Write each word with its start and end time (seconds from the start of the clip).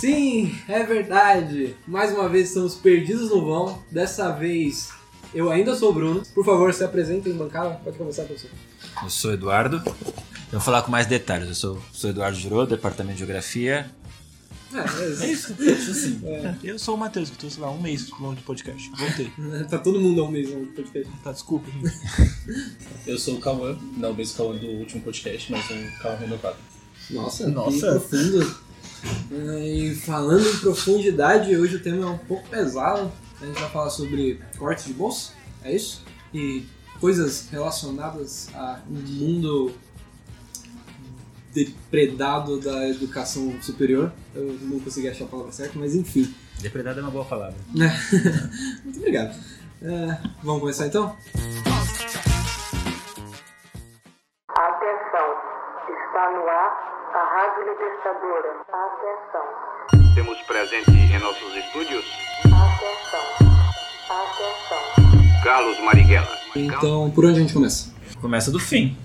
Sim, 0.00 0.54
é 0.68 0.82
verdade. 0.82 1.74
Mais 1.86 2.12
uma 2.12 2.28
vez 2.28 2.48
estamos 2.48 2.74
perdidos 2.74 3.30
no 3.30 3.44
vão. 3.44 3.82
Dessa 3.90 4.30
vez 4.30 4.90
eu 5.34 5.50
ainda 5.50 5.74
sou 5.74 5.90
o 5.90 5.92
Bruno. 5.92 6.22
Por 6.34 6.44
favor, 6.44 6.72
se 6.72 6.84
apresentem 6.84 7.32
em 7.32 7.36
bancada. 7.36 7.80
Pode 7.82 7.96
começar, 7.98 8.24
professor. 8.24 8.50
Eu 9.02 9.10
sou 9.10 9.32
Eduardo. 9.32 9.82
Eu 9.86 10.58
vou 10.58 10.60
falar 10.60 10.82
com 10.82 10.90
mais 10.90 11.06
detalhes. 11.06 11.48
Eu 11.48 11.54
sou, 11.54 11.82
sou 11.92 12.10
Eduardo 12.10 12.36
Girô, 12.36 12.66
Departamento 12.66 13.14
de 13.14 13.20
Geografia. 13.20 13.90
É, 14.74 15.04
é 15.04 15.10
isso. 15.10 15.22
É 15.22 15.30
isso, 15.30 15.62
isso 15.62 15.90
assim. 15.90 16.20
Eu 16.62 16.78
sou 16.78 16.94
o 16.94 16.98
Matheus, 16.98 17.30
que 17.30 17.38
tô, 17.38 17.48
sei 17.48 17.62
lá, 17.62 17.70
um 17.72 17.80
mês 17.80 18.10
longe 18.18 18.38
de 18.38 18.42
podcast. 18.42 18.90
Voltei. 18.96 19.30
Tá 19.68 19.78
todo 19.78 20.00
mundo 20.00 20.20
ao 20.22 20.30
mesmo 20.30 20.60
no 20.60 20.66
podcast. 20.68 21.10
Tá, 21.22 21.32
desculpa. 21.32 21.66
Eu 23.06 23.18
sou 23.18 23.36
o 23.36 23.40
Cauã, 23.40 23.78
não 23.96 24.10
o 24.12 24.14
mesmo 24.14 24.36
Cauã 24.36 24.56
do 24.56 24.66
último 24.66 25.02
podcast, 25.02 25.50
mas 25.52 25.70
um 25.70 25.90
Cauã 26.02 26.16
renovado. 26.16 26.56
Nossa, 27.10 27.48
Nossa. 27.48 27.70
que 27.72 27.80
profundo. 27.80 28.56
É, 29.32 29.68
E 29.68 29.94
falando 29.94 30.46
em 30.48 30.56
profundidade, 30.58 31.56
hoje 31.56 31.76
o 31.76 31.80
tema 31.80 32.04
é 32.04 32.08
um 32.08 32.18
pouco 32.18 32.48
pesado. 32.48 33.10
A 33.40 33.46
gente 33.46 33.60
vai 33.60 33.70
falar 33.70 33.90
sobre 33.90 34.40
corte 34.56 34.86
de 34.86 34.94
bolsa, 34.94 35.32
é 35.62 35.74
isso? 35.74 36.02
E 36.32 36.64
coisas 37.00 37.48
relacionadas 37.50 38.48
a 38.54 38.80
um 38.88 38.94
mundo 38.94 39.72
depredado 41.54 42.60
da 42.60 42.88
educação 42.88 43.62
superior. 43.62 44.12
Eu 44.34 44.58
não 44.62 44.80
consegui 44.80 45.08
achar 45.08 45.24
a 45.24 45.28
palavra 45.28 45.52
certa, 45.52 45.78
mas 45.78 45.94
enfim. 45.94 46.34
Depredado 46.60 46.98
é 47.00 47.02
uma 47.02 47.10
boa 47.10 47.24
palavra. 47.24 47.54
Muito 48.84 48.98
obrigado. 48.98 49.34
É, 49.82 50.18
vamos 50.42 50.60
começar 50.60 50.86
então? 50.86 51.16
Atenção, 54.48 55.26
está 55.88 56.30
no 56.32 56.48
ar 56.48 56.94
a 57.14 57.22
Rádio 57.34 57.62
Libertadora. 57.72 58.50
Atenção, 58.72 60.14
Temos 60.14 60.40
presente 60.42 60.90
em 60.90 61.18
nossos 61.20 61.54
estúdios 61.56 62.04
atenção, 62.44 63.24
atenção. 64.10 65.42
Carlos 65.42 65.78
Marighella. 65.80 66.38
Então, 66.56 67.10
por 67.10 67.24
onde 67.26 67.38
a 67.38 67.42
gente 67.42 67.52
começa? 67.52 67.92
Começa 68.20 68.50
do 68.50 68.58
fim. 68.58 68.96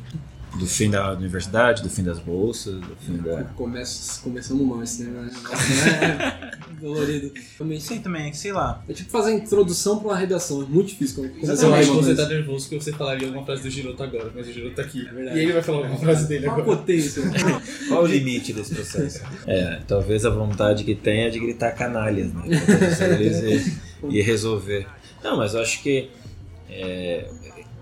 Do 0.60 0.68
fim 0.68 0.90
da 0.90 1.14
universidade, 1.14 1.82
do 1.82 1.90
fim 1.90 2.04
das 2.04 2.20
bolsas, 2.20 2.76
do 2.76 2.96
fim 2.98 3.18
da. 3.18 3.44
Começa, 3.56 4.22
começamos 4.22 4.68
mal 4.68 4.84
esse 4.84 5.04
negócio. 5.04 5.42
né? 5.42 6.52
É 6.70 6.76
dolorido. 6.82 7.32
Realmente, 7.58 7.84
Sei 7.84 8.00
também, 8.00 8.34
sei 8.34 8.52
lá. 8.52 8.84
É 8.88 8.94
tipo 8.94 9.10
fazer 9.10 9.32
a 9.32 9.34
introdução 9.36 10.00
pra 10.00 10.10
uma 10.10 10.18
redação, 10.18 10.62
é 10.62 10.66
muito 10.66 10.88
difícil. 10.90 11.16
quando 11.16 11.34
que 11.34 11.40
coisa. 11.40 11.56
você 11.56 12.16
tá 12.16 12.28
nervoso 12.28 12.68
porque 12.68 12.84
você 12.84 12.92
falaria 12.92 13.28
alguma 13.28 13.46
frase 13.46 13.64
do 13.64 13.70
Giroto 13.70 14.04
agora, 14.04 14.32
mas 14.36 14.48
o 14.48 14.52
Giroto 14.52 14.76
tá 14.76 14.82
aqui. 14.82 15.06
verdade. 15.06 15.38
e 15.38 15.44
ele 15.44 15.54
vai 15.54 15.62
falar 15.62 15.78
alguma 15.80 15.98
frase 15.98 16.28
dele 16.28 16.48
agora. 16.48 16.64
potência? 16.64 17.23
Qual 17.88 18.04
o 18.04 18.08
limite 18.08 18.54
desse 18.54 18.76
processo? 18.76 19.22
É, 19.48 19.80
talvez 19.88 20.26
a 20.26 20.30
vontade 20.30 20.84
que 20.84 20.96
tenha 20.96 21.28
é 21.28 21.30
de 21.30 21.40
gritar 21.40 21.72
canalhas, 21.72 22.34
né? 22.34 22.44
e, 24.10 24.18
e 24.18 24.22
resolver. 24.22 24.88
Não, 25.23 25.38
mas 25.38 25.54
eu 25.54 25.62
acho 25.62 25.82
que 25.82 26.10
é, 26.70 27.30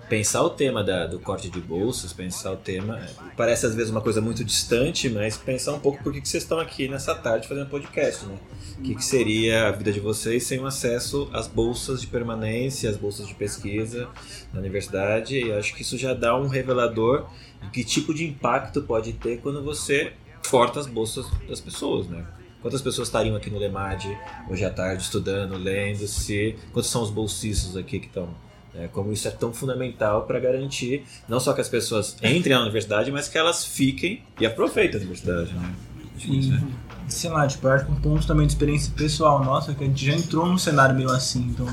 pensar 0.10 0.42
o 0.44 0.50
tema 0.50 0.84
da- 0.84 1.06
do 1.08 1.20
corte 1.20 1.50
de 1.50 1.60
bolsas, 1.60 2.14
pensar 2.14 2.52
o 2.54 2.58
tema, 2.58 3.00
parece 3.36 3.66
às 3.66 3.76
vezes 3.76 3.92
uma 3.92 4.02
coisa 4.02 4.22
muito 4.22 4.44
distante, 4.44 5.10
mas 5.10 5.36
pensar 5.38 5.74
um 5.74 5.80
pouco 5.80 6.02
por 6.04 6.14
que, 6.14 6.22
que 6.22 6.30
vocês 6.30 6.44
estão 6.44 6.60
aqui 6.60 6.88
nessa 6.88 7.14
tarde 7.14 7.48
fazendo 7.48 7.70
podcast, 7.70 8.26
né? 8.26 8.38
O 8.80 8.82
que, 8.84 8.96
que 8.96 9.04
seria 9.04 9.68
a 9.68 9.72
vida 9.72 9.92
de 9.92 10.00
vocês 10.00 10.44
sem 10.44 10.60
o 10.60 10.66
acesso 10.66 11.30
às 11.34 11.48
bolsas 11.48 12.00
de 12.02 12.08
permanência, 12.08 12.90
às 12.90 12.96
bolsas 12.96 13.28
de 13.28 13.34
pesquisa 13.36 14.08
na 14.54 14.60
universidade? 14.60 15.38
E 15.40 15.52
acho 15.52 15.74
que 15.76 15.82
isso 15.82 15.98
já 15.98 16.14
dá 16.14 16.38
um 16.38 16.48
revelador 16.48 17.26
de 17.62 17.70
que 17.70 17.84
tipo 17.84 18.14
de 18.14 18.24
impacto 18.26 18.82
pode 18.84 19.14
ter 19.14 19.40
quando 19.42 19.64
você 19.64 20.14
corta 20.50 20.80
as 20.80 20.88
bolsas 20.88 21.26
das 21.50 21.60
pessoas, 21.60 22.08
né? 22.08 22.26
Quantas 22.62 22.82
pessoas 22.82 23.08
estariam 23.08 23.36
aqui 23.36 23.50
no 23.50 23.60
Lemad 23.60 24.04
hoje 24.50 24.64
à 24.64 24.70
tarde 24.70 25.04
estudando, 25.04 25.56
lendo, 25.58 26.08
se 26.08 26.56
quantos 26.72 26.90
são 26.90 27.02
os 27.04 27.10
bolsistas 27.10 27.76
aqui 27.76 28.00
que 28.00 28.08
estão? 28.08 28.30
Né? 28.78 28.90
como 28.94 29.12
isso 29.12 29.28
é 29.28 29.32
tão 29.32 29.52
fundamental 29.52 30.24
para 30.24 30.40
garantir 30.40 31.04
não 31.28 31.40
só 31.40 31.54
que 31.54 31.62
as 31.62 31.68
pessoas 31.70 32.16
entrem 32.24 32.56
na 32.56 32.62
universidade, 32.62 33.12
mas 33.12 33.28
que 33.28 33.38
elas 33.38 33.66
fiquem 33.66 34.24
e 34.40 34.46
aproveitem 34.46 34.96
a 34.96 34.98
universidade, 35.00 35.54
né? 35.54 35.74
Acho 36.16 36.26
que 36.28 36.40
isso 36.40 36.54
é- 36.54 36.88
Sei 37.10 37.30
lá, 37.30 37.48
tipo, 37.48 37.66
eu 37.66 37.72
acho 37.72 37.86
que 37.86 37.92
um 37.92 37.96
ponto 37.96 38.28
também 38.28 38.46
de 38.46 38.52
experiência 38.52 38.92
pessoal 38.94 39.42
nossa 39.44 39.72
é 39.72 39.76
que 39.76 39.84
a 39.84 39.88
gente 39.88 40.06
já 40.06 40.14
entrou 40.14 40.46
num 40.46 40.58
cenário 40.58 40.94
meio 40.94 41.10
assim, 41.10 41.40
então 41.52 41.66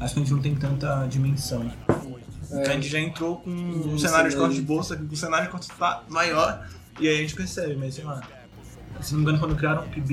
acho 0.00 0.12
que 0.14 0.20
a 0.20 0.22
gente 0.24 0.32
não 0.32 0.40
tem 0.42 0.54
tanta 0.56 1.06
dimensão. 1.06 1.70
É. 2.50 2.66
A 2.68 2.72
gente 2.72 2.88
já 2.88 2.98
entrou 2.98 3.36
com 3.36 3.48
um 3.48 3.94
Um 3.94 3.98
cenário 3.98 4.28
de 4.28 4.34
corte 4.36 4.56
de 4.56 4.62
bolsa, 4.62 4.96
que 4.96 5.04
o 5.04 5.16
cenário 5.16 5.46
de 5.46 5.52
corte 5.52 5.68
tá 5.78 6.02
maior, 6.08 6.66
e 6.98 7.06
aí 7.06 7.14
a 7.14 7.18
gente 7.18 7.36
percebe, 7.36 7.76
mas 7.76 7.94
sei 7.94 8.02
lá. 8.02 8.20
Se 9.02 9.12
não 9.12 9.20
me 9.20 9.24
engano, 9.24 9.38
quando 9.38 9.56
criaram 9.56 9.82
o 9.82 9.88
que 9.88 9.98
eu 10.00 10.04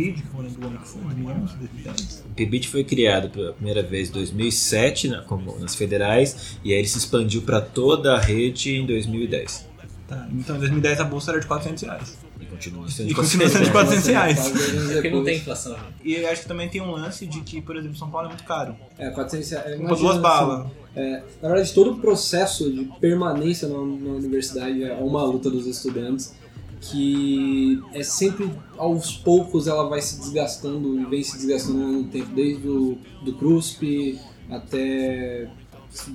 lembro 0.41 0.59
do 0.61 0.67
ano 0.67 0.77
que 0.79 0.87
foi, 0.87 1.01
2011, 1.01 1.55
2010. 1.57 2.23
O 2.29 2.33
PIBIT 2.33 2.67
foi 2.69 2.83
criado 2.83 3.29
pela 3.29 3.53
primeira 3.53 3.83
vez 3.83 4.09
em 4.09 4.13
2007 4.13 5.07
na- 5.09 5.21
como 5.23 5.59
nas 5.59 5.75
federais 5.75 6.57
e 6.63 6.71
aí 6.73 6.79
ele 6.79 6.87
se 6.87 6.97
expandiu 6.97 7.41
para 7.41 7.61
toda 7.61 8.15
a 8.15 8.19
rede 8.19 8.75
em 8.75 8.85
2010. 8.85 9.67
Tá, 10.07 10.25
então 10.31 10.55
em 10.55 10.59
2010 10.59 11.01
a 11.01 11.03
bolsa 11.03 11.31
era 11.31 11.39
de 11.39 11.47
400 11.47 11.83
reais. 11.83 12.17
E 12.39 12.45
continua 12.45 12.89
sendo 12.89 13.07
de 13.09 13.13
400 13.15 14.05
reais. 14.07 14.35
Quase 14.39 14.53
dois 14.53 14.69
anos 14.69 14.93
Porque 14.93 15.09
não 15.09 15.23
tem 15.23 15.37
inflação. 15.37 15.73
né? 15.73 15.79
E 16.03 16.13
eu 16.15 16.29
acho 16.29 16.43
que 16.43 16.47
também 16.47 16.69
tem 16.69 16.79
um 16.81 16.91
lance 16.91 17.25
de 17.27 17.41
que, 17.41 17.61
por 17.61 17.75
exemplo, 17.75 17.97
São 17.97 18.09
Paulo 18.09 18.27
é 18.27 18.29
muito 18.29 18.43
caro. 18.45 18.73
É, 18.97 19.09
400 19.09 19.49
reais. 19.51 19.65
Com 19.75 19.83
Imagina, 19.83 19.97
duas 19.97 20.11
assim, 20.13 20.21
balas. 20.21 20.67
é, 20.95 21.23
na 21.41 21.49
verdade, 21.49 21.73
todo 21.73 21.91
o 21.91 21.99
processo 21.99 22.71
de 22.71 22.85
permanência 23.01 23.67
na, 23.67 23.75
na 23.77 24.11
universidade 24.11 24.81
é 24.81 24.93
uma 24.93 25.23
luta 25.25 25.49
dos 25.49 25.65
estudantes 25.67 26.33
que 26.81 27.81
é 27.93 28.03
sempre 28.03 28.49
aos 28.77 29.11
poucos 29.13 29.67
ela 29.67 29.87
vai 29.87 30.01
se 30.01 30.19
desgastando 30.19 30.99
e 30.99 31.05
vem 31.05 31.23
se 31.23 31.37
desgastando 31.37 32.03
do 32.03 32.09
tempo, 32.09 32.29
desde 32.33 32.67
o 32.67 32.97
do 33.23 33.33
CRUSP 33.33 34.19
até 34.49 35.49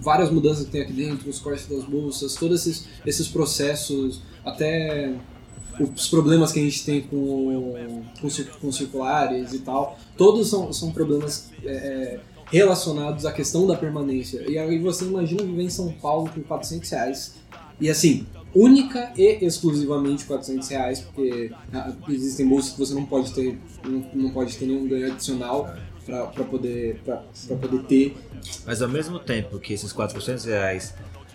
várias 0.01 0.31
mudanças 0.31 0.67
que 0.67 0.71
tem 0.71 0.83
aqui 0.83 0.93
dentro, 0.93 1.29
os 1.29 1.39
cortes 1.39 1.67
das 1.67 1.85
bolsas, 1.85 2.35
todos 2.35 2.67
esses, 2.67 2.87
esses 3.05 3.29
processos, 3.29 4.23
até 4.45 5.15
os 5.81 6.09
problemas 6.09 6.53
que 6.53 6.61
a 6.61 6.63
gente 6.63 6.85
tem 6.85 7.01
com, 7.03 8.05
com, 8.21 8.29
com 8.61 8.73
circulares 8.73 9.53
e 9.53 9.61
tal, 9.61 9.99
todos 10.17 10.49
são, 10.49 10.73
são 10.73 10.93
problemas 10.93 11.51
é, 11.65 12.21
relacionados 12.47 13.25
à 13.25 13.33
questão 13.33 13.67
da 13.67 13.77
permanência. 13.77 14.45
E 14.49 14.59
aí 14.59 14.79
você 14.79 15.05
imagina 15.05 15.43
viver 15.43 15.63
em 15.63 15.71
São 15.71 15.91
Paulo 15.93 16.31
com 16.33 16.43
400 16.43 16.91
reais. 16.91 17.35
E 17.81 17.89
assim, 17.89 18.27
única 18.55 19.13
e 19.17 19.45
exclusivamente 19.45 20.25
400 20.25 20.69
reais, 20.69 21.01
porque 21.01 21.51
ah, 21.73 21.93
existem 22.09 22.47
bolsas 22.47 22.73
que 22.73 22.79
você 22.79 22.95
não 22.95 23.07
pode 23.07 23.33
ter, 23.33 23.59
não, 23.85 24.11
não 24.15 24.31
pode 24.31 24.57
ter 24.57 24.67
nenhum 24.67 24.87
ganho 24.87 25.13
adicional 25.13 25.75
para 26.05 26.45
poder, 26.45 27.01
poder 27.61 27.83
ter. 27.85 28.17
Mas 28.67 28.83
ao 28.83 28.89
mesmo 28.89 29.19
tempo 29.19 29.59
que 29.59 29.73
esses 29.73 29.93
400 29.93 30.45
reais 30.45 30.95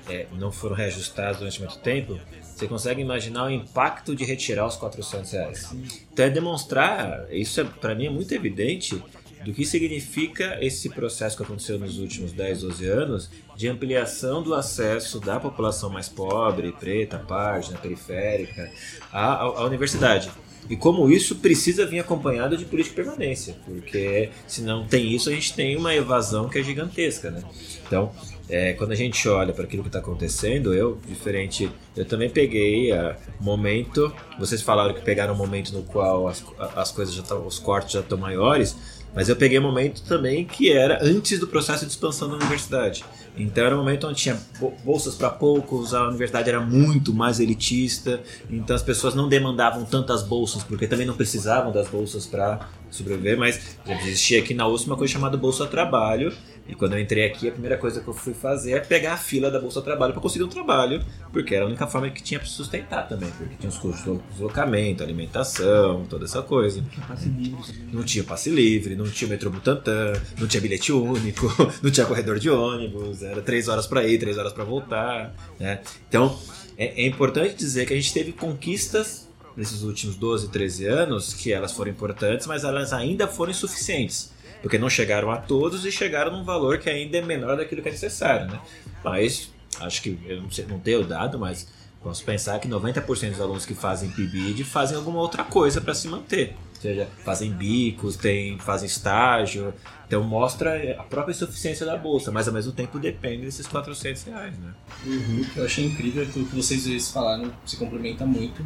é, 0.09 0.27
não 0.37 0.51
foram 0.51 0.75
reajustados 0.75 1.39
durante 1.39 1.59
muito 1.59 1.79
tempo, 1.79 2.19
você 2.41 2.67
consegue 2.67 3.01
imaginar 3.01 3.45
o 3.45 3.51
impacto 3.51 4.15
de 4.15 4.23
retirar 4.23 4.65
os 4.65 4.75
400 4.75 5.31
reais. 5.31 5.75
Então 6.11 6.25
é 6.25 6.29
demonstrar, 6.29 7.27
isso 7.31 7.61
é, 7.61 7.63
para 7.63 7.93
mim 7.93 8.07
é 8.07 8.09
muito 8.09 8.31
evidente, 8.33 9.01
do 9.47 9.53
que 9.53 9.65
significa 9.65 10.57
esse 10.59 10.89
processo 10.89 11.37
que 11.37 11.41
aconteceu 11.43 11.79
nos 11.79 11.99
últimos 11.99 12.33
10, 12.33 12.63
12 12.63 12.85
anos 12.85 13.29
de 13.55 13.69
ampliação 13.69 14.43
do 14.43 14.53
acesso 14.53 15.21
da 15.21 15.39
população 15.39 15.89
mais 15.89 16.09
pobre, 16.09 16.73
preta, 16.73 17.17
parda, 17.17 17.77
periférica, 17.77 18.69
à, 19.09 19.35
à- 19.35 19.63
universidade. 19.63 20.29
E 20.69 20.75
como 20.75 21.09
isso 21.09 21.37
precisa 21.37 21.85
vir 21.85 21.99
acompanhado 21.99 22.57
de 22.57 22.65
política 22.65 23.01
de 23.01 23.07
permanência, 23.07 23.55
porque 23.63 24.31
se 24.45 24.61
não 24.61 24.85
tem 24.85 25.15
isso, 25.15 25.29
a 25.29 25.31
gente 25.31 25.53
tem 25.53 25.77
uma 25.77 25.95
evasão 25.95 26.49
que 26.49 26.59
é 26.59 26.63
gigantesca, 26.63 27.31
né? 27.31 27.41
Então, 27.87 28.11
é, 28.49 28.73
quando 28.73 28.91
a 28.91 28.95
gente 28.95 29.29
olha 29.29 29.53
para 29.53 29.63
aquilo 29.63 29.81
que 29.81 29.87
está 29.87 29.99
acontecendo, 29.99 30.73
eu, 30.73 30.99
diferente, 31.07 31.71
eu 31.95 32.03
também 32.03 32.29
peguei 32.29 32.91
o 32.91 33.15
momento. 33.39 34.13
Vocês 34.37 34.61
falaram 34.61 34.93
que 34.93 35.01
pegaram 35.01 35.33
um 35.33 35.37
momento 35.37 35.71
no 35.71 35.83
qual 35.83 36.27
as, 36.27 36.43
as 36.75 36.91
coisas 36.91 37.15
já 37.15 37.21
estão, 37.21 37.47
os 37.47 37.59
cortes 37.59 37.93
já 37.93 38.01
estão 38.01 38.17
maiores, 38.17 38.75
mas 39.15 39.29
eu 39.29 39.35
peguei 39.35 39.57
um 39.59 39.63
momento 39.63 40.03
também 40.03 40.45
que 40.45 40.71
era 40.71 40.99
antes 41.03 41.39
do 41.39 41.47
processo 41.47 41.85
de 41.85 41.91
expansão 41.91 42.29
da 42.29 42.35
universidade. 42.35 43.03
Então 43.35 43.63
era 43.63 43.75
um 43.75 43.79
momento 43.79 44.07
onde 44.07 44.19
tinha 44.19 44.39
bo- 44.59 44.73
bolsas 44.83 45.13
para 45.13 45.29
poucos, 45.29 45.93
a 45.93 46.07
universidade 46.07 46.49
era 46.49 46.59
muito 46.59 47.13
mais 47.13 47.39
elitista, 47.39 48.19
então 48.49 48.75
as 48.75 48.81
pessoas 48.81 49.13
não 49.13 49.29
demandavam 49.29 49.85
tantas 49.85 50.23
bolsas, 50.23 50.63
porque 50.63 50.87
também 50.87 51.05
não 51.05 51.13
precisavam 51.15 51.71
das 51.71 51.87
bolsas 51.87 52.25
para 52.25 52.67
sobreviver, 52.89 53.37
mas 53.37 53.77
exemplo, 53.85 54.07
existia 54.07 54.39
aqui 54.39 54.53
na 54.53 54.67
USP 54.67 54.87
uma 54.87 54.97
coisa 54.97 55.13
chamada 55.13 55.37
Bolsa 55.37 55.67
Trabalho, 55.67 56.33
E 56.67 56.75
quando 56.75 56.93
eu 56.93 56.99
entrei 56.99 57.25
aqui, 57.25 57.47
a 57.47 57.51
primeira 57.51 57.77
coisa 57.77 58.01
que 58.01 58.07
eu 58.07 58.13
fui 58.13 58.33
fazer 58.33 58.73
é 58.73 58.79
pegar 58.79 59.13
a 59.13 59.17
fila 59.17 59.49
da 59.49 59.59
Bolsa 59.59 59.81
Trabalho 59.81 60.13
para 60.13 60.21
conseguir 60.21 60.43
um 60.43 60.49
trabalho, 60.49 61.03
porque 61.31 61.55
era 61.55 61.63
a 61.63 61.67
única 61.67 61.87
forma 61.87 62.09
que 62.09 62.21
tinha 62.21 62.39
para 62.39 62.47
sustentar 62.47 63.07
também, 63.07 63.29
porque 63.31 63.55
tinha 63.55 63.69
os 63.69 63.77
custos 63.77 64.03
de 64.03 64.21
deslocamento, 64.31 65.01
alimentação, 65.01 66.05
toda 66.09 66.25
essa 66.25 66.41
coisa. 66.41 66.83
Passe 67.07 67.29
livre. 67.29 67.57
Não 67.91 68.03
tinha 68.03 68.23
passe 68.23 68.49
livre, 68.49 68.95
não 68.95 69.05
tinha 69.09 69.29
metrô 69.29 69.49
Butantã, 69.49 70.13
não 70.37 70.47
tinha 70.47 70.59
bilhete 70.59 70.91
único, 70.91 71.47
não 71.81 71.89
tinha 71.89 72.05
corredor 72.05 72.37
de 72.37 72.49
ônibus, 72.49 73.23
era 73.23 73.41
três 73.41 73.67
horas 73.67 73.87
para 73.87 74.05
ir, 74.05 74.19
três 74.19 74.37
horas 74.37 74.51
para 74.51 74.63
voltar. 74.63 75.33
Né? 75.59 75.79
Então 76.09 76.37
é, 76.77 77.03
é 77.03 77.07
importante 77.07 77.55
dizer 77.55 77.85
que 77.87 77.93
a 77.93 77.95
gente 77.95 78.13
teve 78.13 78.33
conquistas 78.33 79.27
nesses 79.55 79.81
últimos 79.81 80.15
12, 80.15 80.49
13 80.49 80.85
anos 80.85 81.33
que 81.33 81.51
elas 81.51 81.71
foram 81.71 81.89
importantes, 81.89 82.45
mas 82.45 82.63
elas 82.63 82.93
ainda 82.93 83.27
foram 83.27 83.51
insuficientes. 83.51 84.31
Porque 84.67 84.77
não 84.77 84.89
chegaram 84.89 85.31
a 85.31 85.37
todos 85.37 85.85
e 85.85 85.91
chegaram 85.93 86.29
num 86.29 86.43
valor 86.43 86.77
que 86.77 86.89
ainda 86.89 87.19
é 87.19 87.21
menor 87.21 87.55
daquilo 87.55 87.81
que 87.81 87.87
é 87.87 87.91
necessário. 87.93 88.51
Né? 88.51 88.59
Mas 89.01 89.49
acho 89.79 90.01
que 90.01 90.19
eu 90.25 90.41
não, 90.41 90.51
sei, 90.51 90.65
não 90.65 90.77
tenho 90.77 91.05
dado, 91.05 91.39
mas 91.39 91.69
posso 92.03 92.21
pensar 92.25 92.59
que 92.59 92.67
90% 92.67 93.29
dos 93.29 93.39
alunos 93.39 93.65
que 93.65 93.73
fazem 93.73 94.09
PIBID 94.09 94.65
fazem 94.65 94.97
alguma 94.97 95.19
outra 95.19 95.45
coisa 95.45 95.79
para 95.79 95.93
se 95.93 96.09
manter. 96.09 96.53
Ou 96.75 96.81
seja, 96.81 97.07
fazem 97.23 97.49
bicos, 97.49 98.17
tem, 98.17 98.59
fazem 98.59 98.87
estágio. 98.87 99.73
Então 100.05 100.21
mostra 100.21 100.99
a 100.99 101.03
própria 101.03 101.31
insuficiência 101.31 101.85
da 101.85 101.95
bolsa, 101.95 102.29
mas 102.29 102.45
ao 102.49 102.53
mesmo 102.53 102.73
tempo 102.73 102.99
depende 102.99 103.45
desses 103.45 103.67
400 103.67 104.21
reais. 104.23 104.53
Né? 104.59 104.73
Uhum. 105.05 105.45
Eu 105.55 105.63
achei 105.63 105.85
incrível 105.85 106.25
que 106.25 106.41
o 106.41 106.45
que 106.45 106.53
vocês 106.53 107.09
falaram 107.09 107.53
se 107.65 107.77
complementa 107.77 108.25
muito. 108.25 108.65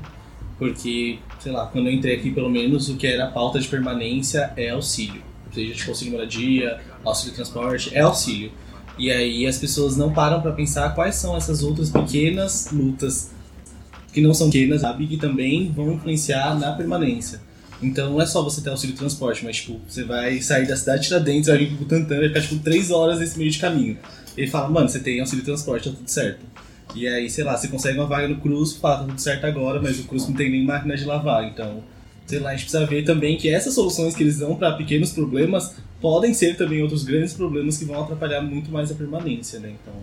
Porque, 0.58 1.20
sei 1.40 1.52
lá, 1.52 1.68
quando 1.68 1.90
eu 1.90 1.94
entrei 1.94 2.16
aqui, 2.16 2.32
pelo 2.32 2.50
menos, 2.50 2.90
o 2.90 2.98
que 2.98 3.06
era 3.06 3.28
pauta 3.28 3.60
de 3.60 3.68
permanência 3.68 4.52
é 4.58 4.72
auxílio. 4.72 5.30
Seja 5.54 5.74
de 5.74 5.90
auxílio 5.90 6.14
moradia, 6.14 6.80
auxílio 7.04 7.36
transporte, 7.36 7.94
é 7.94 8.02
auxílio. 8.02 8.52
E 8.98 9.12
aí 9.12 9.48
as 9.48 9.58
pessoas 9.58 9.98
não 9.98 10.14
param 10.14 10.42
para 10.42 10.52
pensar 10.52 10.94
quais 10.94 11.16
são 11.16 11.36
essas 11.36 11.64
outras 11.64 11.90
pequenas 11.90 12.70
lutas 12.72 13.32
que 14.14 14.22
não 14.22 14.34
são 14.34 14.50
pequenas, 14.50 14.82
sabe? 14.82 15.08
Que 15.08 15.18
também 15.18 15.72
vão 15.72 15.94
influenciar 15.94 16.58
na 16.60 16.74
permanência. 16.74 17.42
Então 17.82 18.12
não 18.12 18.22
é 18.22 18.26
só 18.26 18.44
você 18.44 18.62
ter 18.62 18.70
auxílio 18.70 18.96
transporte, 18.96 19.44
mas 19.44 19.58
tipo, 19.58 19.80
você 19.88 20.04
vai 20.04 20.40
sair 20.42 20.68
da 20.68 20.76
cidade 20.76 21.02
de 21.02 21.08
Tiradentes, 21.08 21.48
vai 21.48 21.58
vir 21.58 21.68
pro 21.70 21.78
Butantã, 21.78 22.18
vai 22.18 22.28
ficar 22.28 22.42
tipo 22.42 22.60
3 22.60 22.92
horas 22.92 23.20
nesse 23.20 23.38
meio 23.38 23.50
de 23.50 23.58
caminho. 23.58 23.98
Ele 24.38 24.48
fala, 24.48 24.70
mano, 24.70 24.88
você 24.88 25.00
tem 25.00 25.20
auxílio 25.20 25.44
transporte, 25.44 25.90
tá 25.90 25.96
tudo 25.96 26.08
certo. 26.08 26.46
E 26.94 27.08
aí, 27.08 27.30
sei 27.30 27.44
lá, 27.44 27.58
você 27.58 27.70
consegue 27.70 27.98
uma 27.98 28.06
vaga 28.06 28.28
no 28.28 28.38
Cruz, 28.40 28.74
fala, 28.74 29.00
tá 29.00 29.04
tudo 29.06 29.20
certo 29.20 29.46
agora, 29.46 29.82
mas 29.82 30.00
o 30.00 30.04
Cruz 30.04 30.28
não 30.28 30.36
tem 30.36 30.52
nem 30.52 30.66
máquina 30.66 30.96
de 30.96 31.06
lavar. 31.06 31.46
Então, 31.46 31.84
sei 32.26 32.40
lá, 32.40 32.50
a 32.50 32.52
gente 32.54 32.64
precisa 32.64 32.86
ver 32.86 33.04
também 33.04 33.38
que 33.38 33.50
essas 33.50 33.74
soluções 33.74 34.16
que 34.16 34.24
eles 34.24 34.40
dão 34.40 34.56
para 34.56 34.74
pequenos 34.74 35.12
problemas 35.12 35.76
podem 36.00 36.34
ser 36.34 36.58
também 36.58 36.82
outros 36.82 37.04
grandes 37.04 37.34
problemas 37.34 37.78
que 37.78 37.86
vão 37.86 38.02
atrapalhar 38.02 38.42
muito 38.42 38.72
mais 38.72 38.92
a 38.92 38.96
permanência, 38.96 39.60
né? 39.60 39.74
Então. 39.82 39.94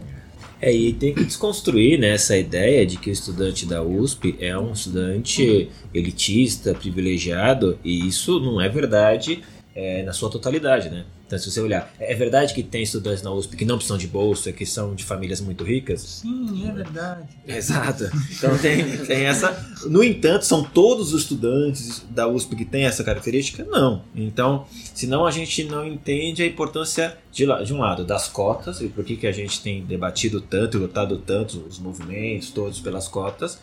É, 0.61 0.73
e 0.73 0.93
tem 0.93 1.15
que 1.15 1.25
desconstruir 1.25 1.99
né, 1.99 2.11
essa 2.11 2.37
ideia 2.37 2.85
de 2.85 2.97
que 2.97 3.11
o 3.11 3.13
estudante 3.13 3.65
da 3.65 3.83
USP 3.83 4.37
é 4.41 4.59
um 4.59 4.73
estudante 4.73 5.69
elitista, 5.95 6.75
privilegiado, 6.75 7.79
e 7.85 8.07
isso 8.07 8.41
não 8.41 8.61
é 8.61 8.69
verdade 8.69 9.43
é, 9.75 10.03
na 10.03 10.13
sua 10.13 10.29
totalidade, 10.29 10.91
né? 10.91 11.05
Então, 11.29 11.39
se 11.39 11.51
você 11.51 11.61
olhar, 11.61 11.93
é 12.01 12.15
verdade 12.15 12.55
que 12.55 12.63
tem 12.63 12.83
estudantes 12.83 13.23
na 13.23 13.31
USP 13.31 13.55
que 13.55 13.67
não 13.67 13.77
precisam 13.77 13.99
de 13.99 14.07
bolsa, 14.07 14.51
que 14.51 14.65
são 14.65 14.95
de 14.95 15.05
famílias 15.05 15.43
muito 15.43 15.63
ricas? 15.63 16.01
Sim, 16.01 16.67
é 16.67 16.73
verdade. 16.73 17.29
Exato. 17.47 18.05
Então 18.31 18.57
tem, 18.57 18.97
tem 19.05 19.27
essa. 19.27 19.53
No 19.87 20.03
entanto, 20.03 20.47
são 20.47 20.65
todos 20.65 21.13
os 21.13 21.21
estudantes 21.21 22.03
da 22.09 22.27
USP 22.27 22.57
que 22.57 22.65
têm 22.65 22.85
essa 22.85 23.05
característica? 23.05 23.63
Não. 23.65 24.05
Então, 24.17 24.65
senão 24.95 25.27
a 25.27 25.31
gente 25.31 25.65
não 25.65 25.87
entende 25.87 26.43
a 26.43 26.47
importância 26.47 27.19
de, 27.31 27.45
de 27.63 27.75
um 27.75 27.79
lado 27.79 28.07
das 28.07 28.27
cotas 28.27 28.81
e 28.81 28.89
por 28.89 29.05
que, 29.05 29.15
que 29.15 29.27
a 29.27 29.33
gente 29.33 29.61
tem 29.61 29.85
debatido 29.85 30.41
tanto 30.41 30.79
e 30.79 30.81
lutado 30.81 31.19
tanto 31.19 31.59
os 31.69 31.79
movimentos 31.79 32.51
todos 32.51 32.81
pelas 32.81 33.07
cotas. 33.07 33.59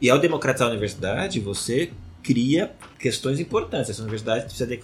E 0.00 0.08
ao 0.08 0.18
democratizar 0.18 0.68
a 0.68 0.70
universidade, 0.70 1.38
você 1.38 1.90
cria 2.24 2.72
questões 2.98 3.38
importantes. 3.38 3.90
Essa 3.90 4.00
universidade 4.00 4.46
precisa 4.46 4.66
de 4.66 4.80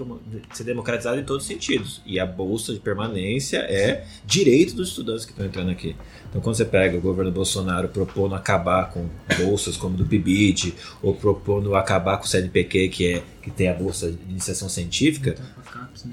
ser 0.53 0.65
democratizada 0.65 1.19
em 1.19 1.25
todos 1.25 1.45
os 1.45 1.49
sentidos. 1.49 2.03
E 2.05 2.21
a 2.21 2.27
bolsa 2.27 2.73
de 2.75 2.79
permanência 2.79 3.59
é 3.59 4.05
direito 4.27 4.77
dos 4.77 4.91
estudantes 4.91 5.25
que 5.25 5.33
estão 5.33 5.47
entrando 5.47 5.71
aqui. 5.71 5.97
Então, 6.29 6.41
quando 6.41 6.55
você 6.55 6.67
pega 6.67 6.97
o 6.97 7.01
governo 7.01 7.33
Bolsonaro 7.33 7.89
propondo 7.89 8.35
acabar 8.35 8.91
com 8.91 9.09
bolsas 9.39 9.77
como 9.77 9.97
do 9.97 10.05
PIBID, 10.05 10.75
ou 11.03 11.15
propondo 11.15 11.75
acabar 11.75 12.19
com 12.19 12.25
o 12.25 12.29
CNPq, 12.29 12.89
que, 12.91 13.15
é, 13.15 13.23
que 13.43 13.51
tem 13.51 13.69
a 13.69 13.75
bolsa 13.75 14.13
de 14.13 14.19
iniciação 14.31 14.69
científica, 14.69 15.35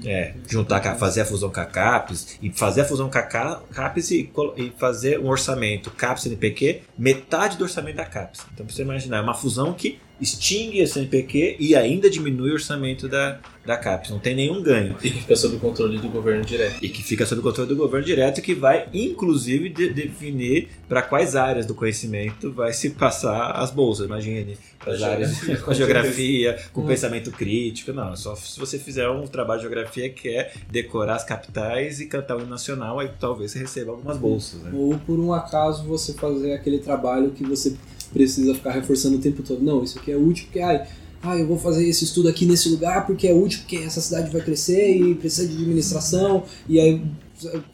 é, 0.04 0.34
juntar, 0.48 0.80
fazer 0.96 1.20
a 1.20 1.24
fusão 1.24 1.50
com 1.50 1.60
a 1.60 1.66
CAPES, 1.66 2.38
e 2.42 2.50
fazer 2.50 2.80
a 2.80 2.84
fusão 2.84 3.10
com 3.10 3.18
a 3.18 3.22
CAPES 3.22 4.10
e, 4.10 4.32
e 4.56 4.72
fazer 4.76 5.20
um 5.20 5.28
orçamento 5.28 5.90
CAPES-CNPq, 5.90 6.82
metade 6.98 7.58
do 7.58 7.64
orçamento 7.64 7.96
da 7.96 8.06
CAPES. 8.06 8.46
Então, 8.54 8.66
para 8.66 8.74
você 8.74 8.82
imaginar, 8.82 9.18
é 9.18 9.20
uma 9.20 9.34
fusão 9.34 9.72
que 9.74 10.00
extingue 10.20 10.82
a 10.82 10.86
CNPq 10.86 11.56
e 11.58 11.76
ainda 11.76 12.10
diminui 12.10 12.50
o 12.50 12.54
orçamento 12.54 13.08
da, 13.08 13.38
da 13.64 13.76
CAPES. 13.76 14.10
Não 14.10 14.18
tem 14.18 14.34
nenhum 14.34 14.62
ganho. 14.62 14.96
E 15.02 15.10
que 15.10 15.20
fica 15.20 15.36
sob 15.36 15.56
o 15.56 15.60
controle 15.60 15.98
do 15.98 16.08
governo 16.08 16.44
direto. 16.44 16.78
E 16.82 16.88
que 16.88 17.02
fica 17.02 17.26
sob 17.26 17.40
o 17.40 17.42
controle 17.42 17.68
do 17.68 17.76
governo 17.76 18.04
direto, 18.04 18.42
que 18.42 18.54
vai, 18.54 18.88
inclusive, 18.92 19.68
de, 19.68 19.90
definir 19.90 20.68
para 20.88 21.02
quais 21.02 21.36
áreas 21.36 21.66
do 21.66 21.74
conhecimento 21.74 22.50
vai 22.52 22.72
se 22.72 22.90
passar 22.90 23.52
as 23.52 23.70
bolsas. 23.70 24.06
Imagine, 24.06 24.58
para 24.78 24.94
as 24.94 25.02
áreas 25.02 25.38
com 25.62 25.72
geografia, 25.72 26.58
com 26.72 26.86
pensamento 26.86 27.30
crítico. 27.30 27.92
Não, 27.92 28.16
só 28.16 28.34
se 28.34 28.58
você 28.58 28.78
fizer 28.78 29.08
um 29.08 29.26
trabalho 29.26 29.60
de 29.60 29.66
geografia 29.66 30.08
que 30.08 30.28
é 30.28 30.52
decorar 30.70 31.16
as 31.16 31.24
capitais 31.24 32.00
e 32.00 32.06
cantar 32.06 32.36
o 32.36 32.40
hino 32.40 32.48
nacional, 32.48 32.98
aí 32.98 33.10
talvez 33.20 33.52
você 33.52 33.60
receba 33.60 33.92
algumas 33.92 34.16
bolsas. 34.16 34.62
Né? 34.62 34.70
Ou 34.72 34.98
por 34.98 35.18
um 35.18 35.32
acaso 35.32 35.84
você 35.84 36.12
fazer 36.14 36.52
aquele 36.52 36.78
trabalho 36.78 37.30
que 37.30 37.44
você 37.44 37.76
precisa 38.12 38.54
ficar 38.54 38.72
reforçando 38.72 39.16
o 39.16 39.20
tempo 39.20 39.42
todo. 39.42 39.62
Não, 39.62 39.82
isso 39.82 39.98
aqui 39.98 40.12
é 40.12 40.16
útil 40.16 40.46
porque 40.46 40.60
ai, 40.60 40.86
ah, 41.22 41.36
eu 41.36 41.46
vou 41.46 41.58
fazer 41.58 41.86
esse 41.86 42.04
estudo 42.04 42.28
aqui 42.28 42.46
nesse 42.46 42.68
lugar 42.68 43.06
porque 43.06 43.26
é 43.26 43.34
útil, 43.34 43.60
porque 43.60 43.76
essa 43.76 44.00
cidade 44.00 44.30
vai 44.30 44.40
crescer 44.40 44.96
e 44.96 45.14
precisa 45.14 45.48
de 45.48 45.54
administração, 45.54 46.44
e 46.68 46.78
aí 46.78 47.02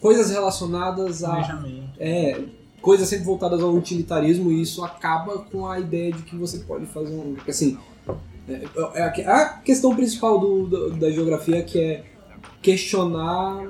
coisas 0.01 0.31
relacionadas 0.31 1.23
a. 1.25 1.63
É, 1.99 2.41
coisas 2.81 3.09
sempre 3.09 3.25
voltadas 3.25 3.63
ao 3.63 3.75
utilitarismo, 3.75 4.53
e 4.53 4.61
isso 4.61 4.85
acaba 4.85 5.39
com 5.39 5.67
a 5.67 5.81
ideia 5.81 6.13
de 6.13 6.23
que 6.23 6.37
você 6.37 6.59
pode 6.59 6.87
fazer 6.87 7.15
um. 7.15 7.37
Assim, 7.47 7.79
é, 8.49 8.63
é, 8.95 9.27
a 9.27 9.49
questão 9.65 9.95
principal 9.95 10.39
do, 10.39 10.67
do, 10.67 10.91
da 10.91 11.11
geografia 11.11 11.63
que 11.63 11.81
é 11.81 12.05
questionar 12.61 13.67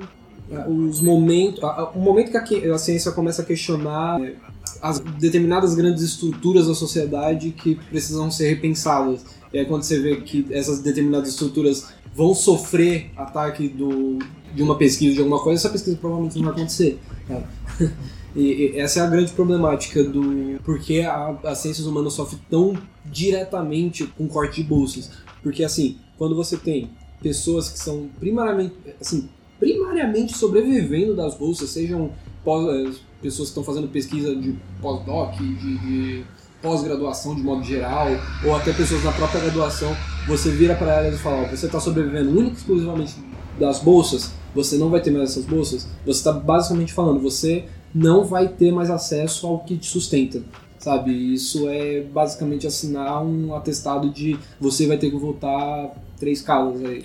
é, 0.51 0.67
os 0.67 1.01
momentos. 1.01 1.61
O 1.93 1.99
momento 1.99 2.31
que 2.43 2.67
a, 2.69 2.75
a 2.75 2.77
ciência 2.77 3.11
começa 3.11 3.41
a 3.41 3.45
questionar 3.45 4.21
é, 4.21 4.35
as 4.81 4.99
determinadas 4.99 5.75
grandes 5.75 6.03
estruturas 6.03 6.67
da 6.67 6.75
sociedade 6.75 7.51
que 7.51 7.75
precisam 7.75 8.29
ser 8.29 8.49
repensadas. 8.49 9.25
E 9.53 9.59
aí 9.59 9.65
quando 9.65 9.83
você 9.83 9.99
vê 9.99 10.17
que 10.17 10.45
essas 10.51 10.79
determinadas 10.79 11.29
estruturas 11.29 11.87
vão 12.13 12.33
sofrer 12.33 13.11
ataque 13.15 13.67
do, 13.67 14.19
de 14.53 14.63
uma 14.63 14.77
pesquisa, 14.77 15.13
de 15.13 15.19
alguma 15.19 15.41
coisa, 15.41 15.61
essa 15.61 15.69
pesquisa 15.69 15.97
provavelmente 15.97 16.37
não 16.37 16.45
vai 16.45 16.53
acontecer. 16.53 16.99
E, 18.35 18.73
e 18.73 18.79
essa 18.79 18.99
é 18.99 19.03
a 19.03 19.07
grande 19.07 19.31
problemática 19.31 20.03
do 20.03 20.59
porque 20.65 20.99
a, 20.99 21.37
as 21.45 21.59
ciências 21.59 21.87
humanas 21.87 22.11
sofrem 22.11 22.41
tão 22.49 22.73
diretamente 23.05 24.05
com 24.05 24.27
corte 24.27 24.61
de 24.61 24.67
bolsas. 24.67 25.09
Porque 25.41 25.63
assim, 25.63 25.97
quando 26.17 26.35
você 26.35 26.57
tem 26.57 26.89
pessoas 27.21 27.69
que 27.69 27.79
são 27.79 28.09
primariamente, 28.19 28.75
assim, 28.99 29.29
primariamente 29.57 30.37
sobrevivendo 30.37 31.15
das 31.15 31.35
bolsas, 31.35 31.69
sejam 31.69 32.11
pós, 32.45 32.67
eh, 32.69 32.91
pessoas 33.21 33.49
que 33.49 33.59
estão 33.59 33.63
fazendo 33.63 33.89
pesquisa 33.89 34.33
de 34.35 34.55
pós-doc, 34.81 35.35
de, 35.35 35.77
de 35.79 36.23
pós-graduação 36.61 37.35
de 37.35 37.41
modo 37.41 37.63
geral, 37.63 38.07
ou 38.45 38.55
até 38.55 38.71
pessoas 38.71 39.03
na 39.03 39.11
própria 39.11 39.41
graduação, 39.41 39.95
você 40.27 40.51
vira 40.51 40.75
para 40.75 41.03
elas 41.03 41.19
e 41.19 41.21
fala: 41.21 41.47
você 41.47 41.65
está 41.65 41.79
sobrevivendo 41.79 42.29
única 42.29 42.55
e 42.55 42.57
exclusivamente 42.57 43.15
das 43.59 43.79
bolsas, 43.79 44.31
você 44.53 44.77
não 44.77 44.89
vai 44.89 45.01
ter 45.01 45.11
mais 45.11 45.31
essas 45.31 45.45
bolsas. 45.45 45.87
Você 46.05 46.19
está 46.19 46.31
basicamente 46.31 46.93
falando: 46.93 47.19
você 47.19 47.65
não 47.93 48.23
vai 48.23 48.47
ter 48.47 48.71
mais 48.71 48.89
acesso 48.89 49.47
ao 49.47 49.59
que 49.59 49.77
te 49.77 49.87
sustenta. 49.87 50.41
Sabe, 50.77 51.11
isso 51.33 51.67
é 51.67 52.01
basicamente 52.01 52.67
assinar 52.67 53.23
um 53.23 53.55
atestado 53.55 54.09
de 54.09 54.37
você 54.59 54.85
vai 54.85 54.97
ter 54.97 55.09
que 55.09 55.17
voltar 55.17 55.95
três 56.19 56.41
casas 56.41 56.83
aí. 56.85 57.01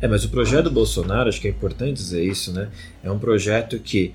É, 0.00 0.08
mas 0.08 0.24
o 0.24 0.30
projeto 0.30 0.64
do 0.64 0.70
Bolsonaro, 0.70 1.28
acho 1.28 1.40
que 1.40 1.46
é 1.46 1.50
importante 1.50 1.94
dizer 1.94 2.24
isso, 2.24 2.52
né? 2.52 2.70
É 3.02 3.10
um 3.10 3.18
projeto 3.18 3.78
que, 3.78 4.14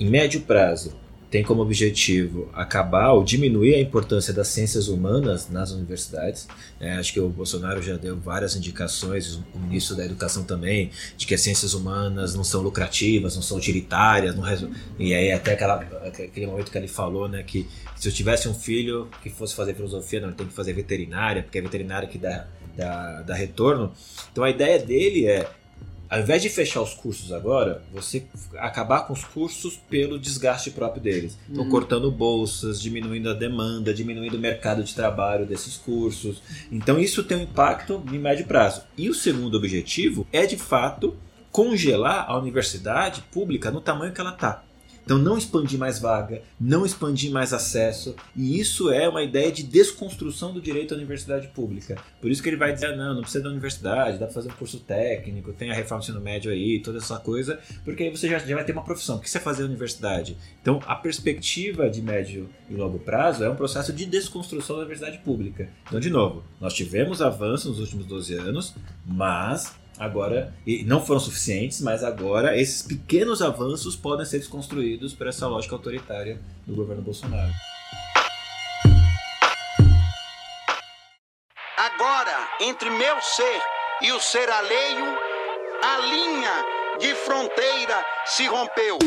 em 0.00 0.08
médio 0.08 0.40
prazo, 0.40 0.94
tem 1.30 1.42
como 1.42 1.60
objetivo 1.60 2.48
acabar 2.54 3.12
ou 3.12 3.24
diminuir 3.24 3.74
a 3.74 3.80
importância 3.80 4.32
das 4.32 4.48
ciências 4.48 4.88
humanas 4.88 5.50
nas 5.50 5.72
universidades. 5.72 6.48
É, 6.80 6.92
acho 6.92 7.12
que 7.12 7.20
o 7.20 7.28
Bolsonaro 7.28 7.82
já 7.82 7.96
deu 7.96 8.16
várias 8.16 8.54
indicações, 8.56 9.34
o 9.54 9.58
ministro 9.58 9.96
da 9.96 10.04
Educação 10.04 10.44
também, 10.44 10.90
de 11.16 11.26
que 11.26 11.34
as 11.34 11.40
ciências 11.40 11.74
humanas 11.74 12.34
não 12.34 12.44
são 12.44 12.62
lucrativas, 12.62 13.34
não 13.34 13.42
são 13.42 13.58
utilitárias. 13.58 14.34
Não 14.34 14.42
resol... 14.42 14.70
E 14.98 15.12
aí 15.12 15.32
até 15.32 15.52
aquela, 15.52 15.74
aquele 16.06 16.46
momento 16.46 16.70
que 16.70 16.78
ele 16.78 16.88
falou 16.88 17.28
né, 17.28 17.42
que 17.42 17.66
se 17.96 18.08
eu 18.08 18.12
tivesse 18.12 18.48
um 18.48 18.54
filho 18.54 19.08
que 19.22 19.28
fosse 19.28 19.54
fazer 19.54 19.74
filosofia, 19.74 20.20
não, 20.20 20.28
ele 20.28 20.36
tem 20.36 20.46
que 20.46 20.54
fazer 20.54 20.72
veterinária, 20.72 21.42
porque 21.42 21.58
é 21.58 21.62
veterinária 21.62 22.06
que 22.08 22.18
dá, 22.18 22.46
dá, 22.76 23.22
dá 23.22 23.34
retorno. 23.34 23.92
Então 24.30 24.44
a 24.44 24.50
ideia 24.50 24.78
dele 24.78 25.26
é 25.26 25.48
ao 26.08 26.20
invés 26.20 26.40
de 26.40 26.48
fechar 26.48 26.80
os 26.82 26.94
cursos 26.94 27.32
agora, 27.32 27.82
você 27.92 28.24
acabar 28.58 29.02
com 29.02 29.12
os 29.12 29.24
cursos 29.24 29.76
pelo 29.90 30.18
desgaste 30.18 30.70
próprio 30.70 31.02
deles. 31.02 31.36
Então, 31.50 31.68
cortando 31.68 32.10
bolsas, 32.10 32.80
diminuindo 32.80 33.28
a 33.28 33.34
demanda, 33.34 33.92
diminuindo 33.92 34.36
o 34.36 34.40
mercado 34.40 34.84
de 34.84 34.94
trabalho 34.94 35.46
desses 35.46 35.76
cursos. 35.76 36.40
Então, 36.70 36.98
isso 36.98 37.24
tem 37.24 37.38
um 37.38 37.42
impacto 37.42 38.02
em 38.12 38.18
médio 38.18 38.46
prazo. 38.46 38.82
E 38.96 39.08
o 39.08 39.14
segundo 39.14 39.56
objetivo 39.56 40.26
é, 40.32 40.46
de 40.46 40.56
fato, 40.56 41.16
congelar 41.50 42.26
a 42.28 42.38
universidade 42.38 43.22
pública 43.32 43.70
no 43.70 43.80
tamanho 43.80 44.12
que 44.12 44.20
ela 44.20 44.32
está. 44.32 44.62
Então, 45.06 45.18
não 45.18 45.38
expandir 45.38 45.78
mais 45.78 46.00
vaga, 46.00 46.42
não 46.60 46.84
expandir 46.84 47.30
mais 47.30 47.52
acesso, 47.52 48.16
e 48.34 48.58
isso 48.58 48.90
é 48.90 49.08
uma 49.08 49.22
ideia 49.22 49.52
de 49.52 49.62
desconstrução 49.62 50.52
do 50.52 50.60
direito 50.60 50.92
à 50.92 50.96
universidade 50.96 51.46
pública. 51.46 51.96
Por 52.20 52.28
isso 52.28 52.42
que 52.42 52.48
ele 52.48 52.56
vai 52.56 52.72
dizer: 52.72 52.96
não, 52.96 53.14
não 53.14 53.22
precisa 53.22 53.44
da 53.44 53.50
universidade, 53.50 54.18
dá 54.18 54.26
para 54.26 54.34
fazer 54.34 54.48
um 54.48 54.56
curso 54.56 54.80
técnico, 54.80 55.52
tem 55.52 55.70
a 55.70 55.74
reforma 55.74 56.02
do 56.02 56.06
ensino 56.06 56.20
médio 56.20 56.50
aí, 56.50 56.80
toda 56.80 56.98
essa 56.98 57.20
coisa, 57.20 57.60
porque 57.84 58.02
aí 58.02 58.10
você 58.10 58.28
já, 58.28 58.40
já 58.40 58.56
vai 58.56 58.64
ter 58.64 58.72
uma 58.72 58.82
profissão. 58.82 59.16
O 59.16 59.20
que 59.20 59.30
você 59.30 59.38
vai 59.38 59.44
fazer 59.44 59.62
na 59.62 59.68
universidade? 59.68 60.36
Então, 60.60 60.80
a 60.84 60.96
perspectiva 60.96 61.88
de 61.88 62.02
médio 62.02 62.50
e 62.68 62.74
longo 62.74 62.98
prazo 62.98 63.44
é 63.44 63.48
um 63.48 63.54
processo 63.54 63.92
de 63.92 64.06
desconstrução 64.06 64.74
da 64.74 64.82
universidade 64.82 65.18
pública. 65.18 65.68
Então, 65.86 66.00
de 66.00 66.10
novo, 66.10 66.42
nós 66.60 66.74
tivemos 66.74 67.22
avanços 67.22 67.70
nos 67.70 67.78
últimos 67.78 68.06
12 68.06 68.34
anos, 68.34 68.74
mas 69.06 69.72
Agora, 69.98 70.54
e 70.66 70.84
não 70.84 71.04
foram 71.04 71.20
suficientes, 71.20 71.80
mas 71.80 72.04
agora 72.04 72.56
esses 72.56 72.82
pequenos 72.82 73.40
avanços 73.40 73.96
podem 73.96 74.26
ser 74.26 74.38
desconstruídos 74.38 75.14
por 75.14 75.26
essa 75.26 75.46
lógica 75.46 75.74
autoritária 75.74 76.38
do 76.66 76.74
governo 76.74 77.02
Bolsonaro. 77.02 77.52
Agora, 81.78 82.48
entre 82.60 82.90
meu 82.90 83.20
ser 83.22 83.60
e 84.02 84.12
o 84.12 84.20
ser 84.20 84.48
alheio, 84.50 85.06
a 85.82 85.98
linha 86.00 86.64
de 86.98 87.14
fronteira 87.14 88.04
se 88.26 88.46
rompeu. 88.46 88.98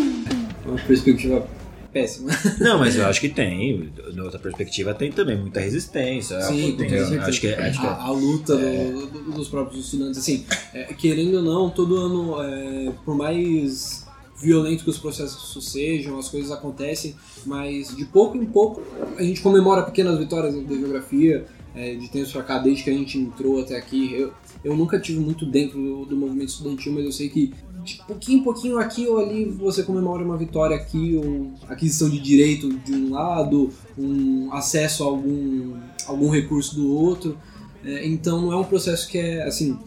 Uma 0.65 0.77
perspectiva 0.77 1.47
péssima. 1.91 2.31
Não, 2.59 2.77
mas 2.79 2.95
eu 2.95 3.05
acho 3.05 3.19
que 3.19 3.29
tem. 3.29 3.91
Na 4.13 4.23
outra 4.23 4.39
perspectiva 4.39 4.93
tem 4.93 5.11
também 5.11 5.37
muita 5.37 5.59
resistência. 5.59 6.39
Sim, 6.41 6.75
tem, 6.77 6.89
certeza. 6.89 7.21
acho 7.23 7.41
que, 7.41 7.47
acho 7.53 7.79
que 7.81 7.85
a, 7.87 7.93
a 7.95 8.11
luta 8.11 8.55
do- 8.57 9.05
do- 9.07 9.31
dos 9.31 9.47
próprios 9.47 9.85
estudantes, 9.85 10.19
assim, 10.19 10.45
é, 10.73 10.93
querendo 10.93 11.35
ou 11.37 11.43
não, 11.43 11.69
todo 11.69 11.95
ano, 11.95 12.41
é, 12.41 12.91
por 13.03 13.15
mais 13.15 14.05
violento 14.41 14.83
que 14.85 14.89
os 14.89 14.97
processos 14.97 15.65
sejam, 15.71 16.17
as 16.17 16.29
coisas 16.29 16.49
acontecem, 16.51 17.13
mas 17.45 17.93
de 17.95 18.05
pouco 18.05 18.37
em 18.37 18.45
pouco 18.45 18.81
a 19.17 19.21
gente 19.23 19.41
comemora 19.41 19.83
pequenas 19.83 20.17
vitórias 20.17 20.53
da 20.55 20.75
geografia, 20.75 21.45
é, 21.75 21.95
de 21.95 22.09
tempos 22.09 22.31
pra 22.31 22.43
cá, 22.43 22.57
desde 22.59 22.83
que 22.83 22.89
a 22.89 22.93
gente 22.93 23.17
entrou 23.17 23.59
até 23.59 23.75
aqui. 23.77 24.13
Eu, 24.13 24.33
eu 24.63 24.75
nunca 24.77 24.97
tive 24.99 25.19
muito 25.19 25.45
dentro 25.45 25.77
do, 25.77 26.05
do 26.05 26.15
movimento 26.15 26.49
estudantil, 26.49 26.93
mas 26.93 27.03
eu 27.05 27.11
sei 27.11 27.29
que 27.29 27.53
pouquinho 27.97 28.39
em 28.39 28.43
pouquinho 28.43 28.77
aqui 28.77 29.07
ou 29.07 29.19
ali 29.19 29.45
você 29.45 29.83
comemora 29.83 30.23
uma 30.23 30.37
vitória 30.37 30.75
aqui, 30.75 31.15
ou 31.15 31.51
aquisição 31.67 32.09
de 32.09 32.19
direito 32.19 32.69
de 32.79 32.93
um 32.93 33.11
lado, 33.11 33.69
um 33.97 34.51
acesso 34.53 35.03
a 35.03 35.07
algum, 35.07 35.77
algum 36.07 36.29
recurso 36.29 36.75
do 36.75 36.93
outro. 36.93 37.37
É, 37.83 38.05
então 38.05 38.41
não 38.41 38.53
é 38.53 38.57
um 38.57 38.63
processo 38.63 39.07
que 39.07 39.17
é 39.17 39.43
assim 39.43 39.77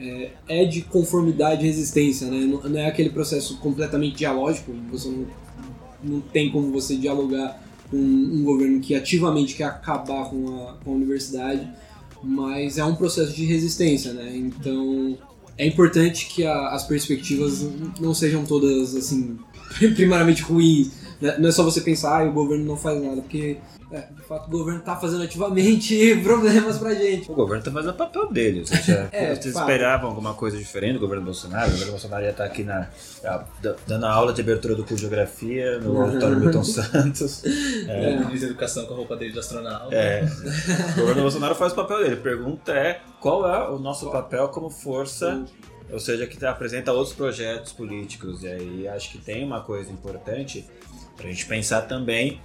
é, 0.00 0.30
é 0.48 0.64
de 0.64 0.82
conformidade 0.82 1.62
e 1.62 1.66
resistência, 1.66 2.28
né? 2.28 2.38
Não, 2.40 2.62
não 2.68 2.78
é 2.78 2.86
aquele 2.86 3.10
processo 3.10 3.58
completamente 3.58 4.16
dialógico. 4.16 4.72
Você 4.90 5.08
não, 5.08 5.26
não 6.02 6.20
tem 6.20 6.50
como 6.50 6.70
você 6.70 6.96
dialogar 6.96 7.60
com 7.90 7.96
um 7.96 8.44
governo 8.44 8.80
que 8.80 8.94
ativamente 8.94 9.54
quer 9.54 9.64
acabar 9.64 10.28
com 10.28 10.68
a, 10.68 10.74
com 10.84 10.92
a 10.92 10.94
universidade, 10.94 11.68
mas 12.22 12.78
é 12.78 12.84
um 12.84 12.94
processo 12.94 13.32
de 13.32 13.44
resistência, 13.44 14.12
né? 14.12 14.36
Então 14.36 15.18
é 15.58 15.66
importante 15.66 16.26
que 16.26 16.44
a- 16.46 16.68
as 16.68 16.84
perspectivas 16.86 17.66
não 18.00 18.14
sejam 18.14 18.44
todas 18.44 18.94
assim 18.94 19.36
primariamente 19.94 20.42
ruins. 20.42 20.90
Né? 21.20 21.36
Não 21.38 21.48
é 21.48 21.52
só 21.52 21.62
você 21.62 21.80
pensar, 21.80 22.20
ah, 22.20 22.24
o 22.24 22.32
governo 22.32 22.64
não 22.64 22.76
faz 22.76 23.02
nada, 23.02 23.20
porque 23.20 23.58
é, 23.90 24.00
de 24.00 24.22
fato 24.22 24.48
o 24.48 24.50
governo 24.50 24.80
está 24.80 24.96
fazendo 24.96 25.22
ativamente 25.22 26.16
problemas 26.22 26.78
pra 26.78 26.94
gente. 26.94 27.30
O 27.30 27.34
governo 27.34 27.60
está 27.60 27.70
fazendo 27.70 27.90
o 27.90 27.96
papel 27.96 28.30
dele. 28.30 28.66
Seja, 28.66 29.08
É, 29.12 29.34
vocês 29.34 29.54
fato. 29.54 29.68
esperavam 29.70 30.10
alguma 30.10 30.34
coisa 30.34 30.58
diferente 30.58 30.94
do 30.94 31.00
governo 31.00 31.24
Bolsonaro? 31.24 31.68
O 31.68 31.72
governo 31.72 31.92
Bolsonaro 31.92 32.24
já 32.24 32.30
está 32.30 32.44
aqui 32.44 32.64
na, 32.64 32.88
dando 33.86 34.04
a 34.06 34.12
aula 34.12 34.32
de 34.32 34.40
abertura 34.42 34.74
do 34.74 34.82
curso 34.82 34.96
de 34.96 35.00
Geografia 35.02 35.78
no 35.78 36.02
auditório 36.02 36.38
Milton 36.38 36.64
Santos. 36.64 37.42
É. 37.88 38.16
O 38.16 38.26
ministro 38.26 38.40
da 38.40 38.46
Educação 38.46 38.86
com 38.86 38.94
a 38.94 38.96
roupa 38.96 39.16
dele 39.16 39.32
de 39.32 39.38
astronauta. 39.38 39.94
É, 39.94 40.22
o 40.96 41.00
governo 41.00 41.22
Bolsonaro 41.22 41.54
faz 41.54 41.72
o 41.72 41.76
papel 41.76 41.98
dele. 42.02 42.14
A 42.14 42.16
pergunta 42.18 42.72
é 42.72 43.00
qual 43.20 43.48
é 43.48 43.68
o 43.70 43.78
nosso 43.78 44.10
papel 44.10 44.48
como 44.48 44.68
força, 44.68 45.44
ou 45.90 45.98
seja, 45.98 46.26
que 46.26 46.44
apresenta 46.44 46.92
outros 46.92 47.14
projetos 47.14 47.72
políticos. 47.72 48.42
E 48.42 48.48
aí 48.48 48.88
acho 48.88 49.10
que 49.10 49.18
tem 49.18 49.44
uma 49.44 49.60
coisa 49.62 49.90
importante 49.90 50.66
para 51.18 51.26
a 51.26 51.30
gente 51.30 51.44
pensar 51.44 51.82
também. 51.82 52.40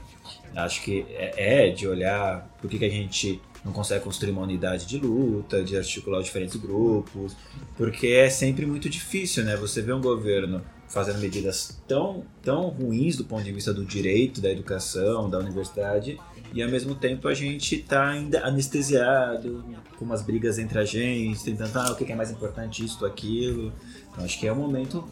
Acho 0.55 0.83
que 0.83 1.05
é, 1.11 1.67
é 1.67 1.69
de 1.69 1.87
olhar 1.87 2.49
por 2.59 2.69
que, 2.69 2.77
que 2.77 2.85
a 2.85 2.89
gente 2.89 3.41
não 3.63 3.71
consegue 3.71 4.03
construir 4.03 4.31
uma 4.31 4.41
unidade 4.41 4.85
de 4.85 4.97
luta, 4.97 5.63
de 5.63 5.77
articular 5.77 6.19
os 6.19 6.25
diferentes 6.25 6.57
grupos, 6.57 7.35
porque 7.77 8.07
é 8.07 8.29
sempre 8.29 8.65
muito 8.65 8.89
difícil, 8.89 9.45
né? 9.45 9.55
Você 9.55 9.81
vê 9.81 9.93
um 9.93 10.01
governo 10.01 10.61
fazendo 10.89 11.19
medidas 11.19 11.79
tão, 11.87 12.23
tão 12.41 12.67
ruins 12.67 13.15
do 13.15 13.23
ponto 13.23 13.43
de 13.43 13.51
vista 13.51 13.73
do 13.73 13.85
direito, 13.85 14.41
da 14.41 14.51
educação, 14.51 15.29
da 15.29 15.39
universidade, 15.39 16.19
e 16.53 16.61
ao 16.61 16.69
mesmo 16.69 16.93
tempo 16.93 17.27
a 17.27 17.33
gente 17.33 17.77
tá 17.79 18.09
ainda 18.09 18.45
anestesiado, 18.45 19.65
com 19.97 20.05
umas 20.05 20.21
brigas 20.21 20.59
entre 20.59 20.77
a 20.77 20.85
gente, 20.85 21.43
tentando, 21.43 21.75
ah, 21.77 21.91
o 21.91 21.95
que 21.95 22.11
é 22.11 22.15
mais 22.15 22.29
importante, 22.29 22.85
isso, 22.85 23.03
aquilo. 23.05 23.73
Então 24.13 24.23
acho 24.23 24.39
que 24.39 24.47
é 24.47 24.53
um 24.53 24.55
momento. 24.55 25.03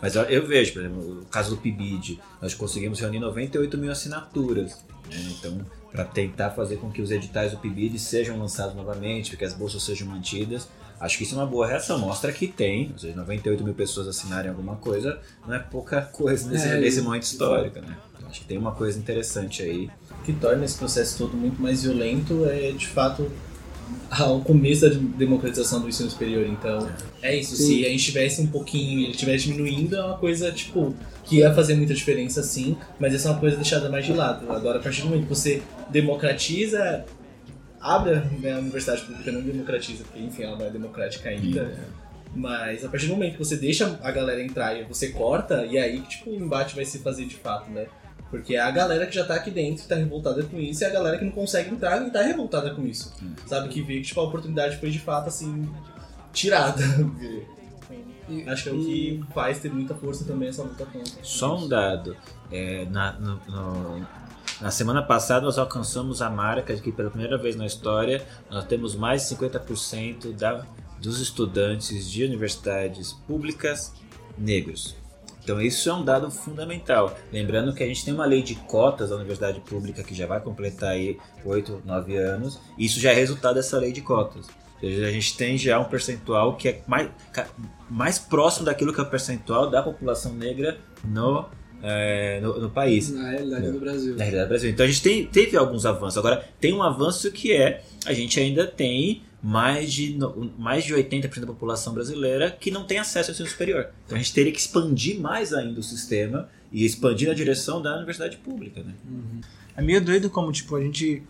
Mas 0.00 0.16
eu, 0.16 0.22
eu 0.22 0.46
vejo, 0.46 0.72
por 0.72 0.80
exemplo, 0.82 1.20
o 1.20 1.24
caso 1.26 1.50
do 1.50 1.56
PIBID, 1.60 2.18
nós 2.40 2.54
conseguimos 2.54 2.98
reunir 3.00 3.20
98 3.20 3.76
mil 3.78 3.92
assinaturas. 3.92 4.72
né? 5.10 5.16
Então, 5.38 5.60
para 5.92 6.04
tentar 6.04 6.50
fazer 6.50 6.76
com 6.76 6.90
que 6.90 7.02
os 7.02 7.10
editais 7.10 7.52
do 7.52 7.58
PIBID 7.58 7.98
sejam 7.98 8.38
lançados 8.38 8.74
novamente, 8.74 9.36
que 9.36 9.44
as 9.44 9.52
bolsas 9.54 9.82
sejam 9.82 10.08
mantidas. 10.08 10.68
Acho 10.98 11.16
que 11.18 11.24
isso 11.24 11.34
é 11.34 11.38
uma 11.38 11.46
boa 11.46 11.66
reação. 11.66 11.98
Mostra 11.98 12.30
que 12.32 12.46
tem, 12.46 12.90
ou 12.92 12.98
seja, 12.98 13.14
98 13.16 13.64
mil 13.64 13.74
pessoas 13.74 14.06
assinarem 14.06 14.50
alguma 14.50 14.76
coisa, 14.76 15.18
não 15.46 15.54
é 15.54 15.58
pouca 15.58 16.02
coisa 16.02 16.48
nesse, 16.48 16.66
É, 16.68 16.78
nesse 16.78 17.00
momento 17.00 17.22
histórico, 17.24 17.80
né? 17.80 17.96
Então, 18.16 18.28
acho 18.28 18.40
que 18.40 18.46
tem 18.46 18.58
uma 18.58 18.72
coisa 18.72 18.98
interessante 18.98 19.62
aí. 19.62 19.90
O 20.10 20.22
que 20.22 20.32
torna 20.34 20.64
esse 20.64 20.76
processo 20.76 21.16
todo 21.18 21.36
muito 21.36 21.60
mais 21.60 21.82
violento 21.82 22.44
é, 22.44 22.70
de 22.72 22.86
fato, 22.86 23.30
ao 24.10 24.40
começo 24.40 24.88
da 24.88 24.94
democratização 25.16 25.80
do 25.80 25.88
ensino 25.88 26.10
superior. 26.10 26.46
Então, 26.46 26.88
é 27.22 27.36
isso. 27.36 27.56
Sim. 27.56 27.66
Se 27.66 27.86
a 27.86 27.88
gente 27.88 28.04
tivesse 28.04 28.40
um 28.40 28.46
pouquinho, 28.46 29.00
ele 29.00 29.10
estivesse 29.10 29.44
diminuindo, 29.44 29.96
é 29.96 30.04
uma 30.04 30.18
coisa, 30.18 30.50
tipo, 30.52 30.94
que 31.24 31.36
ia 31.36 31.52
fazer 31.54 31.74
muita 31.74 31.94
diferença, 31.94 32.42
sim, 32.42 32.76
mas 32.98 33.14
essa 33.14 33.28
é 33.28 33.32
uma 33.32 33.40
coisa 33.40 33.56
deixada 33.56 33.88
mais 33.88 34.04
de 34.04 34.12
lado. 34.12 34.50
Agora, 34.50 34.78
a 34.78 34.82
partir 34.82 35.02
do 35.02 35.08
momento 35.08 35.24
que 35.24 35.28
você 35.28 35.62
democratiza, 35.90 37.04
abre 37.80 38.16
né, 38.40 38.54
a 38.54 38.58
universidade 38.58 39.02
pública, 39.02 39.32
não 39.32 39.42
democratiza, 39.42 40.04
porque, 40.04 40.20
enfim, 40.20 40.42
ela 40.42 40.56
não 40.56 40.66
é 40.66 40.70
democrática 40.70 41.28
ainda. 41.28 41.72
Mas 42.34 42.84
a 42.84 42.88
partir 42.88 43.06
do 43.06 43.14
momento 43.14 43.32
que 43.32 43.38
você 43.38 43.56
deixa 43.56 43.98
a 44.02 44.10
galera 44.12 44.42
entrar 44.42 44.78
e 44.78 44.84
você 44.84 45.08
corta, 45.08 45.66
e 45.66 45.76
aí 45.76 46.00
que 46.00 46.10
tipo, 46.10 46.30
o 46.30 46.34
embate 46.34 46.76
vai 46.76 46.84
se 46.84 47.00
fazer 47.00 47.24
de 47.24 47.34
fato, 47.34 47.70
né? 47.70 47.86
Porque 48.30 48.54
é 48.54 48.60
a 48.60 48.70
galera 48.70 49.06
que 49.06 49.14
já 49.14 49.24
tá 49.24 49.34
aqui 49.34 49.50
dentro, 49.50 49.84
tá 49.88 49.96
revoltada 49.96 50.42
com 50.44 50.56
isso, 50.58 50.82
e 50.82 50.86
a 50.86 50.90
galera 50.90 51.18
que 51.18 51.24
não 51.24 51.32
consegue 51.32 51.70
entrar 51.70 52.00
e 52.06 52.10
tá 52.10 52.22
revoltada 52.22 52.72
com 52.74 52.86
isso. 52.86 53.12
Sabe? 53.46 53.68
Que 53.68 53.82
vê 53.82 53.94
que 53.96 54.02
tipo, 54.02 54.20
a 54.20 54.24
oportunidade 54.24 54.76
foi 54.76 54.90
de 54.90 55.00
fato 55.00 55.28
assim, 55.28 55.68
tirada. 56.32 56.82
E- 58.28 58.48
Acho 58.48 58.62
que 58.64 58.68
é 58.68 58.72
o 58.72 58.78
que 58.78 59.24
faz 59.34 59.58
ter 59.58 59.72
muita 59.72 59.94
força 59.94 60.24
também 60.24 60.48
essa 60.48 60.62
luta 60.62 60.86
contra. 60.86 61.12
Só 61.24 61.56
um 61.58 61.66
dado. 61.68 62.16
É, 62.52 62.84
na, 62.86 63.12
no- 63.14 63.40
no- 63.48 64.06
na 64.60 64.70
semana 64.70 65.02
passada 65.02 65.44
nós 65.44 65.58
alcançamos 65.58 66.22
a 66.22 66.30
marca 66.30 66.74
de 66.74 66.80
que 66.82 66.92
pela 66.92 67.10
primeira 67.10 67.36
vez 67.36 67.56
na 67.56 67.66
história 67.66 68.24
nós 68.48 68.64
temos 68.66 68.94
mais 68.94 69.22
de 69.28 69.34
50% 69.34 70.32
da, 70.36 70.64
dos 71.00 71.20
estudantes 71.20 72.08
de 72.08 72.22
universidades 72.24 73.12
públicas 73.26 73.92
negros. 74.38 74.94
Então 75.42 75.60
isso 75.60 75.88
é 75.88 75.94
um 75.94 76.04
dado 76.04 76.30
fundamental. 76.30 77.16
Lembrando 77.32 77.74
que 77.74 77.82
a 77.82 77.86
gente 77.86 78.04
tem 78.04 78.14
uma 78.14 78.26
lei 78.26 78.42
de 78.42 78.54
cotas 78.54 79.10
da 79.10 79.16
universidade 79.16 79.60
pública 79.60 80.02
que 80.02 80.14
já 80.14 80.26
vai 80.26 80.40
completar 80.40 80.90
aí 80.90 81.18
8, 81.44 81.82
9 81.84 82.16
anos. 82.16 82.60
E 82.76 82.84
isso 82.84 83.00
já 83.00 83.10
é 83.10 83.14
resultado 83.14 83.54
dessa 83.54 83.78
lei 83.78 83.92
de 83.92 84.00
cotas. 84.00 84.46
Ou 84.82 84.88
seja, 84.88 85.06
a 85.06 85.12
gente 85.12 85.36
tem 85.36 85.58
já 85.58 85.78
um 85.78 85.84
percentual 85.84 86.56
que 86.56 86.68
é 86.68 86.82
mais, 86.86 87.10
mais 87.88 88.18
próximo 88.18 88.64
daquilo 88.64 88.92
que 88.92 89.00
é 89.00 89.02
o 89.02 89.10
percentual 89.10 89.68
da 89.68 89.82
população 89.82 90.32
negra 90.32 90.78
no, 91.04 91.46
é, 91.82 92.40
no, 92.40 92.60
no 92.60 92.70
país. 92.70 93.10
Na 93.10 93.30
realidade 93.30 93.70
do 93.72 93.80
Brasil. 93.80 94.12
Na 94.16 94.24
realidade 94.24 94.46
do 94.46 94.48
Brasil. 94.48 94.70
Então 94.70 94.84
a 94.84 94.88
gente 94.88 95.02
tem, 95.02 95.26
teve 95.26 95.56
alguns 95.56 95.84
avanços. 95.86 96.18
Agora, 96.18 96.44
tem 96.60 96.72
um 96.72 96.82
avanço 96.82 97.30
que 97.30 97.52
é 97.52 97.82
a 98.06 98.12
gente 98.12 98.38
ainda 98.40 98.66
tem 98.66 99.22
mais 99.42 99.92
de, 99.92 100.14
no- 100.14 100.52
mais 100.58 100.84
de 100.84 100.94
80% 100.94 101.40
da 101.40 101.46
população 101.46 101.94
brasileira 101.94 102.50
que 102.50 102.70
não 102.70 102.84
tem 102.84 102.98
acesso 102.98 103.30
ao 103.30 103.32
ensino 103.34 103.48
superior. 103.48 103.88
Então 104.04 104.16
a 104.16 104.20
gente 104.20 104.32
teria 104.34 104.52
que 104.52 104.58
expandir 104.60 105.18
mais 105.18 105.52
ainda 105.54 105.80
o 105.80 105.82
sistema 105.82 106.48
e 106.70 106.84
expandir 106.84 107.26
na 107.28 107.34
direção 107.34 107.80
da 107.80 107.96
universidade 107.96 108.36
pública. 108.36 108.82
Né? 108.82 108.92
É 109.76 109.82
meio 109.82 110.00
doido 110.04 110.28
como, 110.28 110.52
tipo, 110.52 110.76
a 110.76 110.82
gente 110.82 111.22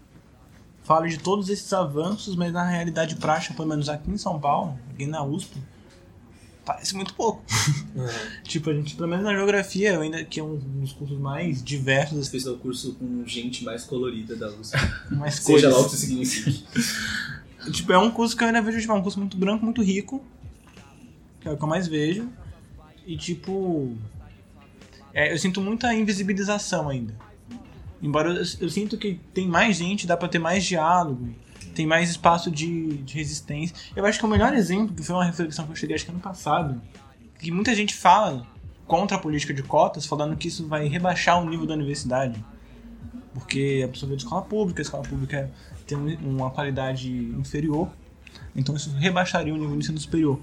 fala 0.82 1.08
de 1.08 1.18
todos 1.18 1.48
esses 1.48 1.72
avanços, 1.72 2.34
mas 2.34 2.52
na 2.52 2.68
realidade 2.68 3.14
prática, 3.14 3.54
pelo 3.54 3.68
menos 3.68 3.88
aqui 3.88 4.10
em 4.10 4.16
São 4.16 4.40
Paulo, 4.40 4.76
aqui 4.92 5.06
na 5.06 5.22
USP, 5.24 5.56
parece 6.72 6.94
muito 6.94 7.14
pouco. 7.14 7.42
tipo, 8.44 8.70
a 8.70 8.74
gente, 8.74 8.94
pelo 8.94 9.08
menos 9.08 9.24
na 9.24 9.34
geografia, 9.34 9.98
ainda, 9.98 10.24
que 10.24 10.38
é 10.38 10.42
um 10.42 10.56
dos 10.56 10.92
cursos 10.92 11.18
mais 11.18 11.62
diversos, 11.62 12.26
Você 12.26 12.30
fez 12.30 12.46
o 12.46 12.56
curso 12.56 12.94
com 12.94 13.24
gente 13.26 13.64
mais 13.64 13.84
colorida 13.84 14.36
da 14.36 14.48
USP. 14.48 14.76
mais 15.10 15.34
Seja 15.34 15.46
coisas. 15.46 15.72
lá 15.72 15.78
o 15.80 15.88
que 15.88 15.94
isso 15.94 16.06
signifique. 16.06 16.64
Tipo, 17.72 17.92
é 17.92 17.98
um 17.98 18.10
curso 18.10 18.34
que 18.34 18.42
eu 18.42 18.46
ainda 18.46 18.62
vejo, 18.62 18.80
tipo, 18.80 18.90
é 18.90 18.96
um 18.96 19.02
curso 19.02 19.18
muito 19.18 19.36
branco, 19.36 19.62
muito 19.62 19.82
rico. 19.82 20.24
Que 21.40 21.48
é 21.48 21.50
o 21.50 21.58
que 21.58 21.62
eu 21.62 21.68
mais 21.68 21.86
vejo. 21.86 22.26
E, 23.06 23.18
tipo... 23.18 23.94
é, 25.12 25.30
eu 25.30 25.38
sinto 25.38 25.60
muita 25.60 25.92
invisibilização 25.92 26.88
ainda. 26.88 27.14
Embora 28.02 28.30
eu, 28.30 28.36
eu 28.60 28.70
sinto 28.70 28.96
que 28.96 29.20
tem 29.34 29.46
mais 29.46 29.76
gente, 29.76 30.06
dá 30.06 30.16
pra 30.16 30.26
ter 30.26 30.38
mais 30.38 30.64
diálogo. 30.64 31.34
Tem 31.80 31.86
mais 31.86 32.10
espaço 32.10 32.50
de, 32.50 32.98
de 32.98 33.14
resistência. 33.14 33.74
Eu 33.96 34.04
acho 34.04 34.18
que 34.18 34.24
o 34.26 34.28
melhor 34.28 34.52
exemplo, 34.52 34.94
que 34.94 35.02
foi 35.02 35.14
uma 35.16 35.24
reflexão 35.24 35.64
que 35.64 35.72
eu 35.72 35.76
cheguei 35.76 35.96
acho 35.96 36.04
que 36.04 36.10
ano 36.10 36.20
passado, 36.20 36.78
que 37.38 37.50
muita 37.50 37.74
gente 37.74 37.94
fala 37.94 38.46
contra 38.86 39.16
a 39.16 39.18
política 39.18 39.54
de 39.54 39.62
cotas, 39.62 40.04
falando 40.04 40.36
que 40.36 40.48
isso 40.48 40.66
vai 40.68 40.86
rebaixar 40.88 41.40
o 41.42 41.48
nível 41.48 41.64
da 41.64 41.72
universidade. 41.72 42.44
Porque 43.32 43.80
a 43.82 43.88
pessoa 43.88 44.08
veio 44.08 44.18
de 44.18 44.24
escola 44.24 44.42
pública, 44.42 44.82
a 44.82 44.84
escola 44.84 45.02
pública 45.04 45.50
tem 45.86 45.96
um- 45.96 46.36
uma 46.36 46.50
qualidade 46.50 47.10
inferior. 47.10 47.88
Então 48.54 48.76
isso 48.76 48.90
rebaixaria 48.98 49.54
o 49.54 49.56
nível 49.56 49.70
do 49.72 49.78
ensino 49.78 49.98
superior. 49.98 50.38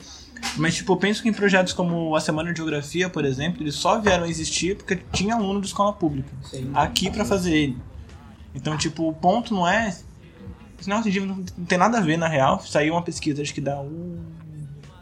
Mas, 0.57 0.73
tipo, 0.73 0.91
eu 0.93 0.97
penso 0.97 1.21
que 1.21 1.29
em 1.29 1.33
projetos 1.33 1.71
como 1.71 2.15
a 2.15 2.19
Semana 2.19 2.51
de 2.51 2.57
Geografia, 2.57 3.09
por 3.11 3.23
exemplo, 3.25 3.61
eles 3.61 3.75
só 3.75 3.99
vieram 4.01 4.23
a 4.23 4.27
existir 4.27 4.75
porque 4.75 4.95
tinha 5.13 5.35
aluno 5.35 5.61
de 5.61 5.67
escola 5.67 5.93
pública 5.93 6.31
aqui 6.73 7.11
pra 7.11 7.23
fazer 7.23 7.55
ele. 7.55 7.77
Então, 8.55 8.75
tipo, 8.75 9.07
o 9.07 9.13
ponto 9.13 9.53
não 9.53 9.67
é. 9.67 9.95
Em 10.85 11.09
dia 11.09 11.25
não 11.25 11.35
não 11.57 11.65
tem 11.65 11.77
nada 11.77 11.97
a 11.97 12.01
ver, 12.01 12.17
na 12.17 12.27
real. 12.27 12.59
Saiu 12.61 12.93
uma 12.93 13.01
pesquisa, 13.01 13.41
acho 13.41 13.53
que 13.53 13.61
dá 13.61 13.79
um. 13.81 14.19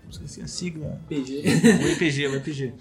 Esqueci 0.10 0.41
a 0.41 0.48
sigla. 0.48 1.00
PG. 1.10 1.44
O 1.84 1.88
IPG, 1.89 2.27
o 2.27 2.36
IPG. 2.38 2.74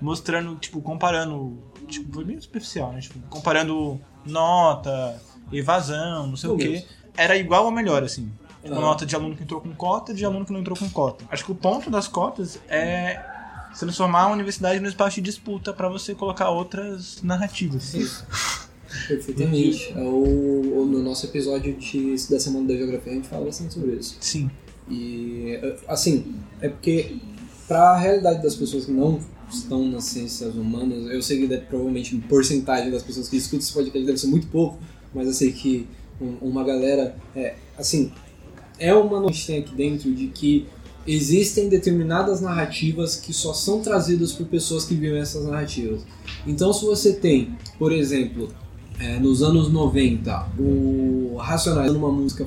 Mostrando, 0.00 0.54
tipo, 0.56 0.80
comparando. 0.80 1.58
Tipo, 1.88 2.12
foi 2.14 2.24
bem 2.24 2.40
superficial, 2.40 2.92
né? 2.92 3.00
Tipo, 3.00 3.18
comparando 3.28 4.00
nota, 4.24 5.20
evasão, 5.52 6.26
não 6.28 6.36
sei 6.36 6.48
o 6.50 6.52
Números. 6.52 6.80
quê. 6.80 6.86
Era 7.16 7.36
igual 7.36 7.64
ou 7.64 7.70
melhor, 7.70 8.02
assim. 8.04 8.30
Tipo, 8.62 8.74
Ah. 8.76 8.80
nota 8.80 9.04
de 9.04 9.14
aluno 9.16 9.34
que 9.36 9.42
entrou 9.42 9.60
com 9.60 9.74
cota 9.74 10.12
e 10.12 10.14
de 10.14 10.24
aluno 10.24 10.44
que 10.46 10.52
não 10.52 10.60
entrou 10.60 10.76
com 10.76 10.88
cota. 10.88 11.24
Acho 11.30 11.44
que 11.44 11.50
o 11.52 11.54
ponto 11.54 11.90
das 11.90 12.06
cotas 12.06 12.58
é 12.68 13.20
transformar 13.78 14.22
a 14.22 14.28
universidade 14.28 14.78
num 14.80 14.88
espaço 14.88 15.16
de 15.16 15.22
disputa 15.22 15.72
pra 15.72 15.88
você 15.88 16.14
colocar 16.14 16.50
outras 16.50 17.20
narrativas. 17.22 18.24
Perfeitamente. 19.16 19.92
É 19.96 20.02
o, 20.02 20.80
o- 20.82 20.86
no 20.90 21.00
nosso 21.02 21.26
episódio 21.26 21.74
de, 21.76 22.14
da 22.30 22.38
Semana 22.40 22.66
da 22.68 22.76
Geografia 22.76 23.12
a 23.12 23.14
gente 23.16 23.28
fala 23.28 23.44
bastante 23.46 23.74
sobre 23.74 23.92
isso. 23.96 24.16
Sim. 24.20 24.50
E, 24.88 25.58
assim, 25.86 26.34
é 26.60 26.68
porque 26.68 27.16
para 27.68 27.90
a 27.92 27.98
realidade 27.98 28.42
das 28.42 28.56
pessoas 28.56 28.84
que 28.86 28.90
não 28.92 29.20
estão 29.50 29.86
nas 29.88 30.04
ciências 30.04 30.54
humanas, 30.54 31.10
eu 31.10 31.22
sei 31.22 31.38
que 31.40 31.46
deve- 31.46 31.66
provavelmente 31.66 32.16
a 32.16 32.28
porcentagem 32.28 32.90
das 32.90 33.02
pessoas 33.02 33.28
que 33.28 33.36
escutam 33.36 33.60
esse 33.60 33.72
podcast 33.72 34.06
deve 34.06 34.18
ser 34.18 34.26
muito 34.28 34.46
pouco, 34.48 34.78
mas 35.14 35.26
eu 35.26 35.32
sei 35.32 35.52
que 35.52 35.86
um- 36.20 36.36
uma 36.42 36.64
galera, 36.64 37.16
é, 37.34 37.54
assim, 37.78 38.12
é 38.78 38.94
uma 38.94 39.20
notícia 39.20 39.60
que 39.62 39.74
tem 39.74 39.94
aqui 39.94 40.08
dentro 40.08 40.12
de 40.14 40.26
que 40.28 40.66
existem 41.06 41.68
determinadas 41.68 42.40
narrativas 42.40 43.16
que 43.16 43.32
só 43.32 43.52
são 43.54 43.80
trazidas 43.80 44.32
por 44.32 44.46
pessoas 44.46 44.84
que 44.84 44.94
vivem 44.94 45.18
essas 45.18 45.44
narrativas. 45.44 46.02
Então, 46.46 46.72
se 46.72 46.84
você 46.84 47.12
tem, 47.14 47.56
por 47.78 47.90
exemplo, 47.92 48.48
é, 49.00 49.18
nos 49.18 49.42
anos 49.42 49.72
90, 49.72 50.48
o 50.58 51.36
Racionais 51.38 51.90
numa 51.92 52.12
música, 52.12 52.46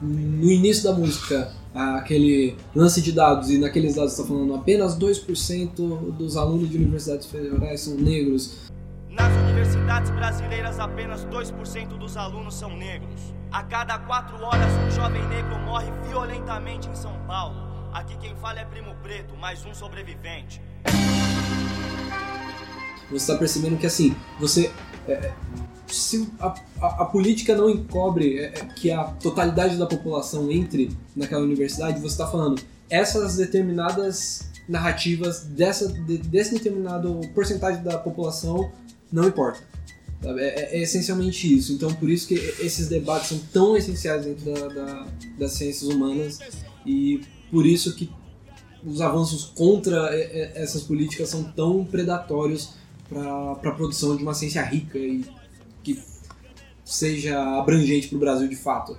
no 0.00 0.48
início 0.48 0.84
da 0.84 0.92
música, 0.92 1.52
aquele 1.74 2.56
lance 2.74 3.02
de 3.02 3.10
dados, 3.10 3.50
e 3.50 3.58
naqueles 3.58 3.96
dados 3.96 4.12
está 4.12 4.24
falando 4.24 4.54
apenas 4.54 4.96
2% 4.96 6.12
dos 6.12 6.36
alunos 6.36 6.70
de 6.70 6.76
universidades 6.76 7.26
federais 7.26 7.80
são 7.80 7.96
negros. 7.96 8.70
Nas 9.10 9.32
universidades 9.42 10.10
brasileiras, 10.12 10.78
apenas 10.78 11.24
2% 11.24 11.98
dos 11.98 12.16
alunos 12.16 12.54
são 12.54 12.76
negros. 12.76 13.20
A 13.50 13.64
cada 13.64 13.98
quatro 13.98 14.36
horas, 14.44 14.72
um 14.86 14.90
jovem 14.92 15.26
negro 15.28 15.58
morre 15.58 15.90
violentamente 16.06 16.88
em 16.88 16.94
São 16.94 17.14
Paulo. 17.26 17.56
Aqui 17.92 18.16
quem 18.18 18.36
fala 18.36 18.60
é 18.60 18.64
Primo 18.64 18.94
Preto, 19.02 19.36
mais 19.36 19.66
um 19.66 19.74
sobrevivente. 19.74 20.62
Você 23.10 23.16
está 23.16 23.36
percebendo 23.36 23.76
que 23.76 23.86
assim, 23.86 24.14
você. 24.38 24.70
é, 25.08 25.32
se 25.92 26.28
a, 26.38 26.48
a- 26.80 27.02
a 27.02 27.04
política 27.04 27.56
não 27.56 27.68
encobre 27.70 28.38
é, 28.38 28.44
é, 28.46 28.50
que 28.76 28.90
a 28.90 29.04
totalidade 29.04 29.76
da 29.76 29.86
população 29.86 30.50
entre 30.50 30.90
naquela 31.16 31.42
universidade, 31.42 31.98
você 32.00 32.06
está 32.14 32.26
falando 32.26 32.60
essas 32.88 33.36
determinadas 33.36 34.48
narrativas 34.68 35.40
dessa, 35.44 35.88
de- 35.92 36.18
desse 36.18 36.54
determinado 36.54 37.20
porcentagem 37.34 37.82
da 37.82 37.98
população 37.98 38.70
não 39.12 39.26
importa. 39.26 39.60
É, 40.22 40.28
é- 40.28 40.78
é 40.78 40.82
essencialmente 40.82 41.52
isso. 41.52 41.72
Então, 41.72 41.92
por 41.94 42.08
isso 42.10 42.28
que 42.28 42.34
esses 42.34 42.88
debates 42.88 43.28
são 43.30 43.38
tão 43.52 43.76
essenciais 43.76 44.24
dentro 44.24 44.44
da, 44.52 44.68
da- 44.68 45.06
das 45.38 45.52
ciências 45.52 45.90
humanas 45.90 46.38
e 46.86 47.20
por 47.50 47.66
isso 47.66 47.94
que 47.96 48.10
os 48.84 49.00
avanços 49.00 49.44
contra 49.54 50.08
essas 50.54 50.82
políticas 50.82 51.28
são 51.28 51.42
tão 51.44 51.84
predatórios 51.84 52.70
para 53.08 53.52
a 53.52 53.72
produção 53.74 54.16
de 54.16 54.22
uma 54.22 54.32
ciência 54.34 54.62
rica 54.62 54.96
e 54.98 55.24
que 55.82 56.02
seja 56.84 57.40
abrangente 57.58 58.08
para 58.08 58.16
o 58.16 58.20
Brasil 58.20 58.48
de 58.48 58.56
fato. 58.56 58.98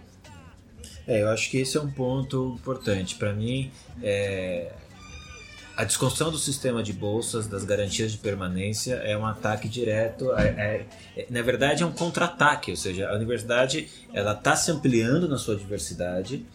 É, 1.07 1.23
eu 1.23 1.29
acho 1.29 1.49
que 1.49 1.57
esse 1.57 1.77
é 1.77 1.81
um 1.81 1.91
ponto 1.91 2.55
importante. 2.59 3.15
Para 3.15 3.33
mim, 3.33 3.71
é, 4.01 4.71
a 5.75 5.83
desconstrução 5.83 6.31
do 6.31 6.37
sistema 6.37 6.83
de 6.83 6.93
bolsas, 6.93 7.47
das 7.47 7.63
garantias 7.63 8.11
de 8.11 8.17
permanência, 8.17 8.93
é 8.95 9.17
um 9.17 9.25
ataque 9.25 9.67
direto. 9.67 10.31
é- 10.33 10.47
é- 10.47 11.21
é- 11.21 11.27
na 11.29 11.41
verdade, 11.41 11.83
é 11.83 11.85
um 11.85 11.91
contra-ataque. 11.91 12.71
Ou 12.71 12.77
seja, 12.77 13.09
a 13.09 13.15
universidade 13.15 13.89
ela 14.13 14.33
está 14.33 14.55
se 14.55 14.69
ampliando 14.71 15.27
na 15.27 15.37
sua 15.37 15.55
diversidade 15.55 16.45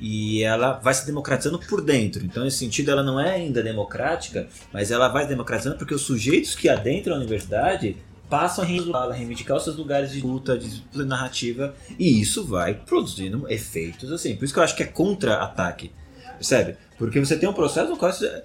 e 0.00 0.42
ela 0.42 0.72
vai 0.72 0.92
se 0.92 1.06
democratizando 1.06 1.58
por 1.58 1.80
dentro. 1.80 2.24
Então, 2.24 2.44
nesse 2.44 2.58
sentido, 2.58 2.90
ela 2.90 3.02
não 3.02 3.18
é 3.18 3.32
ainda 3.32 3.62
democrática, 3.62 4.48
mas 4.72 4.90
ela 4.90 5.08
vai 5.08 5.22
se 5.22 5.28
democratizando 5.30 5.76
porque 5.78 5.94
os 5.94 6.02
sujeitos 6.02 6.54
que 6.54 6.68
adentram 6.68 7.14
a 7.14 7.18
universidade 7.18 7.96
passam 8.34 8.64
a 8.64 8.66
reivindicar- 8.66 9.08
a 9.10 9.12
reivindicar 9.12 9.56
os 9.56 9.62
seus 9.62 9.76
lugares 9.76 10.10
de 10.10 10.20
luta, 10.20 10.58
de 10.58 10.82
narrativa, 11.04 11.72
e 11.96 12.20
isso 12.20 12.44
vai 12.44 12.74
produzindo 12.74 13.48
efeitos 13.48 14.10
assim. 14.10 14.34
Por 14.34 14.44
isso 14.44 14.52
que 14.52 14.58
eu 14.58 14.64
acho 14.64 14.74
que 14.74 14.82
é 14.82 14.86
contra-ataque, 14.86 15.92
percebe? 16.36 16.76
Porque 16.98 17.20
você 17.20 17.38
tem 17.38 17.48
um 17.48 17.52
processo 17.52 17.90
no 17.90 17.96
qual 17.96 18.12
você- 18.12 18.42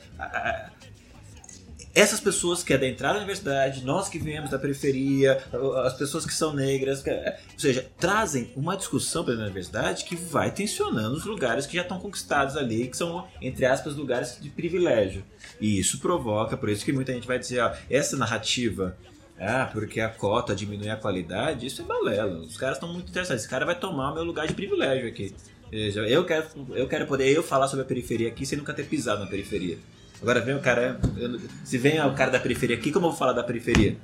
essas 1.96 2.20
pessoas 2.20 2.62
que 2.62 2.72
adentraram 2.72 3.16
a 3.16 3.18
universidade, 3.18 3.84
nós 3.84 4.08
que 4.08 4.20
viemos 4.20 4.52
da 4.52 4.60
periferia, 4.60 5.44
as 5.84 5.94
pessoas 5.94 6.24
que 6.24 6.34
são 6.36 6.54
negras, 6.54 7.02
que- 7.02 7.10
ou 7.10 7.60
seja, 7.60 7.90
trazem 7.98 8.52
uma 8.56 8.78
discussão 8.78 9.26
para 9.26 9.34
a 9.34 9.38
universidade 9.38 10.06
que 10.06 10.16
vai 10.16 10.52
tensionando 10.52 11.16
os 11.16 11.26
lugares 11.26 11.66
que 11.66 11.76
já 11.78 11.82
estão 11.82 12.00
conquistados 12.00 12.56
ali, 12.56 12.88
que 12.88 12.96
são, 12.96 13.28
entre 13.42 13.66
aspas, 13.66 13.96
lugares 13.96 14.38
de 14.40 14.50
privilégio. 14.50 15.24
E 15.60 15.80
isso 15.80 15.98
provoca, 16.00 16.56
por 16.56 16.70
isso 16.70 16.86
que 16.86 16.94
muita 16.94 17.12
gente 17.12 17.26
vai 17.26 17.40
dizer, 17.40 17.60
ó, 17.62 17.74
essa 17.90 18.16
narrativa 18.16 18.96
ah, 19.40 19.70
porque 19.72 20.00
a 20.02 20.10
cota 20.10 20.56
diminui 20.56 20.90
a 20.90 20.98
qualidade, 20.98 21.66
isso 21.66 21.82
é 21.82 21.86
balela. 21.86 22.40
Os 22.42 22.58
caras 22.58 22.76
estão 22.78 22.92
muito 22.92 23.10
interessados. 23.10 23.42
Esse 23.44 23.50
cara 23.50 23.66
vai 23.66 23.80
tomar 23.80 24.12
o 24.12 24.16
meu 24.16 24.24
lugar 24.24 24.48
de 24.48 24.54
privilégio 24.54 25.08
aqui. 25.08 25.34
Eu 25.72 26.26
quero, 26.26 26.46
eu 26.74 26.88
quero 26.88 27.06
poder 27.06 27.30
eu 27.32 27.44
falar 27.44 27.68
sobre 27.68 27.84
a 27.84 27.88
periferia 27.88 28.28
aqui 28.28 28.46
sem 28.46 28.58
nunca 28.58 28.74
ter 28.74 28.86
pisado 28.86 29.22
na 29.24 29.28
periferia. 29.30 29.78
Agora 30.22 30.42
vem 30.42 30.56
o 30.56 30.60
cara. 30.60 31.00
eu- 31.16 31.40
se 31.64 31.78
vem 31.78 32.02
o 32.02 32.14
cara 32.14 32.32
da 32.32 32.40
periferia 32.40 32.76
aqui, 32.76 32.92
como 32.92 33.06
eu 33.06 33.12
vou 33.12 33.18
falar 33.18 33.34
da 33.34 33.44
periferia? 33.44 33.96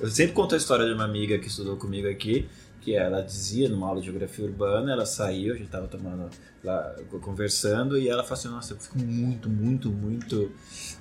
Eu 0.00 0.08
sempre 0.10 0.32
conto 0.32 0.54
a 0.54 0.58
história 0.58 0.86
de 0.86 0.92
uma 0.92 1.04
amiga 1.04 1.38
que 1.38 1.46
estudou 1.46 1.76
comigo 1.76 2.08
aqui, 2.08 2.48
que 2.80 2.94
ela 2.96 3.20
dizia 3.20 3.68
numa 3.68 3.86
aula 3.86 4.00
de 4.00 4.06
geografia 4.06 4.44
urbana, 4.44 4.90
ela 4.92 5.04
saiu, 5.04 5.52
a 5.52 5.56
gente 5.56 5.68
tava 5.68 5.86
tomando 5.86 6.30
lá, 6.64 6.96
conversando, 7.20 7.98
e 7.98 8.08
ela 8.08 8.22
falou 8.24 8.38
assim, 8.38 8.48
nossa, 8.48 8.72
eu 8.72 8.78
fico 8.78 8.98
muito, 8.98 9.48
muito, 9.50 9.90
muito 9.90 10.50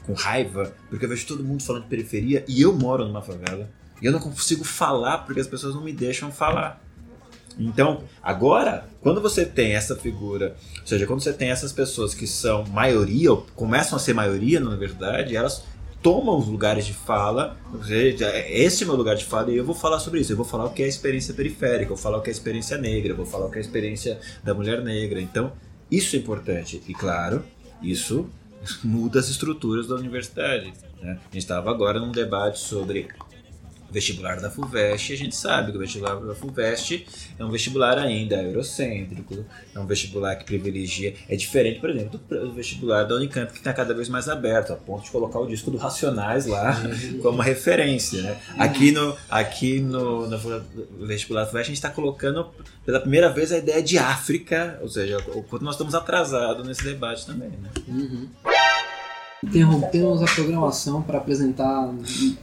com 0.05 0.11
raiva, 0.13 0.73
porque 0.89 1.05
eu 1.05 1.09
vejo 1.09 1.25
todo 1.25 1.43
mundo 1.43 1.63
falando 1.63 1.83
de 1.83 1.89
periferia 1.89 2.43
e 2.47 2.61
eu 2.61 2.73
moro 2.73 3.05
numa 3.07 3.21
favela. 3.21 3.69
E 4.01 4.05
eu 4.05 4.11
não 4.11 4.19
consigo 4.19 4.63
falar 4.63 5.19
porque 5.19 5.41
as 5.41 5.47
pessoas 5.47 5.75
não 5.75 5.83
me 5.83 5.93
deixam 5.93 6.31
falar. 6.31 6.81
Então, 7.57 8.03
agora, 8.23 8.87
quando 9.01 9.19
você 9.19 9.45
tem 9.45 9.73
essa 9.73 9.95
figura, 9.95 10.55
ou 10.79 10.87
seja, 10.87 11.05
quando 11.05 11.21
você 11.21 11.33
tem 11.33 11.49
essas 11.49 11.73
pessoas 11.73 12.13
que 12.13 12.25
são 12.25 12.63
maioria, 12.65 13.31
ou 13.31 13.45
começam 13.53 13.97
a 13.97 13.99
ser 13.99 14.13
maioria 14.13 14.61
na 14.61 14.69
universidade, 14.69 15.35
elas 15.35 15.63
tomam 16.01 16.37
os 16.37 16.47
lugares 16.47 16.85
de 16.85 16.93
fala, 16.93 17.57
ou 17.73 17.83
seja, 17.83 18.31
esse 18.47 18.83
é 18.83 18.85
o 18.85 18.89
meu 18.89 18.97
lugar 18.97 19.17
de 19.17 19.25
fala 19.25 19.51
e 19.51 19.57
eu 19.57 19.65
vou 19.65 19.75
falar 19.75 19.99
sobre 19.99 20.21
isso. 20.21 20.31
Eu 20.31 20.37
vou 20.37 20.45
falar 20.45 20.65
o 20.65 20.69
que 20.69 20.81
é 20.81 20.85
a 20.85 20.89
experiência 20.89 21.33
periférica, 21.33 21.91
eu 21.91 21.95
vou 21.95 21.97
falar 21.97 22.17
o 22.17 22.21
que 22.21 22.29
é 22.29 22.31
a 22.31 22.35
experiência 22.35 22.77
negra, 22.77 23.11
eu 23.11 23.17
vou 23.17 23.25
falar 23.25 23.47
o 23.47 23.49
que 23.49 23.57
é 23.57 23.61
a 23.61 23.65
experiência 23.65 24.19
da 24.41 24.53
mulher 24.53 24.81
negra. 24.81 25.21
Então, 25.21 25.51
isso 25.91 26.15
é 26.15 26.19
importante. 26.19 26.81
E 26.87 26.93
claro, 26.93 27.43
isso 27.81 28.29
muda 28.83 29.19
as 29.19 29.27
estruturas 29.27 29.87
da 29.87 29.95
universidade. 29.95 30.73
Né? 31.01 31.19
A 31.19 31.33
gente 31.33 31.39
estava 31.39 31.69
agora 31.69 31.99
num 31.99 32.11
debate 32.11 32.59
sobre 32.59 33.09
vestibular 33.91 34.39
da 34.39 34.49
FUVEST, 34.49 35.13
a 35.13 35.17
gente 35.17 35.35
sabe 35.35 35.71
que 35.71 35.77
o 35.77 35.79
vestibular 35.79 36.15
da 36.15 36.35
FUVEST 36.35 37.05
é 37.37 37.43
um 37.43 37.49
vestibular 37.49 37.97
ainda 37.97 38.35
eurocêntrico, 38.35 39.45
é 39.73 39.79
um 39.79 39.85
vestibular 39.85 40.35
que 40.35 40.45
privilegia, 40.45 41.15
é 41.27 41.35
diferente, 41.35 41.79
por 41.79 41.89
exemplo, 41.89 42.19
do, 42.19 42.51
vestibular 42.53 43.03
da 43.03 43.15
Unicamp, 43.15 43.51
que 43.51 43.57
está 43.59 43.73
cada 43.73 43.93
vez 43.93 44.09
mais 44.09 44.29
aberto, 44.29 44.73
a 44.73 44.75
ponto 44.75 45.03
de 45.03 45.11
colocar 45.11 45.39
o 45.39 45.47
disco 45.47 45.71
do 45.71 45.77
Racionais 45.77 46.45
lá 46.45 46.75
como 47.21 47.41
referência. 47.41 48.21
Né? 48.21 48.39
Aqui, 48.57 48.91
no, 48.91 49.17
aqui 49.29 49.79
no, 49.79 50.27
no 50.27 51.07
vestibular 51.07 51.41
da 51.41 51.47
FUVEST, 51.47 51.65
a 51.65 51.67
gente 51.67 51.77
está 51.77 51.89
colocando 51.89 52.47
pela 52.85 52.99
primeira 52.99 53.29
vez 53.29 53.51
a 53.51 53.57
ideia 53.57 53.81
de 53.81 53.97
África, 53.97 54.79
ou 54.81 54.89
seja, 54.89 55.17
o 55.35 55.43
quanto 55.43 55.63
nós 55.63 55.75
estamos 55.75 55.95
atrasados 55.95 56.65
nesse 56.65 56.83
debate 56.83 57.25
também. 57.25 57.49
Né? 57.49 57.69
Uhum. 57.87 58.27
Interrompemos 59.43 60.21
a 60.21 60.25
programação 60.25 61.01
para 61.01 61.17
apresentar 61.17 61.93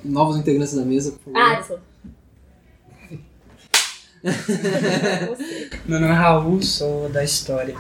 novos 0.05 0.37
integrantes 0.37 0.75
da 0.75 0.83
mesa. 0.83 1.13
Por 1.13 1.33
favor. 1.33 1.39
Alisson. 1.39 1.79
Meu 5.87 6.01
nome 6.01 6.13
é 6.13 6.17
Raul, 6.17 6.63
sou 6.63 7.09
da 7.11 7.23
história. 7.23 7.77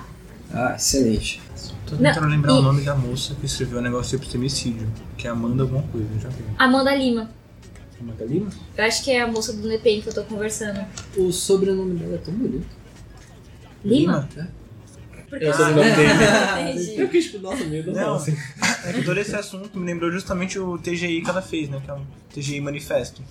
Ah, 0.52 0.74
excelente. 0.76 1.42
Tô 1.86 1.96
Não, 1.96 2.02
tentando 2.12 2.28
lembrar 2.28 2.52
e- 2.52 2.58
o 2.58 2.62
nome 2.62 2.82
da 2.82 2.94
moça 2.94 3.34
que 3.34 3.46
escreveu 3.46 3.78
o 3.78 3.82
negócio 3.82 4.10
de 4.10 4.22
epistemicídio, 4.22 4.86
que 5.16 5.26
é 5.26 5.30
Amanda 5.30 5.62
alguma 5.62 5.82
coisa, 5.84 6.06
já 6.20 6.28
vi. 6.28 6.44
Amanda 6.58 6.94
Lima. 6.94 7.30
Amanda 8.00 8.24
Lima? 8.24 8.50
Eu 8.76 8.84
acho 8.84 9.02
que 9.02 9.10
é 9.10 9.22
a 9.22 9.26
moça 9.26 9.52
do 9.52 9.66
NPM 9.66 10.02
que 10.02 10.08
eu 10.08 10.14
tô 10.14 10.22
conversando. 10.24 10.84
O 11.16 11.32
sobrenome 11.32 11.94
dela 11.98 12.14
é 12.16 12.18
tão 12.18 12.34
bonito. 12.34 12.66
Lima? 13.84 14.28
É. 14.36 14.46
É 15.32 15.50
o 15.50 15.52
sobrenome 15.54 15.90
dele. 15.96 16.12
Entendi. 16.80 17.00
Eu 17.00 17.08
quis, 17.08 17.40
nossa, 17.40 17.64
meio 17.64 17.92
Não, 17.92 18.14
assim. 18.14 18.36
é 18.84 18.92
que 18.92 19.02
todo 19.02 19.18
esse 19.18 19.34
assunto 19.34 19.78
me 19.78 19.84
lembrou 19.86 20.10
justamente 20.12 20.58
o 20.58 20.78
TGI 20.78 21.22
que 21.22 21.30
ela 21.30 21.42
fez, 21.42 21.68
né? 21.68 21.80
Que 21.84 21.90
é 21.90 21.94
um 21.94 22.04
TGI 22.32 22.60
Manifesto. 22.60 23.22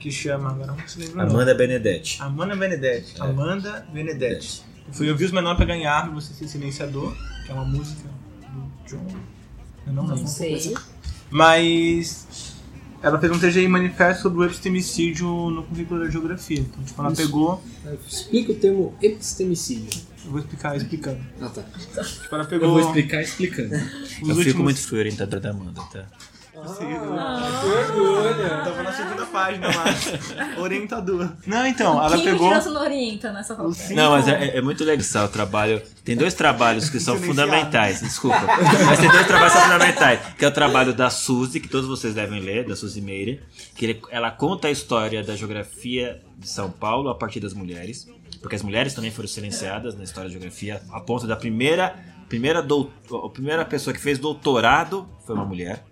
Que 0.00 0.10
chama, 0.10 0.50
agora 0.50 0.72
não 0.72 0.88
se 0.88 0.98
lembra. 0.98 1.22
Amanda 1.24 1.54
Benedetti. 1.54 2.20
Amanda 2.22 2.56
Benedetti. 2.56 3.14
É. 3.20 3.24
Amanda 3.24 3.86
Benedetti. 3.92 4.62
Eu 4.86 4.94
fui 4.94 5.10
ouvir 5.10 5.26
os 5.26 5.32
menores 5.32 5.56
pra 5.56 5.66
ganhar 5.66 6.10
Você 6.14 6.32
Ser 6.32 6.48
Silenciador, 6.48 7.14
que 7.44 7.50
é 7.50 7.54
uma 7.54 7.64
música 7.64 8.08
do 8.52 8.88
John. 8.88 9.06
Eu 9.86 9.92
não 9.92 10.04
Não 10.06 10.14
lembro. 10.14 10.28
sei. 10.30 10.74
Mas 11.30 12.54
ela 13.02 13.18
fez 13.20 13.30
um 13.30 13.38
TGI 13.38 13.68
manifesto 13.68 14.22
sobre 14.22 14.38
o 14.40 14.44
epistemicídio 14.44 15.26
no 15.50 15.62
currículo 15.64 16.00
da 16.04 16.10
geografia. 16.10 16.60
Então, 16.60 16.82
tipo, 16.82 17.00
ela 17.00 17.12
Isso. 17.12 17.22
pegou. 17.22 17.62
Explica 18.08 18.52
o 18.52 18.54
termo 18.54 18.96
epistemicídio. 19.02 20.00
Eu 20.28 20.32
vou 20.32 20.40
explicar 20.40 20.76
explicando. 20.76 21.20
Ah, 21.40 21.48
tá. 21.48 21.62
Ela 22.30 22.42
Eu 22.42 22.48
pegou. 22.48 22.68
vou 22.70 22.80
explicar 22.80 23.22
explicando. 23.22 23.74
os 23.74 24.12
Eu 24.20 24.26
últimos... 24.28 24.44
fico 24.44 24.62
muito 24.62 24.80
fui 24.80 24.98
orientador 24.98 25.40
da 25.40 25.50
Amanda, 25.50 25.80
tá? 25.90 26.04
Tava 28.64 28.82
na 28.82 28.92
segunda 28.92 29.24
página 29.26 29.68
lá. 29.68 29.84
Orientador. 30.60 31.32
Não, 31.46 31.64
então, 31.66 32.02
ela 32.04 32.16
Quem 32.16 32.24
pegou. 32.24 32.48
criança 32.48 32.70
não 32.70 32.82
orienta 32.82 33.32
nessa 33.32 33.54
Não, 33.54 34.10
mas 34.10 34.26
é, 34.28 34.58
é 34.58 34.60
muito 34.60 34.84
legal 34.84 35.24
o 35.24 35.28
trabalho. 35.28 35.80
Tem 36.04 36.16
dois 36.16 36.34
trabalhos 36.34 36.90
que 36.90 36.98
são 36.98 37.16
fundamentais, 37.16 38.00
desculpa. 38.00 38.40
Mas 38.86 38.98
tem 38.98 39.08
dois 39.08 39.26
trabalhos 39.26 39.52
que 39.54 39.58
são 39.60 39.70
fundamentais. 39.70 40.20
Que 40.36 40.44
é 40.44 40.48
o 40.48 40.52
trabalho 40.52 40.92
da 40.92 41.08
Suzy, 41.10 41.60
que 41.60 41.68
todos 41.68 41.88
vocês 41.88 42.12
devem 42.14 42.40
ler, 42.40 42.66
da 42.66 42.74
Suzy 42.76 43.00
Meire. 43.00 43.40
Que 43.76 43.86
ele- 43.86 44.02
ela 44.10 44.30
conta 44.30 44.68
a 44.68 44.70
história 44.70 45.22
da 45.22 45.36
geografia 45.36 46.20
de 46.36 46.48
São 46.48 46.70
Paulo 46.70 47.08
a 47.08 47.14
partir 47.14 47.38
das 47.40 47.54
mulheres. 47.54 48.06
Porque 48.40 48.54
as 48.56 48.62
mulheres 48.62 48.94
também 48.94 49.10
foram 49.10 49.28
silenciadas 49.28 49.96
na 49.96 50.04
história 50.04 50.28
da 50.28 50.32
geografia, 50.32 50.80
a 50.90 51.00
ponto 51.00 51.26
da 51.26 51.34
primeira, 51.36 51.96
primeira, 52.28 52.62
dou- 52.62 52.90
a 53.24 53.28
primeira 53.30 53.64
pessoa 53.64 53.92
que 53.94 54.00
fez 54.00 54.18
doutorado 54.18 55.08
foi 55.26 55.34
uma 55.34 55.44
mulher. 55.44 55.84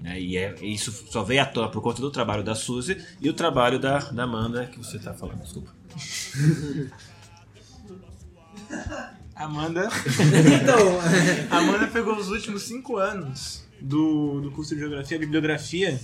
né? 0.00 0.20
E 0.20 0.36
é, 0.36 0.54
isso 0.62 0.90
só 1.10 1.22
veio 1.22 1.42
à 1.42 1.46
tona 1.46 1.68
por 1.68 1.80
conta 1.80 2.00
do 2.00 2.10
trabalho 2.10 2.42
da 2.42 2.54
Suzy 2.54 2.96
e 3.20 3.28
o 3.30 3.32
trabalho 3.32 3.78
da, 3.78 3.98
da 3.98 4.24
Amanda, 4.24 4.66
que 4.66 4.78
você 4.78 4.96
está 4.96 5.14
falando, 5.14 5.42
desculpa. 5.42 5.72
Amanda. 9.34 9.88
Então, 10.62 10.78
Amanda 11.56 11.86
pegou 11.88 12.16
os 12.16 12.28
últimos 12.30 12.62
cinco 12.62 12.96
anos 12.96 13.64
do, 13.80 14.40
do 14.40 14.50
curso 14.50 14.74
de 14.74 14.80
geografia, 14.80 15.18
bibliografia, 15.18 16.00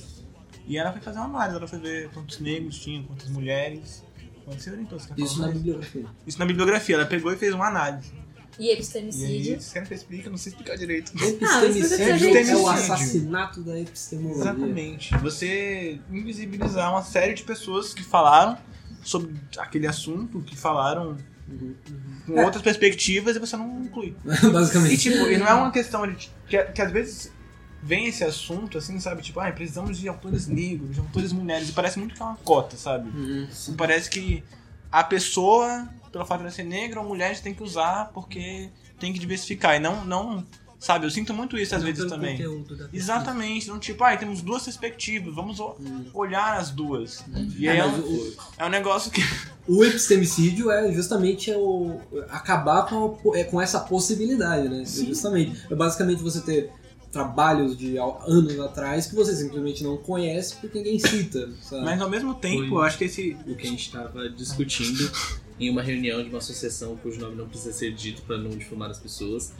e 0.66 0.76
ela 0.76 0.92
foi 0.92 1.00
fazer 1.00 1.18
uma 1.18 1.26
análise. 1.26 1.56
Ela 1.56 1.66
foi 1.68 1.78
ver 1.78 2.10
quantos 2.10 2.38
negros 2.40 2.78
tinham, 2.78 3.02
quantas 3.04 3.28
mulheres. 3.28 4.04
Você 4.46 4.70
orientou? 4.70 4.98
Você 4.98 5.14
quer 5.14 5.22
isso 5.22 5.40
na 5.40 5.48
bibliografia. 5.48 6.06
Isso 6.26 6.38
na 6.38 6.46
bibliografia. 6.46 6.94
Ela 6.96 7.06
pegou 7.06 7.32
e 7.32 7.36
fez 7.36 7.54
uma 7.54 7.66
análise. 7.68 8.12
E 8.58 8.64
E 8.64 8.68
aí, 8.68 8.72
epistemicídio. 8.74 9.58
que 9.58 9.92
eu 9.92 9.96
explique? 9.96 10.24
Eu 10.26 10.30
não 10.30 10.38
sei 10.38 10.50
explicar 10.50 10.76
direito. 10.76 11.12
Epistemicídio 11.16 12.50
é 12.50 12.56
o 12.56 12.68
assassinato 12.68 13.62
da 13.62 13.80
epistemologia. 13.80 14.42
Exatamente. 14.42 15.16
Você 15.18 15.98
invisibilizar 16.10 16.90
uma 16.90 17.02
série 17.02 17.34
de 17.34 17.44
pessoas 17.44 17.94
que 17.94 18.02
falaram 18.02 18.58
sobre 19.02 19.34
aquele 19.56 19.86
assunto, 19.86 20.40
que 20.42 20.56
falaram 20.56 21.16
com 22.26 22.40
outras 22.44 22.62
perspectivas 22.62 23.36
e 23.36 23.38
você 23.38 23.56
não 23.56 23.82
inclui. 23.84 24.14
E 24.24 24.50
Basicamente. 24.50 24.98
tipo, 24.98 25.24
e 25.28 25.38
não 25.38 25.46
é 25.46 25.54
uma 25.54 25.70
questão 25.70 26.06
de. 26.06 26.30
Que, 26.46 26.62
que 26.62 26.82
às 26.82 26.92
vezes 26.92 27.32
vem 27.82 28.06
esse 28.06 28.22
assunto, 28.24 28.78
assim, 28.78 28.98
sabe? 29.00 29.22
Tipo, 29.22 29.40
ah, 29.40 29.50
precisamos 29.50 29.98
de 29.98 30.08
autores 30.08 30.46
negros, 30.46 30.94
de 30.94 31.00
autores 31.00 31.32
mulheres. 31.32 31.68
E 31.68 31.72
parece 31.72 31.98
muito 31.98 32.14
que 32.14 32.22
é 32.22 32.24
uma 32.24 32.36
cota, 32.36 32.76
sabe? 32.76 33.08
Uhum. 33.10 33.46
Parece 33.76 34.08
que 34.08 34.42
a 34.90 35.02
pessoa, 35.02 35.88
pelo 36.12 36.24
fato 36.24 36.38
de 36.40 36.44
ela 36.44 36.52
ser 36.52 36.64
negra 36.64 37.00
ou 37.00 37.06
mulher, 37.08 37.30
a 37.30 37.32
gente 37.32 37.42
tem 37.42 37.54
que 37.54 37.62
usar 37.62 38.10
porque 38.14 38.68
tem 39.00 39.12
que 39.12 39.18
diversificar. 39.18 39.74
E 39.76 39.78
não, 39.80 40.04
não 40.04 40.46
sabe? 40.78 41.06
Eu 41.06 41.10
sinto 41.10 41.32
muito 41.32 41.56
isso 41.58 41.74
às 41.74 41.82
vezes 41.82 42.04
também. 42.08 42.36
Exatamente. 42.92 43.64
Então, 43.66 43.78
tipo, 43.78 44.02
ah, 44.04 44.16
temos 44.16 44.42
duas 44.42 44.64
perspectivas, 44.64 45.34
vamos 45.34 45.58
o- 45.60 45.76
olhar 46.12 46.56
as 46.58 46.70
duas. 46.70 47.24
E 47.56 47.68
aí 47.68 47.78
É, 47.78 47.80
é, 47.80 47.86
um, 47.86 47.98
o- 48.00 48.32
é 48.58 48.64
um 48.64 48.68
negócio 48.68 49.10
que. 49.10 49.20
O 49.66 49.84
epistemicídio 49.84 50.70
é 50.72 50.92
justamente 50.92 51.52
o, 51.52 52.00
acabar 52.28 52.86
com, 52.86 53.32
a- 53.32 53.38
é, 53.38 53.44
com 53.44 53.60
essa 53.60 53.78
possibilidade, 53.80 54.68
né? 54.68 54.84
Justamente. 54.84 55.66
É 55.70 55.74
basicamente 55.74 56.20
você 56.22 56.40
ter 56.40 56.70
trabalhos 57.12 57.76
de 57.76 57.98
anos 57.98 58.58
atrás 58.58 59.06
que 59.06 59.14
você 59.14 59.36
simplesmente 59.36 59.84
não 59.84 59.98
conhece 59.98 60.56
porque 60.56 60.78
ninguém 60.78 60.98
cita, 60.98 61.50
sabe? 61.60 61.84
Mas 61.84 62.00
ao 62.00 62.08
mesmo 62.08 62.34
tempo, 62.34 62.66
Foi. 62.66 62.70
eu 62.70 62.82
acho 62.82 62.96
que 62.98 63.04
esse. 63.04 63.36
o 63.46 63.54
que 63.54 63.66
a 63.66 63.70
gente 63.70 63.82
estava 63.86 64.28
discutindo 64.30 65.10
em 65.60 65.68
uma 65.68 65.82
reunião 65.82 66.22
de 66.22 66.30
uma 66.30 66.38
associação 66.38 66.96
cujo 66.96 67.20
nome 67.20 67.36
não 67.36 67.46
precisa 67.46 67.72
ser 67.72 67.92
dito 67.92 68.22
para 68.22 68.38
não 68.38 68.50
difamar 68.50 68.90
as 68.90 68.98
pessoas, 68.98 69.52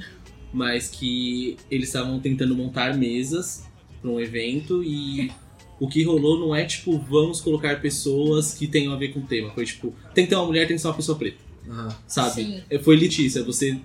mas 0.52 0.88
que 0.88 1.58
eles 1.70 1.88
estavam 1.88 2.18
tentando 2.18 2.56
montar 2.56 2.96
mesas 2.96 3.64
para 4.00 4.10
um 4.10 4.18
evento 4.18 4.82
e 4.82 5.30
o 5.78 5.86
que 5.88 6.02
rolou 6.04 6.40
não 6.40 6.54
é 6.56 6.64
tipo 6.64 6.98
vamos 6.98 7.40
colocar 7.40 7.80
pessoas 7.82 8.54
que 8.54 8.66
tenham 8.66 8.94
a 8.94 8.96
ver 8.96 9.08
com 9.08 9.20
o 9.20 9.24
tema, 9.24 9.50
foi 9.50 9.66
tipo 9.66 9.94
tem 10.14 10.24
que 10.24 10.30
ter 10.30 10.36
uma 10.36 10.46
mulher, 10.46 10.66
tem 10.66 10.76
que 10.76 10.80
ser 10.82 10.88
uma 10.88 10.94
pessoa 10.94 11.18
preta, 11.18 11.38
Aham. 11.68 11.94
sabe? 12.06 12.44
Sim. 12.44 12.62
É, 12.70 12.78
Foi 12.78 12.96
litícia, 12.96 13.44
você 13.44 13.78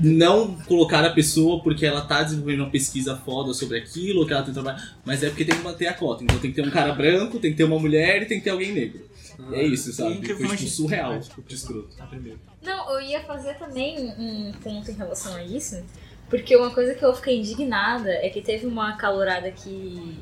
não 0.00 0.54
colocar 0.66 1.04
a 1.04 1.10
pessoa 1.10 1.62
porque 1.62 1.84
ela 1.84 2.02
tá 2.02 2.22
desenvolvendo 2.22 2.60
uma 2.60 2.70
pesquisa 2.70 3.16
foda 3.16 3.52
sobre 3.52 3.78
aquilo, 3.78 4.26
que 4.26 4.32
ela 4.32 4.42
tem 4.42 4.52
trabalho, 4.54 4.82
mas 5.04 5.22
é 5.22 5.28
porque 5.28 5.44
tem 5.44 5.56
que 5.56 5.62
manter 5.62 5.86
a 5.86 5.94
cota. 5.94 6.24
Então 6.24 6.38
tem 6.38 6.50
que 6.50 6.56
ter 6.60 6.66
um 6.66 6.70
cara 6.70 6.92
branco, 6.92 7.38
tem 7.38 7.50
que 7.50 7.56
ter 7.56 7.64
uma 7.64 7.78
mulher 7.78 8.22
e 8.22 8.26
tem 8.26 8.38
que 8.38 8.44
ter 8.44 8.50
alguém 8.50 8.72
negro. 8.72 9.04
Ah. 9.38 9.56
É 9.56 9.64
isso, 9.64 9.92
sabe? 9.92 10.24
Foi 10.26 10.56
tipo, 10.56 10.70
surreal, 10.70 11.12
Ah, 11.12 11.18
desculpa. 11.18 11.48
de 11.48 11.54
escroto. 11.54 11.96
Tá, 11.96 12.06
primeiro. 12.06 12.38
Não, 12.62 12.90
eu 12.92 13.00
ia 13.00 13.20
fazer 13.24 13.54
também 13.54 13.98
um 14.18 14.52
ponto 14.62 14.90
em 14.90 14.94
relação 14.94 15.34
a 15.34 15.42
isso, 15.42 15.82
porque 16.30 16.56
uma 16.56 16.70
coisa 16.70 16.94
que 16.94 17.04
eu 17.04 17.14
fiquei 17.14 17.38
indignada 17.38 18.10
é 18.10 18.28
que 18.30 18.40
teve 18.40 18.66
uma 18.66 18.96
calorada 18.96 19.50
que 19.50 20.16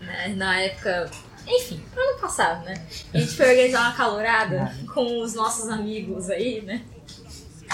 né, 0.00 0.34
na 0.36 0.60
época. 0.60 1.10
Enfim, 1.46 1.78
ano 1.94 2.18
passado, 2.20 2.64
né? 2.64 2.86
A 3.12 3.18
gente 3.18 3.32
foi 3.32 3.50
organizar 3.50 3.80
uma 3.88 3.92
calorada 3.96 4.74
com 4.94 5.20
os 5.20 5.34
nossos 5.34 5.68
amigos 5.68 6.30
aí, 6.30 6.62
né? 6.62 6.82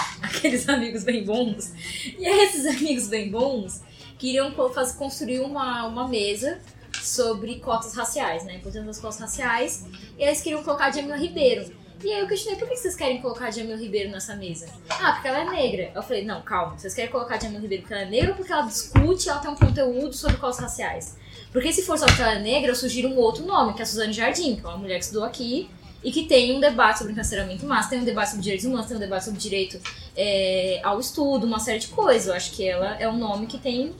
Aqueles 0.21 0.67
amigos 0.69 1.03
bem 1.03 1.23
bons. 1.23 1.71
E 2.17 2.25
aí 2.25 2.39
esses 2.45 2.65
amigos 2.65 3.07
bem 3.07 3.29
bons 3.29 3.81
queriam 4.17 4.51
co- 4.51 4.69
faz- 4.69 4.91
construir 4.93 5.39
uma, 5.41 5.87
uma 5.87 6.07
mesa 6.07 6.59
sobre 7.01 7.59
cotas 7.59 7.93
raciais, 7.95 8.43
né? 8.45 8.53
A 8.53 8.55
importância 8.55 8.83
das 8.85 8.99
cotas 8.99 9.19
raciais. 9.19 9.85
E 10.17 10.23
aí 10.23 10.29
eles 10.29 10.41
queriam 10.41 10.63
colocar 10.63 10.91
Jamila 10.91 11.15
Ribeiro. 11.17 11.79
E 12.03 12.11
aí 12.11 12.19
eu 12.19 12.27
questionei, 12.27 12.57
por 12.59 12.67
que 12.67 12.75
vocês 12.75 12.95
querem 12.95 13.21
colocar 13.21 13.51
Jamila 13.51 13.77
Ribeiro 13.77 14.09
nessa 14.09 14.35
mesa? 14.35 14.67
Ah, 14.89 15.11
porque 15.13 15.27
ela 15.27 15.41
é 15.41 15.49
negra. 15.49 15.91
Eu 15.93 16.01
falei, 16.01 16.25
não, 16.25 16.41
calma, 16.41 16.77
vocês 16.77 16.93
querem 16.95 17.11
colocar 17.11 17.39
Jamila 17.39 17.61
Ribeiro 17.61 17.83
porque 17.83 17.93
ela 17.93 18.03
é 18.03 18.09
negra 18.09 18.29
ou 18.31 18.35
porque 18.35 18.51
ela 18.51 18.63
discute 18.63 19.29
ela 19.29 19.39
tem 19.39 19.51
um 19.51 19.55
conteúdo 19.55 20.13
sobre 20.13 20.37
cotas 20.37 20.59
raciais? 20.59 21.15
Porque 21.51 21.71
se 21.71 21.83
for 21.83 21.97
só 21.99 22.05
porque 22.07 22.21
ela 22.21 22.35
é 22.35 22.39
negra, 22.39 22.71
eu 22.71 22.75
sugiro 22.75 23.09
um 23.09 23.17
outro 23.17 23.45
nome, 23.45 23.73
que 23.73 23.81
é 23.81 23.83
a 23.83 23.85
Suzane 23.85 24.13
Jardim, 24.13 24.55
que 24.55 24.65
é 24.65 24.69
uma 24.69 24.77
mulher 24.77 24.97
que 24.97 25.03
estudou 25.05 25.23
aqui 25.23 25.69
e 26.03 26.11
que 26.11 26.25
tem 26.25 26.55
um 26.55 26.59
debate 26.59 26.99
sobre 26.99 27.13
encarceramento 27.13 27.65
massa, 27.65 27.89
tem 27.89 27.99
um 27.99 28.05
debate 28.05 28.29
sobre 28.29 28.43
direitos 28.43 28.65
humanos, 28.65 28.87
tem 28.87 28.97
um 28.97 28.99
debate 28.99 29.25
sobre 29.25 29.39
direito 29.39 29.79
é, 30.15 30.79
ao 30.83 30.99
estudo, 30.99 31.45
uma 31.45 31.59
série 31.59 31.79
de 31.79 31.87
coisas. 31.87 32.27
Eu 32.27 32.33
acho 32.33 32.51
que 32.51 32.67
ela 32.67 32.95
é 32.99 33.07
um 33.07 33.17
nome 33.17 33.47
que 33.47 33.57
tem 33.57 33.93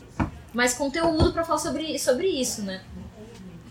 mais 0.54 0.74
conteúdo 0.74 1.32
pra 1.32 1.44
falar 1.44 1.60
sobre, 1.60 1.98
sobre 2.00 2.28
isso, 2.28 2.62
né? 2.64 2.82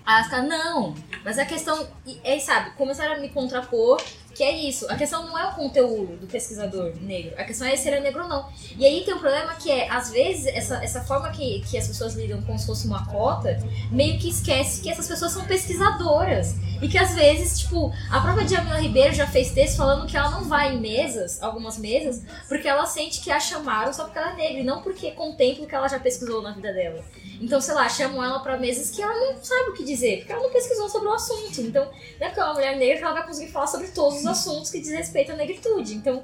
Aí 0.05 0.25
ela 0.33 0.43
não, 0.43 0.95
mas 1.25 1.39
a 1.39 1.45
questão. 1.45 1.87
É, 2.25 2.39
sabe, 2.39 2.71
começaram 2.73 3.15
a 3.15 3.19
me 3.19 3.29
contrapor 3.29 4.03
Que 4.35 4.43
é 4.43 4.69
isso. 4.69 4.91
A 4.91 4.97
questão 4.97 5.27
não 5.27 5.39
é 5.39 5.47
o 5.49 5.55
conteúdo 5.55 6.17
do 6.17 6.27
pesquisador 6.27 6.95
negro. 7.01 7.35
A 7.37 7.45
questão 7.45 7.67
é 7.67 7.77
se 7.77 7.89
ele 7.89 7.97
é 7.97 8.01
negro 8.01 8.23
ou 8.23 8.29
não. 8.29 8.49
E 8.77 8.85
aí 8.85 9.05
tem 9.05 9.15
um 9.15 9.19
problema 9.19 9.55
que 9.55 9.71
é, 9.71 9.89
às 9.91 10.11
vezes, 10.11 10.47
essa, 10.47 10.83
essa 10.83 11.03
forma 11.03 11.31
que, 11.31 11.61
que 11.61 11.77
as 11.77 11.87
pessoas 11.87 12.15
lidam 12.15 12.41
como 12.43 12.59
se 12.59 12.67
fosse 12.67 12.87
uma 12.87 13.07
cota, 13.07 13.59
meio 13.91 14.19
que 14.19 14.29
esquece 14.29 14.81
que 14.81 14.91
essas 14.91 15.07
pessoas 15.07 15.33
são 15.33 15.45
pesquisadoras. 15.45 16.55
E 16.83 16.89
que 16.89 16.97
às 16.97 17.15
vezes, 17.15 17.61
tipo, 17.61 17.93
a 18.11 18.21
própria 18.21 18.47
Djamila 18.47 18.79
Ribeiro 18.79 19.15
já 19.15 19.27
fez 19.27 19.53
texto 19.53 19.77
falando 19.77 20.07
que 20.07 20.17
ela 20.17 20.31
não 20.31 20.45
vai 20.45 20.75
em 20.75 20.81
mesas, 20.81 21.43
algumas 21.43 21.77
mesas, 21.77 22.23
porque 22.49 22.67
ela 22.67 22.87
sente 22.87 23.21
que 23.21 23.31
a 23.31 23.39
chamaram 23.39 23.93
só 23.93 24.05
porque 24.05 24.19
ela 24.19 24.33
é 24.33 24.37
negra, 24.37 24.61
e 24.61 24.65
não 24.65 24.83
porque 24.83 25.11
contempla 25.11 25.65
o 25.65 25.67
que 25.67 25.75
ela 25.75 25.89
já 25.89 26.01
pesquisou 26.01 26.41
na 26.43 26.53
vida 26.53 26.73
dela. 26.73 27.05
Então, 27.41 27.61
sei 27.61 27.75
lá, 27.75 27.89
chamam 27.89 28.23
ela 28.23 28.39
pra 28.41 28.59
mesas 28.59 28.91
que 28.91 29.03
ela 29.03 29.15
não 29.15 29.43
sabe 29.43 29.71
o 29.71 29.73
que 29.75 29.85
dizer, 29.85 30.19
porque 30.19 30.33
ela 30.33 30.43
não 30.43 30.51
pesquisou 30.51 30.89
sobre 30.89 31.09
o 31.09 31.13
assunto. 31.13 31.61
Então, 31.61 31.85
não 31.85 32.27
é 32.27 32.31
porque 32.31 32.41
é 32.41 32.45
uma 32.45 32.55
mulher 32.55 32.77
negra 32.77 32.99
que 32.99 33.05
ela 33.05 33.15
vai 33.15 33.27
conseguir 33.27 33.51
falar 33.51 33.67
sobre 33.67 33.89
todos 33.89 34.21
os 34.21 34.27
assuntos 34.27 34.71
que 34.71 34.81
diz 34.81 34.91
respeito 34.91 35.33
à 35.33 35.37
negritude. 35.37 35.95
Então, 35.95 36.23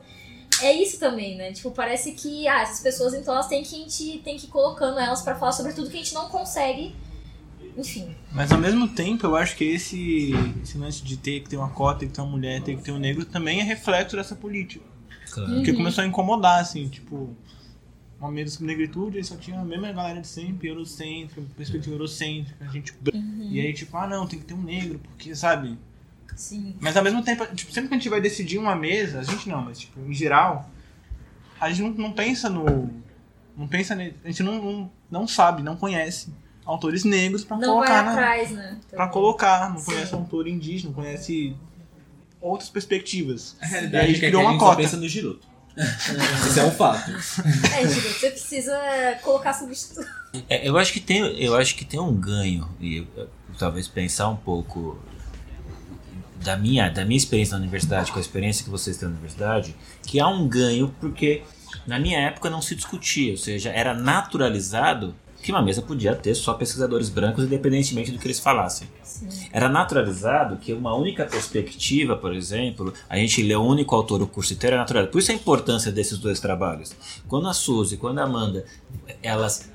é 0.63 0.73
isso 0.73 0.99
também, 0.99 1.37
né? 1.37 1.53
Tipo, 1.53 1.71
parece 1.71 2.13
que 2.13 2.47
ah, 2.47 2.63
essas 2.63 2.81
pessoas, 2.81 3.15
então, 3.15 3.35
elas 3.35 3.49
têm 3.49 3.63
que, 3.63 3.75
a 3.75 3.79
gente 3.79 4.19
tem 4.25 4.37
que 4.37 4.47
ir 4.47 4.51
colocando 4.51 4.99
elas 4.99 5.23
pra 5.23 5.35
falar 5.35 5.53
sobre 5.53 5.73
tudo 5.73 5.91
que 5.91 5.97
a 5.97 6.01
gente 6.01 6.15
não 6.15 6.29
consegue. 6.29 6.95
Enfim. 7.77 8.15
Mas 8.33 8.51
ao 8.53 8.59
mesmo 8.59 8.89
tempo, 8.89 9.27
eu 9.27 9.37
acho 9.37 9.55
que 9.57 9.65
esse, 9.65 10.33
esse 10.63 10.79
lance 10.79 11.03
de 11.05 11.17
ter 11.17 11.41
que 11.41 11.49
ter 11.51 11.57
uma 11.57 11.69
cota, 11.71 12.01
ter 12.01 12.07
que 12.07 12.13
ter 12.13 12.21
uma 12.23 12.31
mulher, 12.31 12.63
ter 12.63 12.77
que 12.77 12.83
ter 12.83 12.93
um 12.93 12.99
negro, 12.99 13.25
também 13.25 13.61
é 13.61 13.63
reflexo 13.63 14.17
dessa 14.17 14.35
política. 14.35 14.85
Claro. 15.31 15.55
Porque 15.55 15.71
Uhum. 15.73 15.77
começou 15.79 16.03
a 16.03 16.07
incomodar, 16.07 16.61
assim, 16.61 16.89
tipo, 16.89 17.37
uma 18.19 18.31
mesa 18.31 18.53
sobre 18.53 18.69
negritude, 18.69 19.19
aí 19.19 19.25
só 19.25 19.37
tinha 19.37 19.61
a 19.61 19.65
mesma 19.65 19.93
galera 19.93 20.21
de 20.21 20.27
sempre, 20.27 20.69
eurocêntrica, 20.69 21.43
perspectiva 21.57 21.95
eurocêntrica, 21.95 22.65
a 22.65 22.69
gente. 22.73 22.93
Uhum. 23.13 23.49
E 23.51 23.61
aí, 23.61 23.73
tipo, 23.75 23.95
ah 23.97 24.07
não, 24.07 24.27
tem 24.27 24.39
que 24.39 24.45
ter 24.47 24.55
um 24.55 24.63
negro, 24.63 24.99
porque, 25.01 25.35
sabe? 25.35 25.77
Sim. 26.35 26.75
Mas 26.81 26.97
ao 26.97 27.03
mesmo 27.05 27.23
tempo, 27.23 27.45
tipo, 27.55 27.73
sempre 27.73 27.89
que 27.89 27.95
a 27.95 27.99
gente 27.99 28.09
vai 28.09 28.21
decidir 28.21 28.59
uma 28.59 28.75
mesa, 28.77 29.21
a 29.21 29.23
gente 29.23 29.49
não, 29.49 29.63
mas 29.63 29.79
tipo, 29.81 30.01
em 30.01 30.13
geral, 30.15 30.71
a 31.61 31.69
gente 31.71 31.83
não, 31.83 31.91
não 32.09 32.13
pensa 32.13 32.49
no. 32.49 32.91
Não 33.57 33.67
pensa 33.67 33.95
ne- 33.95 34.13
A 34.25 34.29
gente 34.29 34.43
não, 34.43 34.63
não, 34.63 34.91
não 35.11 35.27
sabe, 35.29 35.63
não 35.63 35.77
conhece 35.77 36.31
autores 36.67 37.05
negros 37.05 37.45
vai 37.45 37.59
colocar 37.61 38.03
na, 38.05 38.11
atrás, 38.13 38.51
né? 38.51 38.77
pra 38.91 39.07
colocar, 39.09 39.71
não 39.71 39.79
Sim. 39.79 39.85
conhece 39.87 40.15
autor 40.15 40.47
indígena, 40.49 40.89
não 40.91 40.95
conhece 41.03 41.57
outras 42.41 42.69
perspectivas. 42.69 43.57
A 43.61 43.67
E 43.67 43.71
realidade 43.71 44.05
aí 44.07 44.11
é 44.11 44.15
que 44.15 44.27
criou 44.27 44.47
a 44.47 44.51
uma 44.51 44.59
cota. 44.59 44.77
pensa 44.77 44.97
no 44.97 45.09
Giroto. 45.09 45.47
Esse 45.77 46.59
é 46.59 46.65
um 46.65 46.71
fato. 46.71 47.11
É, 47.11 47.85
você 47.87 48.31
precisa 48.31 48.79
colocar 49.23 49.53
substituto. 49.53 50.09
É, 50.49 50.67
eu 50.69 50.77
acho 50.79 50.93
que 50.93 51.01
tem, 51.01 51.19
eu 51.41 51.55
acho 51.55 51.77
que 51.77 51.85
tem 51.85 52.01
um 52.01 52.15
ganho 52.15 52.69
e 52.81 52.97
eu- 52.99 53.07
eu- 53.17 53.29
talvez 53.59 53.87
pensar 53.87 54.29
um 54.29 54.37
pouco 54.37 54.99
da 56.43 56.57
minha, 56.57 56.89
da 56.89 57.05
minha 57.05 57.17
experiência 57.19 57.53
na 57.57 57.61
universidade, 57.63 58.11
com 58.11 58.19
a 58.19 58.21
experiência 58.23 58.65
que 58.65 58.71
vocês 58.71 58.97
têm 58.97 59.09
na 59.09 59.13
universidade, 59.15 59.75
que 60.03 60.19
há 60.21 60.27
um 60.29 60.47
ganho 60.49 60.95
porque 61.01 61.43
na 61.87 61.99
minha 61.99 62.19
época 62.21 62.49
não 62.49 62.63
se 62.63 62.75
discutia, 62.75 63.33
ou 63.33 63.39
seja, 63.39 63.71
era 63.71 63.93
naturalizado 63.95 65.15
que 65.47 65.53
uma 65.53 65.63
mesa 65.63 65.81
podia 65.81 66.13
ter 66.13 66.35
só 66.35 66.55
pesquisadores 66.55 67.09
brancos, 67.09 67.45
independentemente 67.45 68.11
do 68.11 68.19
que 68.19 68.27
eles 68.27 68.41
falassem. 68.41 68.89
Era 69.53 69.69
naturalizado 69.69 70.57
que 70.57 70.73
uma 70.73 70.93
única 70.93 71.25
perspectiva, 71.25 72.17
por 72.17 72.35
exemplo, 72.35 72.93
a 73.09 73.17
gente 73.17 73.41
lê 73.45 73.55
o 73.55 73.63
único 73.63 73.95
autor 73.95 74.21
o 74.21 74.27
curso 74.27 74.55
inteiro 74.55 74.75
é 74.75 74.79
naturalizado. 74.81 75.13
Por 75.13 75.21
isso 75.21 75.31
a 75.31 75.35
importância 75.37 75.93
desses 75.93 76.19
dois 76.19 76.41
trabalhos. 76.41 76.97
Quando 77.29 77.47
a 77.47 77.53
Suzy, 77.53 77.97
quando 77.97 78.19
a 78.19 78.25
Amanda, 78.25 78.65
elas 79.23 79.71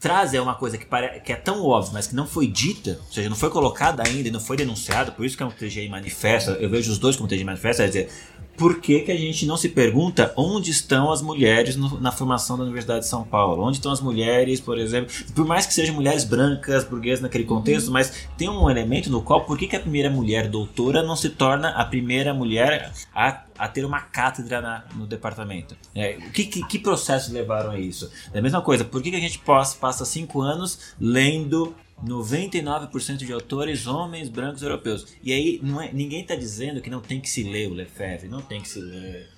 trazem 0.00 0.40
uma 0.40 0.56
coisa 0.56 0.76
que, 0.76 0.84
pare... 0.84 1.20
que 1.20 1.32
é 1.32 1.36
tão 1.36 1.64
óbvia, 1.64 1.92
mas 1.92 2.08
que 2.08 2.16
não 2.16 2.26
foi 2.26 2.48
dita, 2.48 2.98
ou 3.06 3.12
seja, 3.12 3.28
não 3.28 3.36
foi 3.36 3.50
colocada 3.50 4.02
ainda 4.04 4.28
e 4.28 4.32
não 4.32 4.40
foi 4.40 4.56
denunciada, 4.56 5.12
por 5.12 5.24
isso 5.24 5.36
que 5.36 5.44
é 5.44 5.46
um 5.46 5.50
TGI 5.50 5.88
manifesto, 5.88 6.50
eu 6.50 6.68
vejo 6.68 6.90
os 6.90 6.98
dois 6.98 7.14
como 7.14 7.28
TGI 7.28 7.44
manifesto, 7.44 7.82
é 7.82 7.86
dizer, 7.86 8.10
por 8.56 8.80
que, 8.80 9.00
que 9.00 9.12
a 9.12 9.16
gente 9.16 9.46
não 9.46 9.56
se 9.56 9.68
pergunta 9.68 10.32
onde 10.36 10.70
estão 10.70 11.10
as 11.12 11.20
mulheres 11.20 11.76
no- 11.76 12.00
na 12.00 12.12
formação 12.12 12.56
da 12.56 12.62
Universidade 12.64 13.00
de 13.00 13.06
São 13.08 13.24
Paulo? 13.24 13.62
Onde 13.64 13.78
estão 13.78 13.90
as 13.92 14.00
mulheres, 14.00 14.60
por 14.60 14.78
exemplo? 14.78 15.12
Por 15.34 15.44
mais 15.46 15.66
que 15.66 15.74
sejam 15.74 15.94
mulheres 15.94 16.24
brancas, 16.24 16.84
burguesas 16.84 17.20
naquele 17.20 17.44
contexto, 17.44 17.90
mas 17.90 18.28
tem 18.38 18.48
um 18.48 18.70
elemento 18.70 19.10
no 19.10 19.22
qual, 19.22 19.44
por 19.44 19.58
que, 19.58 19.66
que 19.66 19.76
a 19.76 19.80
primeira 19.80 20.08
mulher 20.10 20.48
doutora 20.48 21.02
não 21.02 21.16
se 21.16 21.30
torna 21.30 21.70
a 21.70 21.84
primeira 21.84 22.32
mulher 22.32 22.92
a, 23.14 23.42
a 23.58 23.68
ter 23.68 23.84
uma 23.84 24.00
cátedra 24.00 24.60
na- 24.60 24.84
no 24.94 25.06
departamento? 25.06 25.76
É, 25.94 26.14
que, 26.32 26.44
que, 26.44 26.66
que 26.66 26.78
processos 26.78 27.32
levaram 27.32 27.70
a 27.72 27.78
isso? 27.78 28.10
É 28.32 28.38
a 28.38 28.42
mesma 28.42 28.60
coisa, 28.62 28.84
por 28.84 29.02
que, 29.02 29.10
que 29.10 29.16
a 29.16 29.20
gente 29.20 29.38
passa, 29.40 29.76
passa 29.78 30.04
cinco 30.04 30.40
anos 30.40 30.94
lendo 31.00 31.74
99% 32.02 33.16
de 33.18 33.32
autores 33.32 33.86
homens 33.86 34.28
brancos 34.28 34.62
europeus. 34.62 35.14
E 35.22 35.32
aí 35.32 35.60
é, 35.82 35.92
ninguém 35.92 36.22
está 36.22 36.34
dizendo 36.34 36.80
que 36.80 36.90
não 36.90 37.00
tem 37.00 37.20
que 37.20 37.28
se 37.28 37.42
ler 37.42 37.70
o 37.70 37.74
Lefebvre, 37.74 38.28
não 38.28 38.42
tem 38.42 38.60
que 38.60 38.68
se 38.68 38.80
ler. 38.80 39.28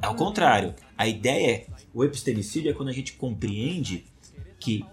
Ao 0.00 0.14
contrário, 0.14 0.74
a 0.96 1.06
ideia 1.06 1.66
o 1.94 2.04
epistemicídio 2.04 2.70
é 2.70 2.74
quando 2.74 2.90
a 2.90 2.92
gente 2.92 3.14
compreende 3.14 4.04
que 4.60 4.84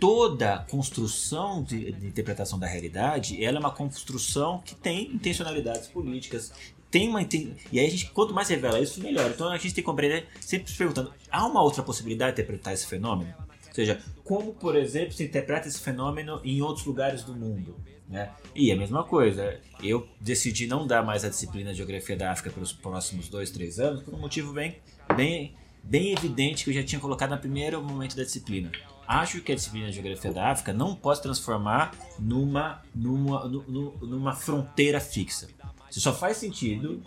toda 0.00 0.64
construção 0.70 1.62
de, 1.62 1.92
de 1.92 2.06
interpretação 2.06 2.58
da 2.58 2.66
realidade 2.66 3.44
ela 3.44 3.58
é 3.58 3.60
uma 3.60 3.70
construção 3.70 4.62
que 4.64 4.74
tem 4.74 5.12
intencionalidades 5.12 5.88
políticas 5.88 6.52
tem 6.90 7.08
uma 7.08 7.20
e 7.20 7.78
aí 7.78 7.86
a 7.86 7.90
gente 7.90 8.10
quanto 8.12 8.32
mais 8.32 8.48
revela 8.48 8.80
isso 8.80 9.02
melhor 9.02 9.30
então 9.30 9.48
a 9.48 9.58
gente 9.58 9.74
tem 9.74 9.82
que 9.82 9.82
compreender 9.82 10.26
sempre 10.40 10.70
se 10.70 10.78
perguntando 10.78 11.12
há 11.30 11.46
uma 11.46 11.62
outra 11.62 11.82
possibilidade 11.82 12.36
de 12.36 12.42
interpretar 12.42 12.72
esse 12.72 12.86
fenômeno 12.86 13.34
seja 13.84 14.00
como 14.24 14.52
por 14.54 14.74
exemplo 14.76 15.12
se 15.12 15.24
interpreta 15.24 15.68
esse 15.68 15.80
fenômeno 15.80 16.40
em 16.44 16.60
outros 16.62 16.84
lugares 16.86 17.22
do 17.22 17.34
mundo 17.34 17.76
né? 18.08 18.30
E 18.54 18.72
a 18.72 18.76
mesma 18.76 19.04
coisa, 19.04 19.60
eu 19.82 20.08
decidi 20.18 20.66
não 20.66 20.86
dar 20.86 21.04
mais 21.04 21.26
a 21.26 21.28
disciplina 21.28 21.72
de 21.72 21.76
Geografia 21.76 22.16
da 22.16 22.32
África 22.32 22.48
pelos 22.50 22.72
próximos 22.72 23.28
dois, 23.28 23.50
três 23.50 23.78
anos, 23.78 24.02
por 24.02 24.14
um 24.14 24.18
motivo 24.18 24.50
bem, 24.50 24.78
bem, 25.14 25.54
bem 25.82 26.12
evidente 26.14 26.64
que 26.64 26.70
eu 26.70 26.74
já 26.74 26.82
tinha 26.82 26.98
colocado 26.98 27.32
no 27.32 27.38
primeiro 27.38 27.82
momento 27.82 28.16
da 28.16 28.22
disciplina. 28.22 28.72
Acho 29.06 29.42
que 29.42 29.52
a 29.52 29.54
disciplina 29.54 29.88
de 29.88 29.92
Geografia 29.92 30.32
da 30.32 30.50
África 30.50 30.72
não 30.72 30.94
pode 30.94 31.20
transformar 31.20 31.94
numa, 32.18 32.80
numa, 32.94 33.46
nu- 33.46 33.64
nu- 33.68 33.98
numa 34.00 34.32
fronteira 34.32 35.00
fixa. 35.00 35.46
Isso 35.90 36.00
só 36.00 36.14
faz 36.14 36.38
sentido 36.38 37.02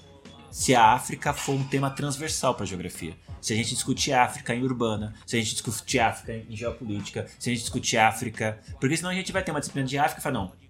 se 0.52 0.76
a 0.76 0.92
África 0.94 1.34
for 1.34 1.54
um 1.54 1.64
tema 1.64 1.90
transversal 1.90 2.54
para 2.54 2.64
a 2.64 2.68
geografia. 2.68 3.14
Se 3.42 3.54
a 3.54 3.56
gente 3.56 3.74
discutir 3.74 4.12
a 4.14 4.24
África 4.26 4.54
em 4.54 4.62
urbana, 4.64 5.14
se 5.26 5.36
a 5.36 5.40
gente 5.40 5.54
discutir 5.54 6.00
a 6.00 6.10
África 6.10 6.34
em 6.48 6.56
geopolítica, 6.56 7.26
se 7.40 7.50
a 7.50 7.54
gente 7.54 7.62
discutir 7.64 7.98
a 7.98 8.08
África. 8.08 8.60
Porque 8.80 8.96
senão 8.98 9.10
a 9.10 9.14
gente 9.16 9.32
vai 9.32 9.44
ter 9.44 9.50
uma 9.52 9.60
disciplina 9.60 9.88
de 9.88 9.98
África 9.98 10.20
e 10.20 10.24
fala, 10.24 10.34
não. 10.40 10.62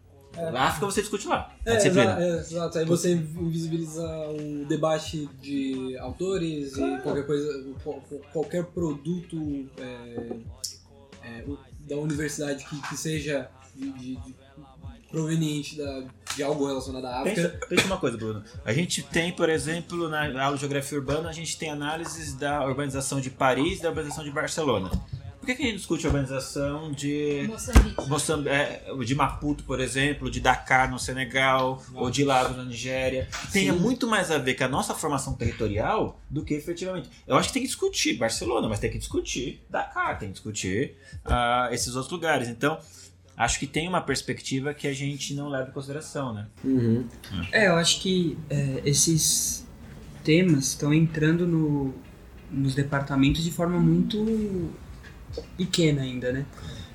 A 0.58 0.64
África 0.68 0.86
você 0.86 1.02
discute 1.02 1.28
lá. 1.28 1.54
É, 1.66 1.76
disciplina. 1.76 2.12
exa- 2.14 2.22
é, 2.24 2.40
exato. 2.40 2.78
Aí 2.78 2.86
você 2.86 3.12
invisibiliza 3.14 4.02
o 4.30 4.66
debate 4.66 5.28
de 5.42 5.98
autores 5.98 6.78
e 6.78 6.98
qualquer 7.02 7.26
coisa, 7.26 7.74
qual- 7.84 8.02
qualquer 8.32 8.64
produto 8.68 9.70
é, 9.78 10.38
é, 11.24 11.44
da 11.82 11.98
universidade 11.98 12.64
que, 12.64 12.82
que 12.88 12.96
seja 12.96 13.50
de- 13.76 13.92
de- 14.16 14.36
proveniente 15.12 15.78
da, 15.78 16.04
de 16.36 16.42
algo 16.44 16.66
relacionado 16.66 17.06
à 17.06 17.22
Pensa, 17.24 17.48
África. 17.48 17.68
pensa 17.68 17.86
uma 17.86 17.98
coisa, 17.98 18.18
Bruno. 18.18 18.44
A 18.66 18.74
gente 18.74 19.04
tem, 19.04 19.32
por 19.32 19.50
exemplo, 19.50 20.08
na 20.10 20.44
aula 20.44 20.56
de 20.56 20.62
geografia 20.62 20.98
urbana, 20.98 21.30
a 21.30 21.34
gente 21.34 21.58
tem 21.58 21.70
análises 21.70 22.34
da 22.34 22.66
urbanização 22.66 23.20
de 23.22 23.30
Paris 23.30 23.80
e 23.80 23.84
da 23.84 23.90
urbanização 23.90 24.24
de 24.24 24.32
Barcelona. 24.32 24.90
Por 25.40 25.48
que, 25.48 25.56
que 25.56 25.64
a 25.64 25.66
gente 25.66 25.78
discute 25.78 26.06
a 26.06 26.10
urbanização 26.10 26.92
de 26.92 27.48
Moçambique. 27.50 28.08
Moçamb- 28.08 28.48
é, 28.48 28.84
de 29.04 29.16
Maputo, 29.16 29.64
por 29.64 29.80
exemplo, 29.80 30.30
de 30.30 30.40
Dakar 30.40 30.92
no 30.92 31.00
Senegal, 31.00 31.84
ou 31.96 32.12
de 32.12 32.24
Lagos 32.24 32.56
na 32.56 32.64
Nigéria? 32.64 33.28
Tenha 33.52 33.74
muito 33.74 34.08
mais 34.08 34.30
a 34.30 34.38
ver 34.38 34.54
com 34.54 34.66
a 34.66 34.68
nossa 34.68 34.94
formação 34.94 35.34
territorial 35.34 36.22
do 36.30 36.46
que 36.46 36.54
efetivamente. 36.54 37.10
Eu 37.26 37.36
acho 37.38 37.48
que 37.48 37.54
tem 37.56 37.64
que 37.64 37.68
discutir 37.68 38.14
Barcelona, 38.18 38.70
mas 38.70 38.80
tem 38.80 38.92
que 38.92 39.00
discutir 39.00 39.66
Dakar, 39.68 40.20
tem 40.20 40.28
que 40.28 40.34
discutir 40.36 40.96
ah, 41.26 41.70
esses 41.72 41.96
outros 41.96 42.12
lugares. 42.12 42.48
Então, 42.48 42.78
acho 43.36 43.60
que 43.60 43.68
tem 43.68 43.88
uma 43.88 44.02
perspectiva 44.02 44.74
que 44.74 44.88
a 44.88 44.94
gente 44.94 45.34
não 45.34 45.50
leva 45.50 45.70
em 45.70 45.72
consideração, 45.72 46.34
né? 46.34 46.48
É, 47.52 47.68
eu 47.68 47.76
acho 47.76 48.02
que 48.02 48.38
é, 48.50 48.82
esses 48.86 49.66
temas 50.24 50.68
estão 50.68 50.94
entrando 50.94 51.48
no, 51.48 51.94
nos 52.52 52.76
departamentos 52.76 53.44
de 53.44 53.52
forma 53.52 53.80
muito 53.80 54.70
pequena 55.58 56.02
ainda, 56.02 56.32
né? 56.32 56.46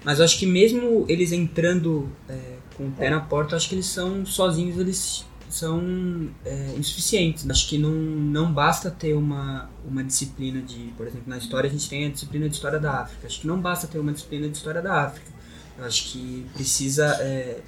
Mas 0.04 0.18
eu 0.18 0.24
acho 0.24 0.38
que 0.38 0.46
mesmo 0.46 1.04
eles 1.08 1.32
entrando 1.32 2.08
é, 2.28 2.56
com 2.76 2.86
o 2.86 2.92
pé 2.92 3.10
na 3.10 3.20
porta, 3.20 3.54
eu 3.54 3.56
acho 3.56 3.68
que 3.68 3.74
eles 3.74 3.86
são 3.86 4.24
sozinhos, 4.24 4.78
eles 4.78 5.26
são 5.48 6.28
é, 6.44 6.74
insuficientes. 6.78 7.48
Acho 7.48 7.68
que 7.68 7.78
não, 7.78 7.90
não 7.90 8.52
basta 8.52 8.90
ter 8.90 9.14
uma, 9.14 9.68
uma 9.84 10.04
disciplina 10.04 10.60
de, 10.60 10.92
por 10.96 11.06
exemplo, 11.06 11.24
na 11.26 11.38
história 11.38 11.68
a 11.68 11.72
gente 11.72 11.88
tem 11.88 12.06
a 12.06 12.10
disciplina 12.10 12.48
de 12.48 12.54
história 12.54 12.78
da 12.78 13.00
África. 13.00 13.26
Acho 13.26 13.40
que 13.40 13.46
não 13.46 13.60
basta 13.60 13.86
ter 13.86 13.98
uma 13.98 14.12
disciplina 14.12 14.48
de 14.48 14.56
história 14.56 14.82
da 14.82 15.06
África. 15.06 15.35
Eu 15.78 15.84
acho 15.84 16.12
que 16.12 16.46
precisa 16.54 17.06
é, 17.20 17.60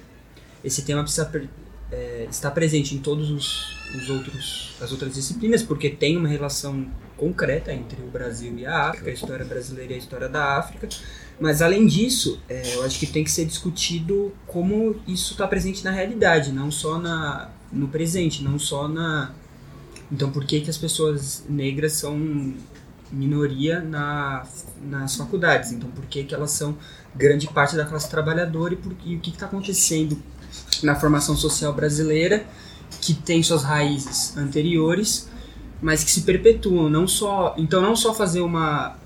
esse 0.63 0.81
tema 0.81 1.03
precisa 1.03 1.31
é, 1.91 2.27
estar 2.29 2.51
presente 2.51 2.95
em 2.95 2.99
todos 2.99 3.29
os, 3.29 3.75
os 3.95 4.09
outros 4.09 4.75
as 4.81 4.91
outras 4.91 5.13
disciplinas 5.13 5.61
porque 5.61 5.89
tem 5.89 6.17
uma 6.17 6.27
relação 6.27 6.87
concreta 7.19 7.73
entre 7.73 8.01
o 8.01 8.07
Brasil 8.07 8.57
e 8.57 8.65
a 8.65 8.89
África, 8.89 9.09
a 9.09 9.13
história 9.13 9.45
brasileira 9.45 9.91
e 9.91 9.95
a 9.95 9.99
história 9.99 10.29
da 10.29 10.57
África. 10.57 10.87
Mas 11.39 11.61
além 11.61 11.85
disso, 11.85 12.39
é, 12.49 12.75
eu 12.75 12.83
acho 12.83 12.97
que 12.97 13.05
tem 13.05 13.23
que 13.23 13.31
ser 13.31 13.45
discutido 13.45 14.33
como 14.47 14.95
isso 15.07 15.33
está 15.33 15.45
presente 15.47 15.83
na 15.83 15.91
realidade, 15.91 16.51
não 16.51 16.71
só 16.71 16.97
na, 16.97 17.49
no 17.71 17.87
presente, 17.89 18.43
não 18.43 18.57
só 18.57 18.87
na, 18.87 19.33
Então 20.11 20.31
por 20.31 20.45
que, 20.45 20.61
que 20.61 20.69
as 20.69 20.77
pessoas 20.77 21.45
negras 21.49 21.93
são 21.93 22.53
minoria 23.11 23.81
na, 23.81 24.45
nas 24.81 25.15
faculdades? 25.15 25.71
Então 25.71 25.89
por 25.91 26.05
que, 26.05 26.23
que 26.23 26.33
elas 26.33 26.51
são 26.51 26.77
grande 27.15 27.47
parte 27.47 27.75
da 27.75 27.85
classe 27.85 28.09
trabalhadora 28.09 28.73
e, 28.73 28.77
por, 28.77 28.95
e 29.05 29.15
o 29.15 29.19
que 29.19 29.31
está 29.31 29.45
acontecendo 29.45 30.21
na 30.83 30.95
formação 30.95 31.35
social 31.35 31.73
brasileira 31.73 32.45
que 33.01 33.13
tem 33.13 33.43
suas 33.43 33.63
raízes 33.63 34.35
anteriores, 34.35 35.29
mas 35.81 36.03
que 36.03 36.11
se 36.11 36.21
perpetuam, 36.21 36.89
não 36.89 37.07
só, 37.07 37.55
então 37.57 37.81
não 37.81 37.95
só 37.95 38.13
fazer 38.13 38.41
uma 38.41 38.97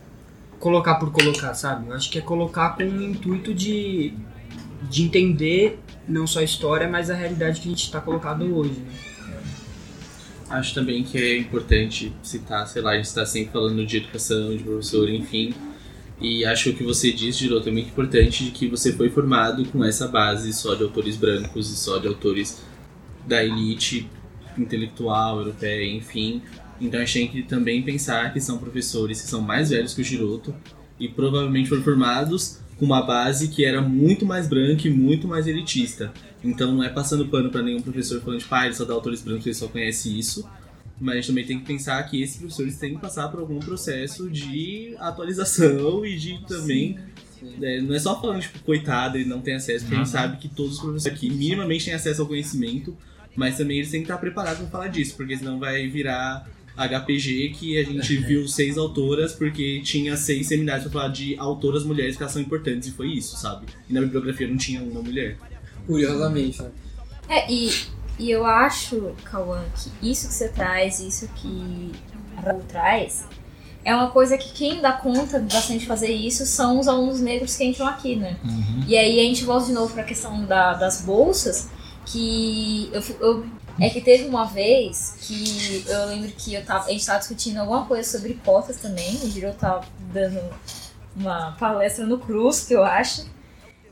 colocar 0.60 0.96
por 0.96 1.12
colocar, 1.12 1.54
sabe? 1.54 1.90
Eu 1.90 1.94
acho 1.94 2.10
que 2.10 2.18
é 2.18 2.22
colocar 2.22 2.78
com 2.78 2.84
o 2.84 3.04
intuito 3.04 3.54
de, 3.54 4.14
de 4.90 5.04
entender 5.04 5.80
não 6.08 6.26
só 6.26 6.40
a 6.40 6.44
história, 6.44 6.88
mas 6.88 7.10
a 7.10 7.16
realidade 7.16 7.60
que 7.60 7.68
a 7.68 7.72
gente 7.72 7.84
está 7.84 8.00
colocado 8.00 8.44
hoje. 8.56 8.80
Né? 8.80 8.94
Acho 10.50 10.74
também 10.74 11.04
que 11.04 11.18
é 11.18 11.38
importante 11.38 12.14
citar, 12.24 12.66
sei 12.68 12.82
lá, 12.82 12.92
a 12.92 12.96
gente 12.96 13.06
está 13.06 13.26
sempre 13.26 13.52
falando 13.52 13.86
de 13.86 13.98
educação, 13.98 14.56
de 14.56 14.64
professor, 14.64 15.10
enfim. 15.10 15.54
E 16.22 16.46
acho 16.46 16.66
que 16.66 16.70
o 16.70 16.74
que 16.76 16.84
você 16.84 17.12
disse, 17.12 17.40
Girou, 17.40 17.62
é 17.62 17.72
muito 17.72 17.90
importante 17.90 18.46
de 18.46 18.52
que 18.52 18.68
você 18.68 18.94
foi 18.94 19.10
formado 19.10 19.66
com 19.66 19.84
essa 19.84 20.08
base 20.08 20.54
só 20.54 20.74
de 20.76 20.84
autores 20.84 21.18
brancos 21.18 21.70
e 21.72 21.76
só 21.76 21.98
de 21.98 22.08
autores 22.08 22.62
da 23.28 23.44
elite 23.44 24.10
intelectual 24.58 25.40
europeia, 25.40 25.86
enfim. 25.86 26.42
Então 26.80 27.00
a 27.00 27.06
gente 27.06 27.14
tem 27.14 27.28
que 27.28 27.44
também 27.44 27.82
pensar 27.82 28.32
que 28.34 28.40
são 28.40 28.58
professores 28.58 29.22
que 29.22 29.28
são 29.28 29.42
mais 29.42 29.70
velhos 29.70 29.94
que 29.94 30.02
o 30.02 30.04
Giroto 30.04 30.56
e 31.00 31.08
provavelmente 31.08 31.70
foram 31.70 31.84
formados 31.84 32.60
com 32.78 32.86
uma 32.86 33.02
base 33.02 33.50
que 33.50 33.66
era 33.66 33.82
muito 33.82 34.26
mais 34.26 34.48
branca 34.48 34.88
e 34.88 34.92
muito 34.92 35.28
mais 35.28 35.48
elitista. 35.48 36.14
Então 36.44 36.72
não 36.74 36.84
é 36.84 36.90
passando 36.90 37.28
pano 37.28 37.50
para 37.50 37.62
nenhum 37.62 37.82
professor 37.82 38.20
falando 38.22 38.38
de 38.38 38.44
tipo, 38.44 38.56
ah, 38.56 38.66
ele 38.66 38.76
só 38.76 38.86
dá 38.86 38.94
autores 38.94 39.22
brancos, 39.22 39.46
ele 39.46 39.56
só 39.56 39.68
conhece 39.68 40.18
isso. 40.18 40.48
Mas 41.00 41.14
a 41.14 41.16
gente 41.18 41.28
também 41.28 41.46
tem 41.46 41.60
que 41.60 41.66
pensar 41.66 42.02
que 42.04 42.22
esses 42.22 42.38
professores 42.38 42.78
têm 42.78 42.96
que 42.96 43.02
passar 43.02 43.28
por 43.30 43.40
algum 43.40 43.60
processo 43.60 44.30
de 44.30 44.96
atualização 45.00 46.06
e 46.06 46.16
de 46.18 46.46
também. 46.48 46.98
É, 47.62 47.82
não 47.82 47.94
é 47.94 48.00
só 48.00 48.20
falando, 48.20 48.42
tipo, 48.42 48.60
coitado, 48.60 49.18
ele 49.18 49.28
não 49.28 49.42
tem 49.42 49.56
acesso, 49.56 49.84
porque 49.84 49.96
a 49.96 49.98
gente 50.00 50.10
sabe 50.10 50.38
que 50.38 50.48
todos 50.48 50.74
os 50.74 50.80
professores 50.80 51.18
aqui 51.18 51.30
minimamente 51.30 51.86
têm 51.86 51.94
acesso 51.94 52.22
ao 52.22 52.28
conhecimento, 52.28 52.96
mas 53.36 53.58
também 53.58 53.78
eles 53.78 53.92
têm 53.92 54.00
que 54.00 54.06
estar 54.06 54.18
preparados 54.18 54.60
para 54.60 54.70
falar 54.70 54.88
disso, 54.88 55.16
porque 55.18 55.36
senão 55.36 55.60
vai 55.60 55.88
virar 55.90 56.48
HPG 56.76 57.50
que 57.50 57.78
a 57.78 57.84
gente 57.84 58.16
viu 58.26 58.48
seis 58.48 58.78
autoras 58.78 59.34
porque 59.34 59.82
tinha 59.82 60.16
seis 60.18 60.48
seminários 60.48 60.84
para 60.84 61.02
falar 61.02 61.14
de 61.14 61.36
autoras 61.38 61.84
mulheres 61.84 62.16
que 62.16 62.24
elas 62.24 62.34
são 62.34 62.42
importantes 62.42 62.88
e 62.88 62.92
foi 62.92 63.10
isso, 63.10 63.38
sabe? 63.38 63.68
E 63.90 63.94
na 63.94 64.02
bibliografia 64.02 64.48
não 64.48 64.58
tinha 64.58 64.82
uma 64.82 65.02
mulher. 65.02 65.38
Curiosamente, 65.86 66.62
né? 66.62 66.72
É, 67.30 67.52
e, 67.52 67.72
e 68.18 68.30
eu 68.30 68.46
acho, 68.46 69.14
Cauã, 69.24 69.64
que 69.76 70.12
isso 70.12 70.28
que 70.28 70.34
você 70.34 70.50
traz, 70.50 71.00
isso 71.00 71.28
que 71.36 71.92
a 72.38 72.42
Raul 72.42 72.64
traz, 72.68 73.26
é 73.84 73.94
uma 73.94 74.12
coisa 74.12 74.38
que 74.38 74.54
quem 74.54 74.80
dá 74.82 74.94
conta 74.94 75.40
bastante 75.40 75.80
de 75.80 75.88
fazer 75.88 76.12
isso 76.12 76.46
são 76.46 76.80
os 76.80 76.88
alunos 76.88 77.20
negros 77.20 77.56
que 77.56 77.66
entram 77.66 77.88
aqui, 77.88 78.16
né? 78.16 78.38
Uhum. 78.44 78.86
E 78.88 78.98
aí 78.98 79.20
a 79.20 79.24
gente 79.24 79.44
volta 79.44 79.66
de 79.66 79.74
novo 79.74 79.94
para 79.94 80.04
a 80.04 80.06
questão 80.06 80.46
da, 80.46 80.74
das 80.74 81.02
bolsas, 81.02 81.70
que 82.06 82.90
eu, 82.94 83.02
eu 83.20 83.46
é 83.80 83.90
que 83.90 84.02
teve 84.02 84.26
uma 84.26 84.46
vez 84.46 85.16
que 85.22 85.84
eu 85.88 86.06
lembro 86.06 86.32
que 86.32 86.54
eu 86.54 86.64
tava, 86.64 86.86
a 86.86 86.92
gente 86.92 87.06
tava 87.06 87.20
discutindo 87.20 87.58
alguma 87.58 87.86
coisa 87.86 88.18
sobre 88.18 88.36
cotas 88.46 88.78
também. 88.78 89.16
O 89.16 89.30
Giro 89.30 89.52
tava 89.54 89.84
dando 90.14 90.40
uma 91.16 91.54
palestra 91.54 92.06
no 92.06 92.20
Cruz, 92.20 92.62
que 92.62 92.74
eu 92.74 92.84
acho. 92.84 93.26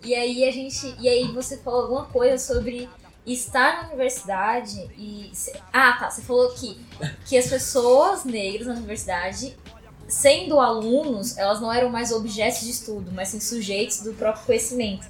E 0.03 0.13
aí 0.13 0.47
a 0.47 0.51
gente. 0.51 0.95
E 0.99 1.09
aí 1.09 1.31
você 1.31 1.57
falou 1.57 1.81
alguma 1.81 2.05
coisa 2.05 2.37
sobre 2.37 2.87
estar 3.25 3.83
na 3.83 3.89
universidade 3.89 4.89
e. 4.97 5.31
Ah, 5.71 5.97
tá. 5.99 6.09
Você 6.09 6.21
falou 6.21 6.51
que, 6.53 6.79
que 7.25 7.37
as 7.37 7.47
pessoas 7.47 8.23
negras 8.23 8.67
na 8.67 8.73
universidade, 8.73 9.55
sendo 10.07 10.59
alunos, 10.59 11.37
elas 11.37 11.59
não 11.61 11.71
eram 11.71 11.89
mais 11.89 12.11
objetos 12.11 12.61
de 12.61 12.71
estudo, 12.71 13.11
mas 13.11 13.29
sim 13.29 13.39
sujeitos 13.39 14.01
do 14.01 14.13
próprio 14.13 14.45
conhecimento. 14.45 15.07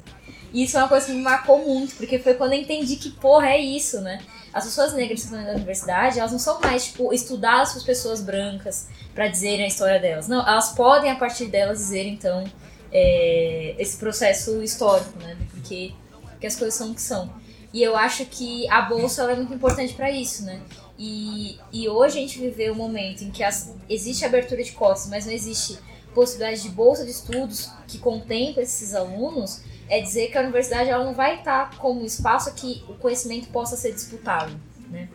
E 0.53 0.63
isso 0.63 0.77
é 0.77 0.81
uma 0.81 0.89
coisa 0.89 1.05
que 1.05 1.13
me 1.13 1.21
marcou 1.21 1.65
muito, 1.65 1.95
porque 1.95 2.19
foi 2.19 2.33
quando 2.33 2.53
eu 2.53 2.59
entendi 2.59 2.97
que, 2.97 3.09
porra, 3.11 3.51
é 3.51 3.59
isso, 3.59 4.01
né? 4.01 4.19
as 4.53 4.65
pessoas 4.65 4.93
negras 4.93 5.21
que 5.21 5.25
estão 5.27 5.41
na 5.41 5.53
universidade, 5.53 6.19
elas 6.19 6.31
não 6.31 6.39
são 6.39 6.59
mais, 6.59 6.85
tipo, 6.85 7.13
estudadas 7.13 7.73
por 7.73 7.83
pessoas 7.85 8.21
brancas 8.21 8.87
para 9.15 9.27
dizerem 9.27 9.63
a 9.63 9.67
história 9.67 9.99
delas. 9.99 10.27
Não, 10.27 10.45
elas 10.47 10.73
podem, 10.73 11.09
a 11.09 11.15
partir 11.15 11.45
delas, 11.45 11.77
dizer, 11.77 12.05
então, 12.05 12.43
é, 12.91 13.75
esse 13.79 13.97
processo 13.97 14.61
histórico, 14.61 15.17
né? 15.19 15.37
Porque, 15.51 15.93
porque 16.31 16.47
as 16.47 16.55
coisas 16.55 16.73
são 16.73 16.91
o 16.91 16.95
que 16.95 17.01
são. 17.01 17.33
E 17.73 17.81
eu 17.81 17.95
acho 17.95 18.25
que 18.25 18.67
a 18.69 18.81
bolsa 18.81 19.31
é 19.31 19.35
muito 19.35 19.53
importante 19.53 19.93
para 19.93 20.11
isso, 20.11 20.43
né? 20.43 20.61
E, 20.97 21.57
e 21.71 21.87
hoje 21.87 22.17
a 22.17 22.21
gente 22.21 22.39
viveu 22.39 22.73
um 22.73 22.75
momento 22.75 23.23
em 23.23 23.31
que 23.31 23.43
as, 23.43 23.73
existe 23.89 24.25
abertura 24.25 24.61
de 24.61 24.71
cotas, 24.73 25.07
mas 25.07 25.25
não 25.25 25.33
existe 25.33 25.79
possibilidade 26.13 26.61
de 26.61 26.69
bolsa 26.69 27.05
de 27.05 27.11
estudos 27.11 27.69
que 27.87 27.97
contempla 27.97 28.61
esses 28.61 28.93
alunos 28.93 29.61
é 29.89 29.99
dizer 29.99 30.29
que 30.31 30.37
a 30.37 30.41
universidade 30.41 30.89
ela 30.89 31.03
não 31.03 31.13
vai 31.13 31.39
estar 31.39 31.77
como 31.77 32.05
espaço 32.05 32.53
que 32.53 32.83
o 32.87 32.93
conhecimento 32.93 33.49
possa 33.49 33.75
ser 33.75 33.93
disputado, 33.93 34.53
né? 34.89 35.09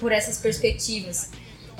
Por 0.00 0.10
essas 0.10 0.38
perspectivas, 0.38 1.30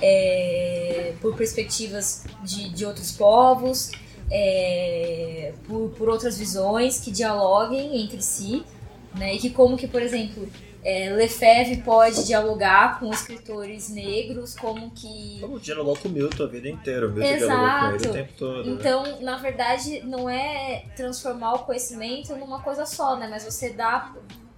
é, 0.00 1.14
por 1.20 1.36
perspectivas 1.36 2.24
de, 2.44 2.68
de 2.70 2.86
outros 2.86 3.10
povos, 3.12 3.90
é, 4.30 5.52
por, 5.66 5.90
por 5.90 6.08
outras 6.08 6.38
visões 6.38 7.00
que 7.00 7.10
dialoguem 7.10 8.02
entre 8.02 8.22
si, 8.22 8.64
né? 9.14 9.34
E 9.34 9.38
que 9.38 9.50
como 9.50 9.76
que, 9.76 9.86
por 9.86 10.02
exemplo, 10.02 10.48
é, 10.84 11.10
Lefebvre 11.10 11.82
pode 11.82 12.24
dialogar 12.26 12.98
com 12.98 13.12
escritores 13.12 13.88
negros, 13.88 14.56
como 14.56 14.90
que. 14.90 15.38
Como 15.40 15.60
dialogou 15.60 15.96
com 15.96 16.08
Milton 16.08 16.42
a 16.42 16.46
vida 16.46 16.68
inteira, 16.68 17.08
Milton 17.08 17.44
Exato. 17.44 17.88
com 17.88 17.94
ele 17.94 18.08
o 18.08 18.12
tempo 18.12 18.32
todo. 18.36 18.64
né? 18.64 18.72
Então, 18.72 19.20
na 19.20 19.36
verdade, 19.36 20.00
não 20.04 20.28
é 20.28 20.84
transformar 20.96 21.54
o 21.54 21.58
conhecimento 21.60 22.34
numa 22.34 22.60
coisa 22.60 22.84
só, 22.84 23.16
né? 23.16 23.28
Mas 23.30 23.44
você 23.44 23.70
dá 23.70 24.12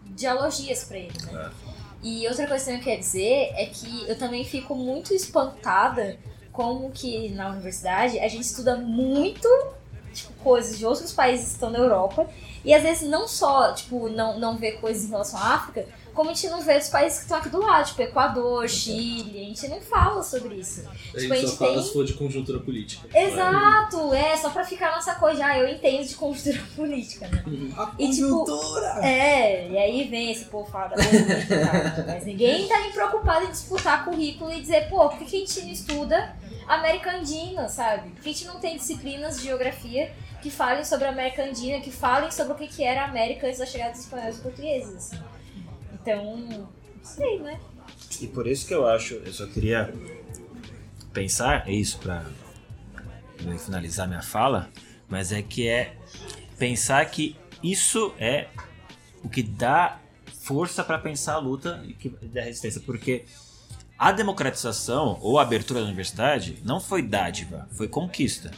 dialogias 0.07 0.85
para 0.85 0.99
ele, 0.99 1.13
né? 1.31 1.51
E 2.03 2.27
outra 2.29 2.47
coisa 2.47 2.71
que 2.71 2.79
eu 2.79 2.85
quero 2.85 3.01
dizer 3.01 3.51
é 3.55 3.67
que 3.67 4.09
eu 4.09 4.17
também 4.17 4.45
fico 4.45 4.75
muito 4.75 5.15
espantada 5.15 6.19
como 6.53 6.91
que 6.91 7.31
na 7.31 7.51
universidade 7.51 8.19
a 8.19 8.29
gente 8.29 8.45
estuda 8.45 8.77
muito 8.77 9.49
tipo, 10.13 10.33
coisas 10.35 10.79
de 10.79 10.87
outros 10.87 11.13
países 11.13 11.47
que 11.47 11.53
estão 11.55 11.71
na 11.71 11.79
Europa 11.79 12.29
e 12.65 12.73
às 12.75 12.83
vezes 12.83 13.09
não 13.09 13.29
só, 13.29 13.73
tipo, 13.73 14.09
não, 14.09 14.39
não 14.39 14.57
vê 14.57 14.73
coisas 14.73 15.05
em 15.05 15.11
relação 15.11 15.39
à 15.39 15.55
África, 15.55 15.87
como 16.15 16.31
a 16.31 16.33
gente 16.33 16.49
não 16.49 16.61
vê 16.63 16.79
os 16.79 16.89
países 16.89 17.19
que 17.19 17.25
estão 17.25 17.39
aqui 17.39 17.49
do 17.49 17.61
lado, 17.61 17.87
tipo 17.89 18.01
Equador, 18.03 18.69
Chile, 18.69 19.41
a 19.41 19.45
gente 19.47 19.67
não 19.69 19.81
fala 19.81 20.23
sobre 20.23 20.55
isso. 20.55 20.89
A 20.89 21.19
Tipo, 21.19 21.35
gente 21.35 21.49
só 21.49 21.57
fala 21.57 21.83
se 21.83 21.93
for 21.93 22.05
de 22.05 22.13
conjuntura 22.15 22.61
política. 22.61 23.09
Exato, 23.13 24.15
é, 24.15 24.37
só 24.37 24.51
pra 24.51 24.65
ficar 24.65 24.95
nessa 24.95 25.17
coisa, 25.17 25.45
ah, 25.45 25.59
eu 25.59 25.69
entendo 25.69 26.07
de 26.07 26.15
conjuntura 26.15 26.63
política, 26.77 27.27
né? 27.27 27.43
E 27.99 28.11
tipo, 28.11 28.45
é, 29.03 29.69
e 29.71 29.77
aí 29.77 30.05
vem 30.09 30.31
esse 30.31 30.45
povo 30.45 30.71
falar 30.71 30.89
da 30.89 30.97
política, 31.03 32.05
mas 32.07 32.25
ninguém 32.25 32.69
tá 32.69 32.79
nem 32.81 32.93
preocupado 32.93 33.47
em 33.47 33.51
disputar 33.51 34.05
currículo 34.05 34.53
e 34.53 34.61
dizer, 34.61 34.89
pô, 34.89 35.09
por 35.09 35.19
que 35.19 35.37
a 35.37 35.41
gente 35.41 35.63
não 35.63 35.71
estuda 35.73 36.37
América 36.69 37.17
Andina, 37.17 37.69
sabe? 37.69 38.11
Por 38.11 38.23
que 38.23 38.29
a 38.31 38.33
gente 38.33 38.47
não 38.47 38.61
tem 38.61 38.77
disciplinas 38.77 39.39
de 39.39 39.45
geografia 39.45 40.13
que 40.45 40.51
falem 40.51 40.85
sobre 40.85 41.07
a 41.07 41.09
América 41.09 41.43
Andina, 41.43 41.81
que 41.81 41.91
falem 41.91 42.31
sobre 42.31 42.53
o 42.53 42.57
que 42.57 42.69
que 42.69 42.85
era 42.85 43.01
a 43.01 43.05
América 43.07 43.47
antes 43.47 43.61
da 43.61 43.65
chegada 43.65 43.93
dos 43.93 44.01
espanhóis 44.01 44.37
e 44.37 44.41
portugueses. 44.43 45.13
Então, 45.95 46.37
não 46.37 46.69
sei, 47.03 47.39
né? 47.39 47.59
E 48.21 48.27
por 48.27 48.47
isso 48.47 48.67
que 48.69 48.75
eu 48.75 48.87
acho, 48.87 49.15
eu 49.15 49.33
só 49.33 49.47
queria 49.47 49.91
pensar, 51.15 51.67
é 51.67 51.73
isso 51.73 51.99
para 51.99 52.27
finalizar 53.59 54.07
minha 54.07 54.21
fala, 54.21 54.69
mas 55.09 55.33
é 55.33 55.41
que 55.41 55.67
é 55.67 55.97
pensar 56.59 57.07
que 57.07 57.35
isso 57.63 58.13
é 58.19 58.49
o 59.23 59.31
que 59.31 59.43
dá 59.43 59.99
força 60.43 60.85
para 60.85 60.99
pensar 60.99 61.37
a 61.37 61.39
luta 61.39 61.83
e 61.89 62.27
da 62.27 62.43
resistência, 62.43 62.83
porque 62.85 63.25
a 63.99 64.13
democratização 64.13 65.19
ou 65.23 65.39
a 65.39 65.43
abertura 65.43 65.81
da 65.81 65.87
universidade 65.87 66.59
não 66.63 66.81
foi 66.81 67.01
dádiva, 67.01 67.67
foi 67.73 67.89
conquista. 67.89 68.51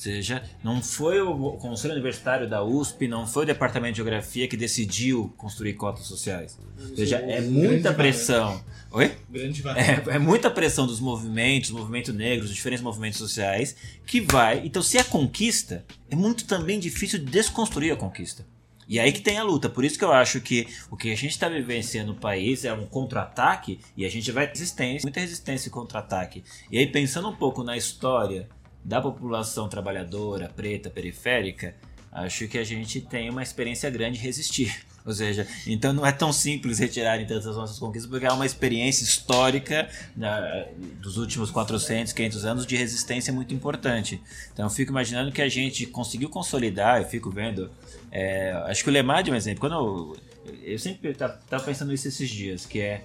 Seja, 0.00 0.42
não 0.64 0.82
foi 0.82 1.20
o 1.20 1.58
Conselho 1.58 1.92
Universitário 1.92 2.48
da 2.48 2.64
USP, 2.64 3.06
não 3.06 3.26
foi 3.26 3.42
o 3.42 3.46
Departamento 3.46 3.92
de 3.92 3.96
Geografia 3.98 4.48
que 4.48 4.56
decidiu 4.56 5.30
construir 5.36 5.74
cotas 5.74 6.06
sociais. 6.06 6.58
Ou 6.80 6.96
seja, 6.96 7.16
é 7.16 7.42
muita 7.42 7.92
pressão. 7.92 8.64
Oi? 8.92 9.14
Grande. 9.28 9.62
É, 9.68 10.14
é 10.14 10.18
muita 10.18 10.50
pressão 10.50 10.86
dos 10.86 11.00
movimentos, 11.00 11.70
movimento 11.70 12.14
negro, 12.14 12.46
dos 12.46 12.54
diferentes 12.54 12.82
movimentos 12.82 13.18
sociais, 13.18 13.76
que 14.06 14.22
vai. 14.22 14.62
Então, 14.64 14.80
se 14.80 14.96
é 14.96 15.04
conquista, 15.04 15.84
é 16.10 16.16
muito 16.16 16.46
também 16.46 16.80
difícil 16.80 17.18
desconstruir 17.18 17.92
a 17.92 17.96
conquista. 17.96 18.46
E 18.88 18.98
aí 18.98 19.12
que 19.12 19.20
tem 19.20 19.36
a 19.36 19.42
luta. 19.42 19.68
Por 19.68 19.84
isso 19.84 19.98
que 19.98 20.04
eu 20.04 20.12
acho 20.12 20.40
que 20.40 20.66
o 20.90 20.96
que 20.96 21.12
a 21.12 21.14
gente 21.14 21.32
está 21.32 21.46
vivenciando 21.46 22.14
no 22.14 22.18
país 22.18 22.64
é 22.64 22.72
um 22.72 22.86
contra-ataque 22.86 23.78
e 23.94 24.06
a 24.06 24.08
gente 24.08 24.32
vai 24.32 24.46
ter 24.46 24.60
resistência, 24.60 25.04
muita 25.04 25.20
resistência 25.20 25.68
e 25.68 25.70
contra-ataque. 25.70 26.42
E 26.72 26.78
aí, 26.78 26.86
pensando 26.86 27.28
um 27.28 27.36
pouco 27.36 27.62
na 27.62 27.76
história 27.76 28.48
da 28.84 29.00
população 29.00 29.68
trabalhadora, 29.68 30.48
preta, 30.48 30.90
periférica, 30.90 31.74
acho 32.10 32.48
que 32.48 32.58
a 32.58 32.64
gente 32.64 33.00
tem 33.00 33.30
uma 33.30 33.42
experiência 33.42 33.88
grande 33.90 34.18
de 34.18 34.24
resistir. 34.24 34.84
Ou 35.04 35.14
seja, 35.14 35.46
então 35.66 35.94
não 35.94 36.04
é 36.04 36.12
tão 36.12 36.30
simples 36.30 36.78
retirarem 36.78 37.26
tantas 37.26 37.56
nossas 37.56 37.78
conquistas, 37.78 38.08
porque 38.10 38.26
é 38.26 38.32
uma 38.32 38.44
experiência 38.44 39.02
histórica 39.02 39.88
né, 40.14 40.68
dos 41.00 41.16
últimos 41.16 41.50
400, 41.50 42.12
500 42.12 42.44
anos 42.44 42.66
de 42.66 42.76
resistência 42.76 43.32
muito 43.32 43.54
importante. 43.54 44.20
Então 44.52 44.66
eu 44.66 44.70
fico 44.70 44.92
imaginando 44.92 45.32
que 45.32 45.40
a 45.40 45.48
gente 45.48 45.86
conseguiu 45.86 46.28
consolidar, 46.28 47.00
eu 47.00 47.08
fico 47.08 47.30
vendo. 47.30 47.70
é, 48.12 48.52
acho 48.66 48.84
que 48.84 48.90
o 48.90 48.92
Lemad 48.92 49.26
é 49.26 49.32
um 49.32 49.36
exemplo. 49.36 49.60
Quando 49.60 49.74
eu, 49.74 50.16
eu 50.62 50.78
sempre 50.78 51.10
estava 51.10 51.64
pensando 51.64 51.90
nisso 51.90 52.06
esses 52.06 52.28
dias, 52.28 52.66
que 52.66 52.80
é. 52.80 53.04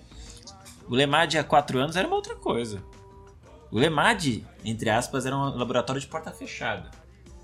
O 0.87 0.93
Lemad 0.93 1.37
há 1.37 1.43
quatro 1.43 1.79
anos 1.79 1.95
era 1.95 2.05
uma 2.05 2.17
outra 2.17 2.35
coisa. 2.35 2.83
O 3.75 3.77
Lemad, 3.77 4.41
entre 4.63 4.89
aspas, 4.89 5.25
era 5.25 5.35
um 5.35 5.53
laboratório 5.57 5.99
de 5.99 6.07
porta 6.07 6.31
fechada. 6.31 6.89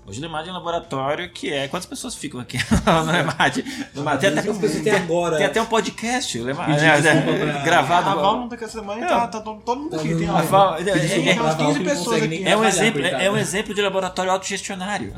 Hoje 0.06 0.18
o 0.18 0.22
Lemad 0.22 0.48
é 0.48 0.50
um 0.50 0.54
laboratório 0.54 1.30
que 1.30 1.52
é. 1.52 1.68
Quantas 1.68 1.84
pessoas 1.84 2.14
ficam 2.14 2.40
aqui 2.40 2.56
no 3.06 3.12
Lemad? 3.12 3.62
Tem, 3.62 4.08
até, 4.30 4.30
pessoas 4.30 4.80
têm 4.80 4.94
agora. 4.94 5.36
tem 5.36 5.44
até 5.44 5.60
um 5.60 5.66
podcast, 5.66 6.38
o 6.38 6.44
Lemad, 6.44 6.72
Pedir 6.72 6.86
é, 6.86 7.00
desculpa 7.02 7.30
é, 7.32 7.52
pra- 7.52 7.62
gravado. 7.62 8.08
A 8.08 8.14
Val 8.14 8.36
não 8.40 8.48
tá 8.48 8.56
com 8.56 8.64
essa 8.64 8.80
semana 8.80 9.04
e 9.04 9.06
tá, 9.06 9.28
tá 9.28 9.40
todo, 9.42 9.76
mundo 9.78 9.94
aqui. 9.94 10.14
Tem 10.14 10.26
A 10.26 10.32
lá. 10.32 10.40
Val- 10.40 10.76
é- 10.78 10.84
Tem 10.84 11.28
é- 11.28 11.32
umas 11.34 11.54
A 11.54 11.58
Val 11.58 11.66
15 11.66 11.78
não 11.80 11.84
pessoas 11.84 12.22
aqui. 12.22 12.44
É 12.48 12.56
um, 12.56 12.64
exemplo, 12.64 13.04
é, 13.04 13.24
é 13.26 13.30
um 13.30 13.36
exemplo 13.36 13.74
de 13.74 13.82
laboratório 13.82 14.32
autogestionário. 14.32 15.12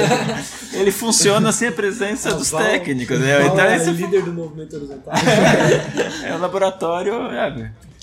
Ele 0.72 0.90
funciona 0.90 1.52
sem 1.52 1.68
a 1.68 1.72
presença 1.72 2.32
dos 2.32 2.50
Val- 2.50 2.62
técnicos. 2.62 3.20
Né? 3.20 3.44
Então, 3.44 3.60
é 3.60 3.76
líder 3.76 4.22
do 4.22 4.32
movimento 4.32 4.74
horizontal. 4.74 5.12
é 6.24 6.34
um 6.34 6.38
laboratório. 6.38 7.12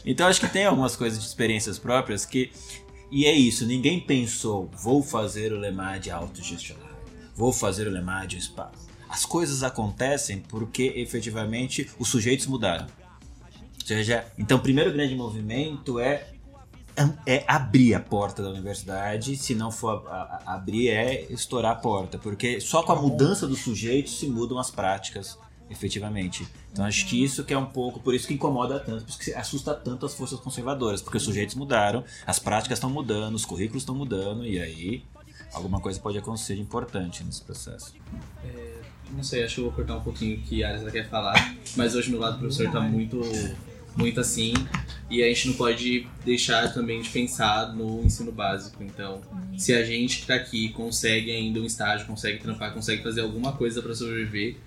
Então 0.09 0.25
acho 0.27 0.39
que 0.39 0.47
tem 0.47 0.65
algumas 0.65 0.95
coisas 0.95 1.19
de 1.19 1.25
experiências 1.27 1.77
próprias 1.77 2.25
que. 2.25 2.51
E 3.11 3.25
é 3.25 3.31
isso, 3.33 3.65
ninguém 3.65 3.99
pensou, 3.99 4.69
vou 4.73 5.01
fazer 5.03 5.53
o 5.53 5.57
Lemad 5.59 6.09
autogestionário, 6.09 6.95
vou 7.35 7.53
fazer 7.53 7.87
o 7.87 7.91
Lemad 7.91 8.33
um 8.35 8.37
espaço. 8.37 8.87
As 9.07 9.25
coisas 9.25 9.63
acontecem 9.63 10.39
porque 10.39 10.91
efetivamente 10.95 11.89
os 11.99 12.09
sujeitos 12.09 12.47
mudaram. 12.47 12.85
Ou 12.85 13.87
seja, 13.87 14.25
então 14.37 14.57
o 14.57 14.61
primeiro 14.61 14.91
grande 14.91 15.15
movimento 15.15 15.99
é 15.99 16.33
é 17.27 17.43
abrir 17.47 17.93
a 17.93 17.99
porta 17.99 18.41
da 18.41 18.49
universidade, 18.49 19.37
se 19.37 19.53
não 19.53 19.69
for 19.71 20.07
a- 20.09 20.41
a- 20.47 20.55
abrir, 20.55 20.89
é 20.89 21.27
estourar 21.31 21.73
a 21.73 21.75
porta, 21.75 22.17
porque 22.17 22.59
só 22.59 22.81
com 22.81 22.91
a 22.91 22.95
mudança 22.95 23.45
dos 23.47 23.59
sujeitos 23.59 24.17
se 24.17 24.25
mudam 24.27 24.57
as 24.57 24.71
práticas, 24.71 25.37
efetivamente. 25.69 26.47
Então 26.71 26.85
acho 26.85 27.05
que 27.07 27.23
isso 27.23 27.43
que 27.43 27.53
é 27.53 27.57
um 27.57 27.65
pouco, 27.65 27.99
por 27.99 28.13
isso 28.13 28.27
que 28.27 28.33
incomoda 28.33 28.79
tanto, 28.79 29.03
por 29.03 29.09
isso 29.09 29.19
que 29.19 29.33
assusta 29.33 29.73
tanto 29.73 30.05
as 30.05 30.13
forças 30.13 30.39
conservadoras, 30.39 31.01
porque 31.01 31.17
os 31.17 31.23
sujeitos 31.23 31.55
mudaram, 31.55 32.03
as 32.25 32.39
práticas 32.39 32.77
estão 32.77 32.89
mudando, 32.89 33.35
os 33.35 33.45
currículos 33.45 33.83
estão 33.83 33.95
mudando, 33.95 34.45
e 34.45 34.59
aí 34.59 35.03
alguma 35.53 35.79
coisa 35.79 35.99
pode 35.99 36.17
acontecer 36.17 36.55
importante 36.55 37.23
nesse 37.23 37.41
processo. 37.41 37.93
Não 39.11 39.23
sei, 39.23 39.43
acho 39.43 39.55
que 39.55 39.61
eu 39.61 39.65
vou 39.65 39.73
cortar 39.73 39.97
um 39.97 40.01
pouquinho 40.01 40.37
o 40.37 40.41
que 40.41 40.63
a 40.63 40.69
Arisa 40.69 40.91
quer 40.91 41.09
falar, 41.09 41.55
mas 41.75 41.95
hoje 41.95 42.11
meu 42.11 42.19
lado 42.19 42.33
do 42.33 42.39
professor 42.39 42.69
tá 42.69 42.81
muito, 42.81 43.21
muito 43.95 44.19
assim, 44.19 44.53
e 45.09 45.23
a 45.23 45.27
gente 45.27 45.47
não 45.47 45.55
pode 45.55 46.05
deixar 46.25 46.73
também 46.73 47.01
de 47.01 47.09
pensar 47.09 47.73
no 47.73 48.03
ensino 48.03 48.33
básico. 48.33 48.83
Então, 48.83 49.21
se 49.57 49.73
a 49.73 49.83
gente 49.83 50.19
que 50.19 50.27
tá 50.27 50.35
aqui 50.35 50.69
consegue 50.69 51.31
ainda 51.31 51.61
um 51.61 51.65
estágio, 51.65 52.05
consegue 52.05 52.39
trampar, 52.39 52.73
consegue 52.73 53.01
fazer 53.01 53.21
alguma 53.21 53.53
coisa 53.53 53.81
para 53.81 53.95
sobreviver, 53.95 54.57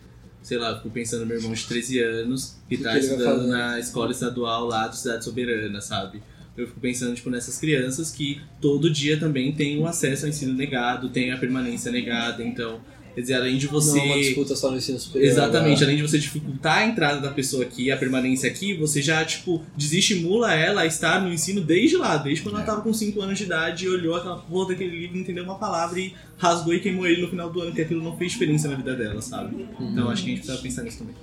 sei 0.42 0.58
lá, 0.58 0.70
eu 0.70 0.76
fico 0.76 0.90
pensando 0.90 1.20
no 1.20 1.26
meu 1.26 1.36
irmão 1.36 1.52
de 1.52 1.64
13 1.66 1.98
anos 2.00 2.56
que 2.68 2.76
que 2.76 2.82
tá 2.82 2.90
vai 2.90 3.00
estudando 3.00 3.46
na 3.46 3.78
escola 3.78 4.10
estadual 4.12 4.66
lá 4.66 4.88
do 4.88 4.96
Cidade 4.96 5.24
Soberana, 5.24 5.80
sabe? 5.80 6.22
Eu 6.56 6.66
fico 6.66 6.80
pensando, 6.80 7.14
tipo, 7.14 7.30
nessas 7.30 7.58
crianças 7.58 8.10
que 8.10 8.40
todo 8.60 8.90
dia 8.90 9.18
também 9.18 9.52
têm 9.52 9.78
o 9.78 9.86
acesso 9.86 10.24
ao 10.24 10.30
ensino 10.30 10.52
negado, 10.52 11.08
tem 11.08 11.32
a 11.32 11.38
permanência 11.38 11.90
negada, 11.90 12.42
então... 12.42 12.80
Quer 13.14 13.20
dizer, 13.20 13.34
além 13.34 13.58
de 13.58 13.66
você... 13.66 13.98
Não 13.98 14.04
é 14.04 14.06
uma 14.06 14.18
disputa 14.18 14.56
só 14.56 14.70
no 14.70 14.76
ensino 14.76 14.98
superior. 14.98 15.30
Exatamente, 15.30 15.76
agora. 15.76 15.84
além 15.86 15.96
de 15.96 16.02
você 16.02 16.18
dificultar 16.18 16.78
a 16.78 16.86
entrada 16.86 17.20
da 17.20 17.30
pessoa 17.30 17.64
aqui, 17.64 17.90
a 17.90 17.96
permanência 17.96 18.50
aqui, 18.50 18.74
você 18.74 19.02
já, 19.02 19.24
tipo, 19.24 19.62
desestimula 19.76 20.54
ela 20.54 20.82
a 20.82 20.86
estar 20.86 21.20
no 21.20 21.32
ensino 21.32 21.60
desde 21.60 21.96
lá, 21.96 22.16
desde 22.16 22.42
quando 22.42 22.56
ela 22.56 22.64
tava 22.64 22.80
com 22.82 22.92
5 22.92 23.20
anos 23.20 23.38
de 23.38 23.44
idade 23.44 23.84
e 23.84 23.88
olhou 23.88 24.14
aquela 24.14 24.38
porra 24.38 24.70
daquele 24.70 24.98
livro, 24.98 25.18
entendeu 25.18 25.44
uma 25.44 25.58
palavra 25.58 25.98
e 25.98 26.14
rasgou 26.36 26.74
e 26.74 26.80
queimou 26.80 27.06
ele 27.06 27.22
no 27.22 27.28
final 27.28 27.50
do 27.50 27.60
ano, 27.60 27.72
que 27.72 27.82
aquilo 27.82 28.02
não 28.02 28.16
fez 28.16 28.32
diferença 28.32 28.68
na 28.68 28.76
vida 28.76 28.94
dela, 28.94 29.20
sabe? 29.20 29.66
Então 29.80 30.08
acho 30.08 30.22
que 30.22 30.32
a 30.32 30.34
gente 30.34 30.44
precisa 30.44 30.62
pensar 30.62 30.82
nisso 30.82 30.98
também. 30.98 31.14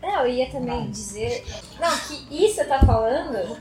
Não, 0.00 0.26
eu 0.26 0.32
ia 0.32 0.50
também 0.50 0.90
dizer. 0.90 1.44
Não, 1.80 1.90
que 1.98 2.44
isso 2.44 2.54
você 2.54 2.64
tá 2.64 2.80
falando 2.80 3.58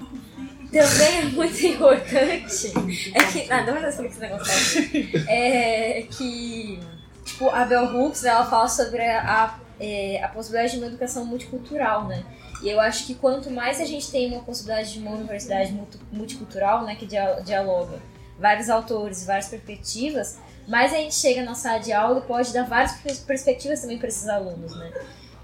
também 0.72 1.18
é 1.20 1.24
muito 1.26 1.65
importante. 1.65 2.74
É 3.13 3.24
que. 3.24 3.51
Ah, 3.51 3.61
dá 3.63 3.74
uma 3.74 3.88
explicar 3.88 4.11
esse 4.11 4.20
negócio. 4.20 4.82
aí. 4.82 5.11
É 5.28 6.01
que. 6.09 6.80
Tipo, 7.26 7.49
a 7.49 7.65
Bell 7.65 7.86
Hooks, 7.86 8.24
ela 8.24 8.45
fala 8.45 8.68
sobre 8.68 9.01
a, 9.01 9.59
é, 9.80 10.24
a 10.24 10.28
possibilidade 10.30 10.74
de 10.74 10.78
uma 10.80 10.88
educação 10.88 11.26
multicultural, 11.26 12.07
né? 12.07 12.24
E 12.63 12.70
eu 12.70 12.80
acho 12.80 13.05
que 13.05 13.13
quanto 13.13 13.51
mais 13.51 13.80
a 13.80 13.86
gente 13.86 14.09
tem 14.09 14.32
uma 14.32 14.41
possibilidade 14.41 14.93
de 14.93 14.99
uma 14.99 15.11
universidade 15.11 15.72
multi- 15.72 15.99
multicultural, 16.11 16.84
né, 16.86 16.95
que 16.95 17.05
dia- 17.05 17.39
dialoga 17.45 17.99
vários 18.39 18.70
autores, 18.70 19.26
várias 19.26 19.47
perspectivas, 19.47 20.38
mais 20.68 20.91
a 20.93 20.97
gente 20.97 21.13
chega 21.13 21.43
na 21.43 21.53
sala 21.53 21.80
de 21.80 21.91
aula 21.93 22.20
e 22.20 22.22
pode 22.28 22.51
dar 22.53 22.63
várias 22.68 22.93
pers- 22.93 23.20
perspectivas 23.20 23.82
também 23.82 23.97
para 23.99 24.07
esses 24.07 24.28
alunos, 24.28 24.76
né? 24.76 24.91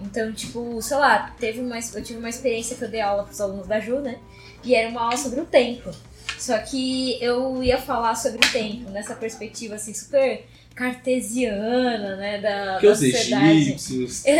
Então, 0.01 0.33
tipo, 0.33 0.81
sei 0.81 0.97
lá, 0.97 1.33
teve 1.39 1.59
uma, 1.61 1.77
eu 1.77 2.03
tive 2.03 2.17
uma 2.17 2.29
experiência 2.29 2.75
que 2.75 2.83
eu 2.83 2.89
dei 2.89 3.01
aula 3.01 3.23
para 3.23 3.31
os 3.31 3.39
alunos 3.41 3.67
da 3.67 3.79
Ju, 3.79 3.99
né? 3.99 4.17
E 4.63 4.75
era 4.75 4.89
uma 4.89 5.01
aula 5.01 5.17
sobre 5.17 5.41
o 5.41 5.45
tempo. 5.45 5.91
Só 6.37 6.57
que 6.57 7.21
eu 7.23 7.63
ia 7.63 7.77
falar 7.77 8.15
sobre 8.15 8.45
o 8.45 8.51
tempo 8.51 8.89
nessa 8.89 9.15
perspectiva 9.15 9.75
assim 9.75 9.93
super 9.93 10.45
cartesiana, 10.75 12.15
né, 12.15 12.39
da, 12.39 12.77
Que 12.79 12.87
da 12.87 12.91
os 12.93 12.99
sociedade. 12.99 13.51
egípcios. 13.51 14.23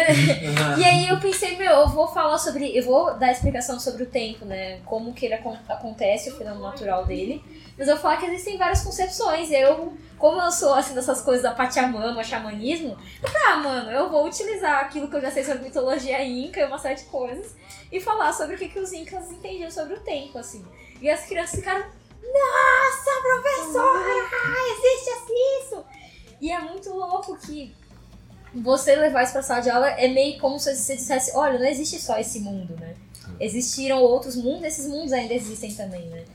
E 0.78 0.84
aí 0.84 1.08
eu 1.08 1.20
pensei, 1.20 1.58
meu, 1.58 1.72
eu 1.72 1.88
vou 1.90 2.08
falar 2.08 2.38
sobre. 2.38 2.76
Eu 2.78 2.84
vou 2.84 3.14
dar 3.18 3.32
explicação 3.32 3.80
sobre 3.80 4.04
o 4.04 4.06
tempo, 4.08 4.46
né? 4.46 4.80
Como 4.86 5.14
que 5.14 5.26
ele 5.26 5.36
acon- 5.36 5.58
acontece, 5.70 6.30
o 6.30 6.36
fenômeno 6.38 6.64
natural 6.64 7.06
dele. 7.06 7.44
Mas 7.78 7.88
eu 7.88 7.96
vou 7.96 8.02
falar 8.02 8.18
que 8.18 8.26
existem 8.26 8.58
várias 8.58 8.82
concepções. 8.84 9.50
E 9.50 9.56
eu, 9.56 9.94
como 10.18 10.42
eu 10.42 10.52
sou 10.52 10.74
assim 10.74 10.94
dessas 10.94 11.22
coisas 11.22 11.44
da 11.44 11.52
Pachamama, 11.52 12.24
xamanismo, 12.24 12.98
ah, 13.48 13.58
mano, 13.58 13.92
eu 13.92 14.10
vou 14.10 14.26
utilizar 14.28 14.82
aquilo 14.82 15.08
que 15.10 15.16
eu 15.16 15.22
já 15.22 15.32
sei 15.32 15.44
sobre 15.44 15.64
mitologia 15.64 16.24
inca 16.24 16.60
e 16.60 16.66
uma 16.66 16.78
série 16.80 16.96
de 16.96 17.06
coisas 17.06 17.56
e 17.92 18.00
falar 18.00 18.34
sobre 18.34 18.56
o 18.56 18.58
que, 18.58 18.68
que 18.70 18.80
os 18.80 18.92
incas 18.94 19.32
entendiam 19.32 19.70
sobre 19.72 19.96
o 19.96 20.00
tempo, 20.00 20.38
assim. 20.38 20.64
E 21.02 21.10
as 21.10 21.26
crianças 21.26 21.60
ficaram, 21.60 21.82
nossa, 22.22 23.12
professora, 23.22 24.10
existe 24.72 25.10
assim 25.10 25.34
isso! 25.62 25.86
E 26.44 26.52
é 26.52 26.60
muito 26.60 26.90
louco 26.90 27.38
que 27.38 27.74
você 28.54 28.98
levar 28.98 29.24
isso 29.24 29.32
pra 29.32 29.42
sala 29.42 29.62
de 29.62 29.70
aula 29.70 29.90
é 29.92 30.10
meio 30.10 30.38
como 30.42 30.60
se 30.60 30.76
você 30.76 30.98
dissesse, 30.98 31.32
olha, 31.38 31.58
não 31.58 31.66
existe 31.66 31.98
só 32.02 32.18
esse 32.20 32.42
mundo, 32.42 32.76
né? 32.78 32.96
Existiram 33.40 34.02
outros 34.02 34.36
mundos, 34.36 34.64
esses 34.66 34.86
mundos 34.86 35.14
ainda 35.14 35.34
existem 35.34 35.74
também, 35.74 36.06
né? 36.08 36.26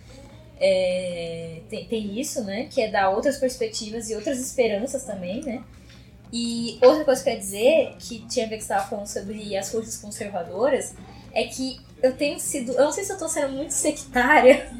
É, 0.58 1.60
tem, 1.68 1.86
tem 1.86 2.18
isso, 2.18 2.42
né? 2.42 2.68
Que 2.70 2.80
é 2.80 2.90
dar 2.90 3.10
outras 3.10 3.36
perspectivas 3.36 4.08
e 4.08 4.14
outras 4.14 4.38
esperanças 4.40 5.04
também, 5.04 5.42
né? 5.42 5.62
E 6.32 6.78
outra 6.80 7.04
coisa 7.04 7.22
que 7.22 7.28
eu 7.28 7.34
ia 7.34 7.38
dizer, 7.38 7.96
que 7.98 8.26
tinha 8.28 8.46
a 8.46 8.48
ver 8.48 8.56
que 8.56 8.64
você 8.64 8.72
estava 8.72 8.88
falando 8.88 9.06
sobre 9.06 9.54
as 9.58 9.70
forças 9.70 9.98
conservadoras, 9.98 10.94
é 11.34 11.44
que 11.44 11.80
eu 12.02 12.16
tenho 12.16 12.40
sido. 12.40 12.72
Eu 12.72 12.84
não 12.86 12.92
sei 12.92 13.04
se 13.04 13.12
eu 13.12 13.18
tô 13.18 13.28
sendo 13.28 13.52
muito 13.52 13.72
sectária. 13.72 14.70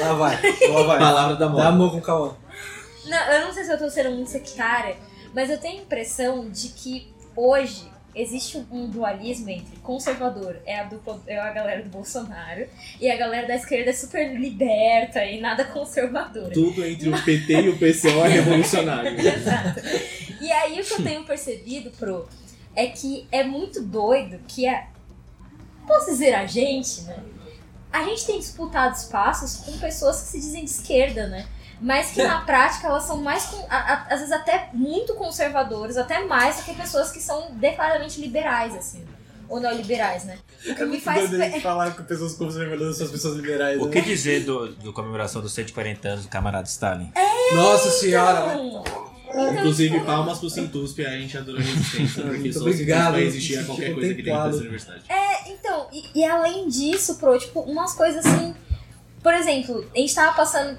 Lá 0.00 0.14
vai, 0.14 0.36
lá 0.68 0.82
vai. 0.82 0.98
Palavra 0.98 1.36
da 1.36 1.46
Dá 1.46 1.52
moda. 1.52 1.68
amor 1.68 1.92
com 1.92 1.98
o 1.98 2.02
Cauã. 2.02 2.43
Não, 3.06 3.18
eu 3.32 3.46
não 3.46 3.52
sei 3.54 3.64
se 3.64 3.72
eu 3.72 3.78
tô 3.78 3.88
sendo 3.90 4.10
muito 4.12 4.30
sectária, 4.30 4.96
mas 5.34 5.50
eu 5.50 5.58
tenho 5.58 5.80
a 5.80 5.82
impressão 5.82 6.48
de 6.50 6.68
que 6.68 7.12
hoje 7.36 7.92
existe 8.14 8.56
um- 8.70 8.88
dualismo 8.88 9.50
entre 9.50 9.76
conservador, 9.78 10.56
é 10.64 10.78
a, 10.78 10.84
dupla, 10.84 11.20
é 11.26 11.36
a 11.38 11.50
galera 11.50 11.82
do 11.82 11.88
Bolsonaro, 11.88 12.66
e 13.00 13.10
a 13.10 13.16
galera 13.16 13.46
da 13.48 13.56
esquerda 13.56 13.90
é 13.90 13.92
super 13.92 14.38
liberta 14.38 15.24
e 15.24 15.40
nada 15.40 15.64
conservadora. 15.64 16.52
Tudo 16.52 16.84
entre 16.84 17.08
o 17.08 17.22
PT 17.24 17.52
e 17.62 17.68
o 17.70 17.76
PCO 17.76 18.24
é 18.24 18.28
revolucionário. 18.40 19.18
Exato. 19.18 19.80
E 20.40 20.52
aí 20.52 20.80
o 20.80 20.84
que 20.84 20.92
eu 20.94 21.02
tenho 21.02 21.24
percebido, 21.24 21.90
Pro, 21.92 22.28
é 22.76 22.86
que 22.86 23.26
é 23.32 23.42
muito 23.42 23.82
doido 23.82 24.38
que 24.46 24.66
a. 24.68 24.86
Posso 25.86 26.10
dizer 26.10 26.34
a 26.34 26.46
gente, 26.46 27.02
né? 27.02 27.16
A 27.92 28.04
gente 28.04 28.24
tem 28.26 28.38
disputado 28.38 28.96
espaços 28.96 29.56
com 29.64 29.76
pessoas 29.78 30.20
que 30.22 30.26
se 30.28 30.40
dizem 30.40 30.64
de 30.64 30.70
esquerda, 30.70 31.26
né? 31.28 31.46
Mas 31.84 32.10
que 32.12 32.22
na 32.22 32.40
prática 32.40 32.86
elas 32.88 33.04
são 33.04 33.20
mais, 33.20 33.46
às 33.68 34.18
vezes 34.20 34.32
até 34.32 34.70
muito 34.72 35.14
conservadoras, 35.14 35.98
até 35.98 36.24
mais 36.24 36.56
do 36.56 36.62
que 36.62 36.74
pessoas 36.74 37.12
que 37.12 37.20
são 37.20 37.50
declaradamente 37.52 38.20
liberais, 38.20 38.74
assim. 38.74 39.04
Ou 39.48 39.60
neoliberais, 39.60 40.24
né? 40.24 40.38
O 40.66 40.74
que 40.74 40.84
me 40.86 40.98
faz. 40.98 41.28
pe- 41.28 41.60
falar 41.60 41.90
com 41.94 42.02
pessoas 42.04 42.34
conservadoras 42.34 42.96
são 42.96 43.04
as 43.04 43.12
pessoas 43.12 43.36
liberais. 43.36 43.78
O 43.78 43.84
né? 43.84 43.90
que 43.92 44.00
dizer 44.00 44.44
do, 44.44 44.68
do 44.76 44.92
comemoração 44.94 45.42
dos 45.42 45.52
140 45.52 46.08
anos 46.08 46.24
do 46.24 46.30
camarada 46.30 46.66
Stalin? 46.66 47.12
Nossa 47.54 47.90
senhora? 47.90 48.54
Então, 48.54 49.52
Inclusive, 49.52 49.94
tipo, 49.94 50.06
palmas 50.06 50.38
pro 50.38 50.48
Sintusp, 50.48 51.04
a 51.04 51.10
gente 51.10 51.36
adora 51.36 51.58
a 51.58 51.62
resistência, 51.62 52.22
porque 52.22 52.38
Muito 52.38 52.54
só 52.58 52.60
obrigado, 52.60 53.12
vai 53.12 53.22
existir 53.24 53.58
a 53.58 53.64
qualquer 53.64 53.92
coisa 53.92 54.14
que 54.14 54.22
dentro 54.22 54.40
contemplado. 54.40 54.50
dessa 54.52 54.60
universidade. 54.62 55.02
Então, 55.48 55.86
e, 55.92 56.20
e 56.20 56.24
além 56.24 56.68
disso, 56.68 57.16
Pro, 57.16 57.38
tipo, 57.38 57.60
umas 57.60 57.92
coisas 57.94 58.24
assim. 58.24 58.54
Por 59.22 59.34
exemplo, 59.34 59.84
a 59.94 59.98
gente 59.98 60.14
tava 60.14 60.34
passando. 60.34 60.78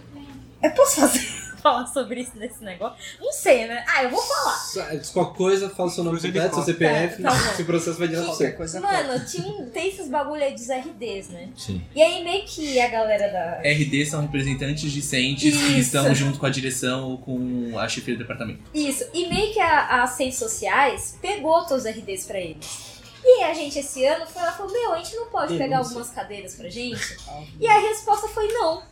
Eu 0.65 0.71
posso 0.71 0.95
fazer? 1.01 1.45
falar 1.65 1.87
sobre 1.87 2.21
isso 2.21 2.33
nesse 2.35 2.63
negócio. 2.63 2.95
Não 3.19 3.31
sei, 3.33 3.65
né? 3.65 3.83
Ah, 3.87 4.03
eu 4.03 4.11
vou 4.11 4.21
falar. 4.21 4.53
Só- 4.55 5.13
Qualquer 5.13 5.35
coisa, 5.37 5.67
fala 5.71 5.89
seu 5.89 6.03
nome 6.03 6.21
completo, 6.21 6.53
seu. 6.57 6.63
CPF, 6.63 7.23
Tá, 7.23 7.31
tá 7.31 7.35
bom. 7.43 7.51
esse 7.53 7.63
processo 7.63 7.97
vai 7.97 8.07
direto 8.07 8.25
pra 8.25 8.33
você. 8.35 8.51
coisa 8.51 8.79
Mano, 8.79 9.25
tinha, 9.25 9.65
tem 9.73 9.87
esses 9.89 10.07
bagulho 10.07 10.43
aí 10.43 10.53
dos 10.53 10.67
RDs, 10.69 11.29
né? 11.29 11.49
Sim. 11.57 11.83
E 11.95 12.03
aí 12.03 12.23
meio 12.23 12.45
que 12.45 12.79
a 12.79 12.87
galera 12.87 13.31
da. 13.31 13.67
RD 13.67 14.05
são 14.05 14.21
representantes 14.21 14.91
discentes 14.91 15.57
que 15.57 15.79
estão 15.79 16.13
junto 16.13 16.37
com 16.37 16.45
a 16.45 16.51
direção 16.51 17.09
ou 17.09 17.17
com 17.17 17.71
a 17.79 17.89
chefia 17.89 18.13
do 18.13 18.19
departamento. 18.19 18.61
Isso, 18.71 19.03
e 19.11 19.25
meio 19.27 19.51
que 19.51 19.59
a- 19.59 20.03
as 20.03 20.19
redes 20.19 20.37
sociais 20.37 21.17
pegou 21.19 21.65
todos 21.65 21.83
os 21.83 21.89
RDs 21.91 22.25
pra 22.27 22.39
eles. 22.39 22.93
E 23.27 23.43
a 23.43 23.55
gente 23.55 23.79
esse 23.79 24.05
ano 24.05 24.27
foi 24.27 24.43
lá 24.43 24.51
e 24.51 24.55
falou, 24.55 24.71
meu, 24.71 24.93
a 24.93 24.97
gente 24.97 25.15
não 25.15 25.25
pode 25.31 25.57
pegar 25.57 25.79
algumas 25.79 26.11
cadeiras 26.11 26.53
pra 26.53 26.69
gente? 26.69 27.17
E 27.59 27.65
a 27.67 27.79
resposta 27.79 28.27
foi 28.27 28.47
não. 28.49 28.83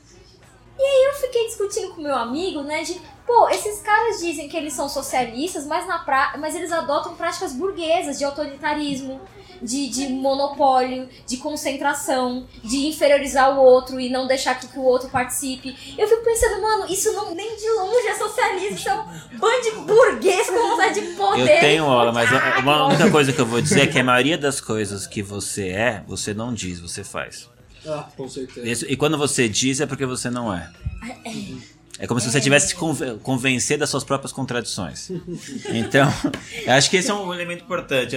E 0.84 0.86
aí 0.86 1.05
eu 1.05 1.13
fiquei 1.13 1.45
discutindo 1.45 1.93
com 1.93 2.01
meu 2.01 2.13
amigo, 2.13 2.61
né, 2.61 2.84
de, 2.84 2.99
pô, 3.25 3.47
esses 3.47 3.81
caras 3.81 4.19
dizem 4.19 4.49
que 4.49 4.57
eles 4.57 4.73
são 4.73 4.89
socialistas, 4.89 5.65
mas, 5.65 5.88
na 5.88 5.99
pra... 5.99 6.36
mas 6.38 6.55
eles 6.55 6.73
adotam 6.73 7.15
práticas 7.15 7.53
burguesas 7.53 8.17
de 8.17 8.25
autoritarismo, 8.25 9.21
de, 9.61 9.88
de 9.88 10.09
monopólio, 10.09 11.07
de 11.25 11.38
concentração, 11.38 12.45
de 12.61 12.86
inferiorizar 12.86 13.57
o 13.57 13.63
outro 13.63 13.97
e 13.97 14.09
não 14.09 14.27
deixar 14.27 14.59
que, 14.59 14.77
o 14.77 14.84
outro 14.84 15.07
participe. 15.07 15.73
Eu 15.97 16.05
fico 16.05 16.21
pensando, 16.21 16.61
mano, 16.61 16.86
isso 16.91 17.13
não 17.13 17.34
nem 17.34 17.55
de 17.55 17.69
longe 17.69 18.07
é 18.07 18.15
socialismo, 18.15 18.75
isso 18.75 18.89
é 18.89 18.93
um 18.93 19.38
bando 19.38 19.61
de 19.61 19.71
burguês 19.71 20.49
com 20.49 20.69
vontade 20.69 20.99
de 20.99 21.15
poder. 21.15 21.49
Eu 21.49 21.59
tenho 21.61 21.86
aula, 21.86 22.11
mas 22.11 22.29
uma 22.59 22.88
única 22.88 23.09
coisa 23.09 23.31
que 23.31 23.39
eu 23.39 23.45
vou 23.45 23.61
dizer 23.61 23.84
é 23.84 23.88
que 23.88 23.99
a 23.99 24.03
maioria 24.03 24.38
das 24.38 24.59
coisas 24.59 25.07
que 25.07 25.23
você 25.23 25.69
é, 25.69 26.03
você 26.05 26.34
não 26.34 26.53
diz, 26.53 26.81
você 26.81 27.05
faz. 27.05 27.53
Ah, 27.88 28.07
com 28.15 28.27
certeza. 28.29 28.67
Isso- 28.67 28.86
E 28.89 28.95
quando 28.95 29.17
você 29.17 29.47
diz 29.49 29.79
é 29.81 29.86
porque 29.86 30.05
você 30.05 30.29
não 30.29 30.53
é. 30.53 30.69
É 31.99 32.07
como 32.07 32.19
se 32.19 32.29
você 32.31 32.41
tivesse 32.41 32.73
que 32.73 32.79
conven- 32.79 33.19
convencer 33.19 33.77
das 33.77 33.89
suas 33.89 34.03
próprias 34.03 34.31
contradições. 34.31 35.09
Então, 35.69 36.11
eu 36.65 36.73
acho 36.73 36.89
que 36.89 36.97
esse 36.97 37.09
é 37.11 37.13
um 37.13 37.31
elemento 37.34 37.63
importante. 37.63 38.15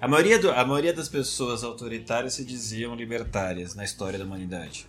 A 0.00 0.08
maioria, 0.08 0.38
do- 0.38 0.50
a 0.50 0.64
maioria 0.64 0.92
das 0.92 1.08
pessoas 1.08 1.62
autoritárias 1.62 2.34
se 2.34 2.44
diziam 2.44 2.94
libertárias 2.94 3.74
na 3.74 3.84
história 3.84 4.18
da 4.18 4.24
humanidade. 4.24 4.86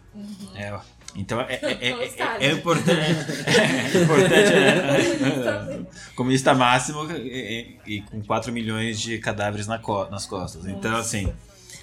É, 0.56 0.74
então, 1.16 1.42
é, 1.42 1.56
é- 1.62 1.78
é- 1.90 1.90
é- 1.90 2.48
é 2.48 2.52
importante. 2.52 3.00
É 3.94 4.02
importante 4.04 4.52
né? 4.54 5.86
Comunista 6.16 6.54
máximo 6.54 7.12
e, 7.12 7.78
e- 7.88 7.96
e 7.98 8.02
com 8.04 8.22
4 8.24 8.52
milhões 8.54 9.00
de 9.00 9.18
cadáveres 9.20 9.68
na 9.68 9.78
co- 9.78 10.10
nas 10.10 10.26
costas. 10.26 10.66
Então, 10.68 10.96
assim, 10.96 11.32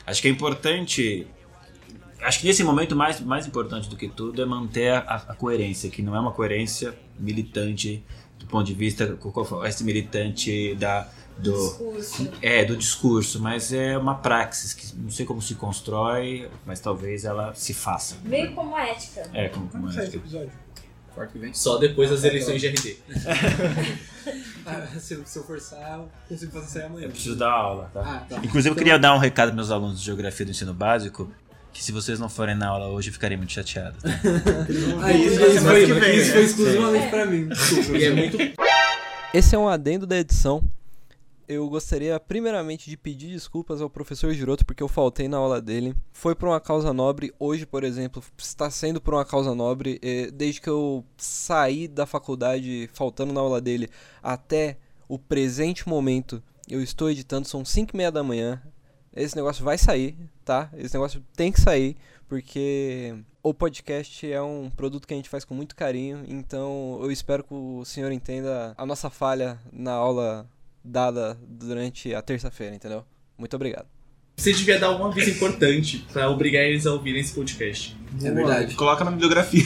acho 0.07 0.23
que 0.23 0.29
é 0.29 0.31
importante 0.31 1.27
acho 2.23 2.41
que 2.41 2.47
nesse 2.47 2.63
momento 2.65 2.95
mais, 2.97 3.21
mais 3.21 3.47
importante 3.47 3.89
do 3.89 3.97
que 3.97 4.09
tudo 4.09 4.41
é 4.43 4.45
manter 4.45 4.93
a, 4.93 5.01
a 5.29 5.35
coerência, 5.35 5.91
que 5.91 6.03
não 6.03 6.15
é 6.17 6.21
uma 6.21 6.33
coerência 6.33 6.95
militante 7.19 8.03
do 8.39 8.47
ponto 8.47 8.67
de 8.67 8.75
vista 8.75 9.19
esse 9.67 9.85
militante 9.85 10.75
da 10.77 11.09
do 11.39 11.53
Discurso. 11.53 12.31
é 12.43 12.65
do 12.65 12.77
discurso, 12.77 13.41
mas 13.41 13.73
é 13.73 13.97
uma 13.97 14.17
praxis 14.17 14.75
que 14.75 14.97
não 14.97 15.09
sei 15.11 15.25
como 15.25 15.41
se 15.41 15.55
constrói, 15.55 16.51
mas 16.67 16.81
talvez 16.81 17.25
ela 17.25 17.55
se 17.55 17.73
faça. 17.73 18.17
Meio 18.25 18.53
como 18.55 18.75
a 18.75 18.89
ética. 18.89 19.23
É 19.33 19.49
como, 19.49 19.69
como 19.69 19.89
é. 19.89 20.05
episódio? 20.05 20.51
Quarto 21.15 21.33
que 21.33 21.39
vem. 21.39 21.55
Só 21.55 21.79
depois 21.79 22.11
das 22.11 22.25
eleições 22.25 22.61
de 22.61 22.69
RD. 22.69 22.97
Ah, 24.67 24.87
se, 24.99 25.19
se 25.25 25.39
eu 25.39 25.45
forçar, 25.45 25.99
eu 25.99 26.11
consigo 26.29 26.53
fazer 26.53 26.67
isso 26.67 26.79
aí 26.79 26.85
amanhã. 26.85 27.07
Eu 27.07 27.11
preciso 27.11 27.37
dar 27.37 27.51
aula, 27.51 27.91
tá? 27.95 28.01
Ah, 28.03 28.27
tá. 28.29 28.37
Inclusive 28.37 28.69
eu 28.69 28.73
Então- 28.73 28.75
queria 28.75 28.99
dar 28.99 29.15
um 29.15 29.19
recado 29.19 29.47
para 29.49 29.57
meus 29.57 29.71
alunos 29.71 29.99
de 29.99 30.05
geografia 30.05 30.45
do 30.45 30.51
ensino 30.51 30.75
básico, 30.75 31.33
que 31.73 31.83
se 31.83 31.93
vocês 31.93 32.19
não 32.19 32.29
forem 32.29 32.55
na 32.55 32.69
aula 32.69 32.89
hoje, 32.89 33.09
eu 33.09 33.13
ficarei 33.13 33.37
muito 33.37 33.53
chateado. 33.53 33.97
tá? 34.01 34.09
Ah, 35.03 35.13
isso, 35.13 35.41
isso 35.41 35.65
foi, 35.65 35.87
que 35.87 35.93
vem, 35.93 36.17
isso 36.17 36.27
né? 36.29 36.33
foi 36.33 36.43
exclusivamente 36.45 37.09
pra 37.09 37.27
mim. 37.27 37.49
Desculpa. 37.49 37.99
E 37.99 38.05
é 38.05 38.11
muito 38.11 38.37
Esse 39.33 39.55
é 39.55 39.59
um 39.59 39.69
adendo 39.69 40.07
da 40.07 40.19
edição. 40.19 40.63
Eu 41.47 41.67
gostaria 41.69 42.21
primeiramente 42.21 42.91
de 42.91 42.97
pedir 42.97 43.29
desculpas 43.29 43.81
ao 43.81 43.89
professor 43.89 44.35
Giroto 44.35 44.67
porque 44.67 44.83
eu 44.83 44.89
faltei 44.89 45.29
na 45.29 45.39
aula 45.39 45.63
dele. 45.63 45.95
Foi 46.13 46.35
por 46.35 46.47
uma 46.47 46.61
causa 46.61 46.93
nobre, 46.93 47.33
hoje, 47.39 47.65
por 47.65 47.85
exemplo, 47.85 48.23
está 48.37 48.71
sendo 48.71 49.01
por 49.01 49.15
uma 49.15 49.25
causa 49.25 49.55
nobre. 49.55 49.99
Desde 50.35 50.61
que 50.61 50.69
eu 50.69 51.03
saí 51.17 51.89
da 51.89 52.05
faculdade 52.05 52.91
faltando 52.93 53.33
na 53.33 53.41
aula 53.41 53.63
dele 53.63 53.89
até 54.23 54.77
o 55.09 55.19
presente 55.19 55.89
momento, 55.89 56.43
eu 56.69 56.83
estou 56.83 57.11
editando, 57.11 57.49
são 57.49 57.65
5 57.65 57.95
e 57.95 57.97
meia 57.97 58.13
da 58.13 58.23
manhã. 58.23 58.61
Esse 59.17 59.35
negócio 59.35 59.65
vai 59.65 59.79
sair, 59.79 60.19
tá? 60.49 60.71
Esse 60.79 60.95
negócio 60.95 61.23
tem 61.37 61.53
que 61.53 61.61
sair, 61.61 61.95
porque 62.27 63.15
o 63.43 63.53
podcast 63.53 64.33
é 64.33 64.41
um 64.41 64.71
produto 64.71 65.07
que 65.07 65.13
a 65.13 65.17
gente 65.17 65.29
faz 65.29 65.45
com 65.45 65.55
muito 65.55 65.77
carinho, 65.77 66.25
então 66.27 66.99
eu 67.03 67.13
espero 67.13 67.45
que 67.45 67.53
o 67.53 67.85
senhor 67.85 68.11
entenda 68.11 68.73
a 68.79 68.87
nossa 68.87 69.11
falha 69.11 69.59
na 69.71 69.93
aula 69.93 70.49
dada 70.83 71.39
durante 71.47 72.15
a 72.15 72.23
terça-feira, 72.23 72.75
entendeu? 72.75 73.05
Muito 73.37 73.55
obrigado. 73.55 73.87
Você 74.39 74.53
devia 74.53 74.79
dar 74.79 74.97
um 74.97 75.05
aviso 75.05 75.31
importante 75.31 76.07
pra 76.13 76.31
obrigar 76.31 76.63
eles 76.63 76.87
a 76.87 76.93
ouvirem 76.93 77.21
esse 77.21 77.35
podcast. 77.35 77.95
É 78.23 78.31
verdade. 78.31 78.75
Coloca 78.75 79.05
na 79.05 79.11
bibliografia. 79.11 79.65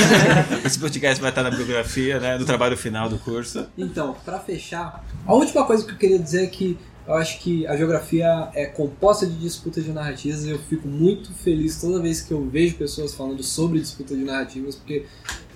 Esse 0.64 0.78
podcast 0.78 1.20
vai 1.20 1.30
estar 1.30 1.42
na 1.42 1.50
bibliografia, 1.50 2.20
né, 2.20 2.38
do 2.38 2.46
trabalho 2.46 2.76
final 2.76 3.08
do 3.08 3.18
curso. 3.18 3.66
Então, 3.76 4.16
pra 4.24 4.38
fechar, 4.38 5.04
a 5.26 5.34
última 5.34 5.66
coisa 5.66 5.84
que 5.84 5.90
eu 5.90 5.96
queria 5.98 6.18
dizer 6.18 6.44
é 6.44 6.46
que 6.46 6.78
eu 7.06 7.14
acho 7.14 7.38
que 7.40 7.66
a 7.66 7.76
geografia 7.76 8.48
é 8.54 8.64
composta 8.64 9.26
de 9.26 9.34
disputas 9.36 9.84
de 9.84 9.92
narrativas 9.92 10.44
e 10.44 10.50
eu 10.50 10.58
fico 10.58 10.88
muito 10.88 11.32
feliz 11.34 11.80
toda 11.80 12.00
vez 12.00 12.22
que 12.22 12.32
eu 12.32 12.48
vejo 12.48 12.76
pessoas 12.76 13.14
falando 13.14 13.42
sobre 13.42 13.78
disputa 13.78 14.16
de 14.16 14.24
narrativas, 14.24 14.74
porque 14.74 15.04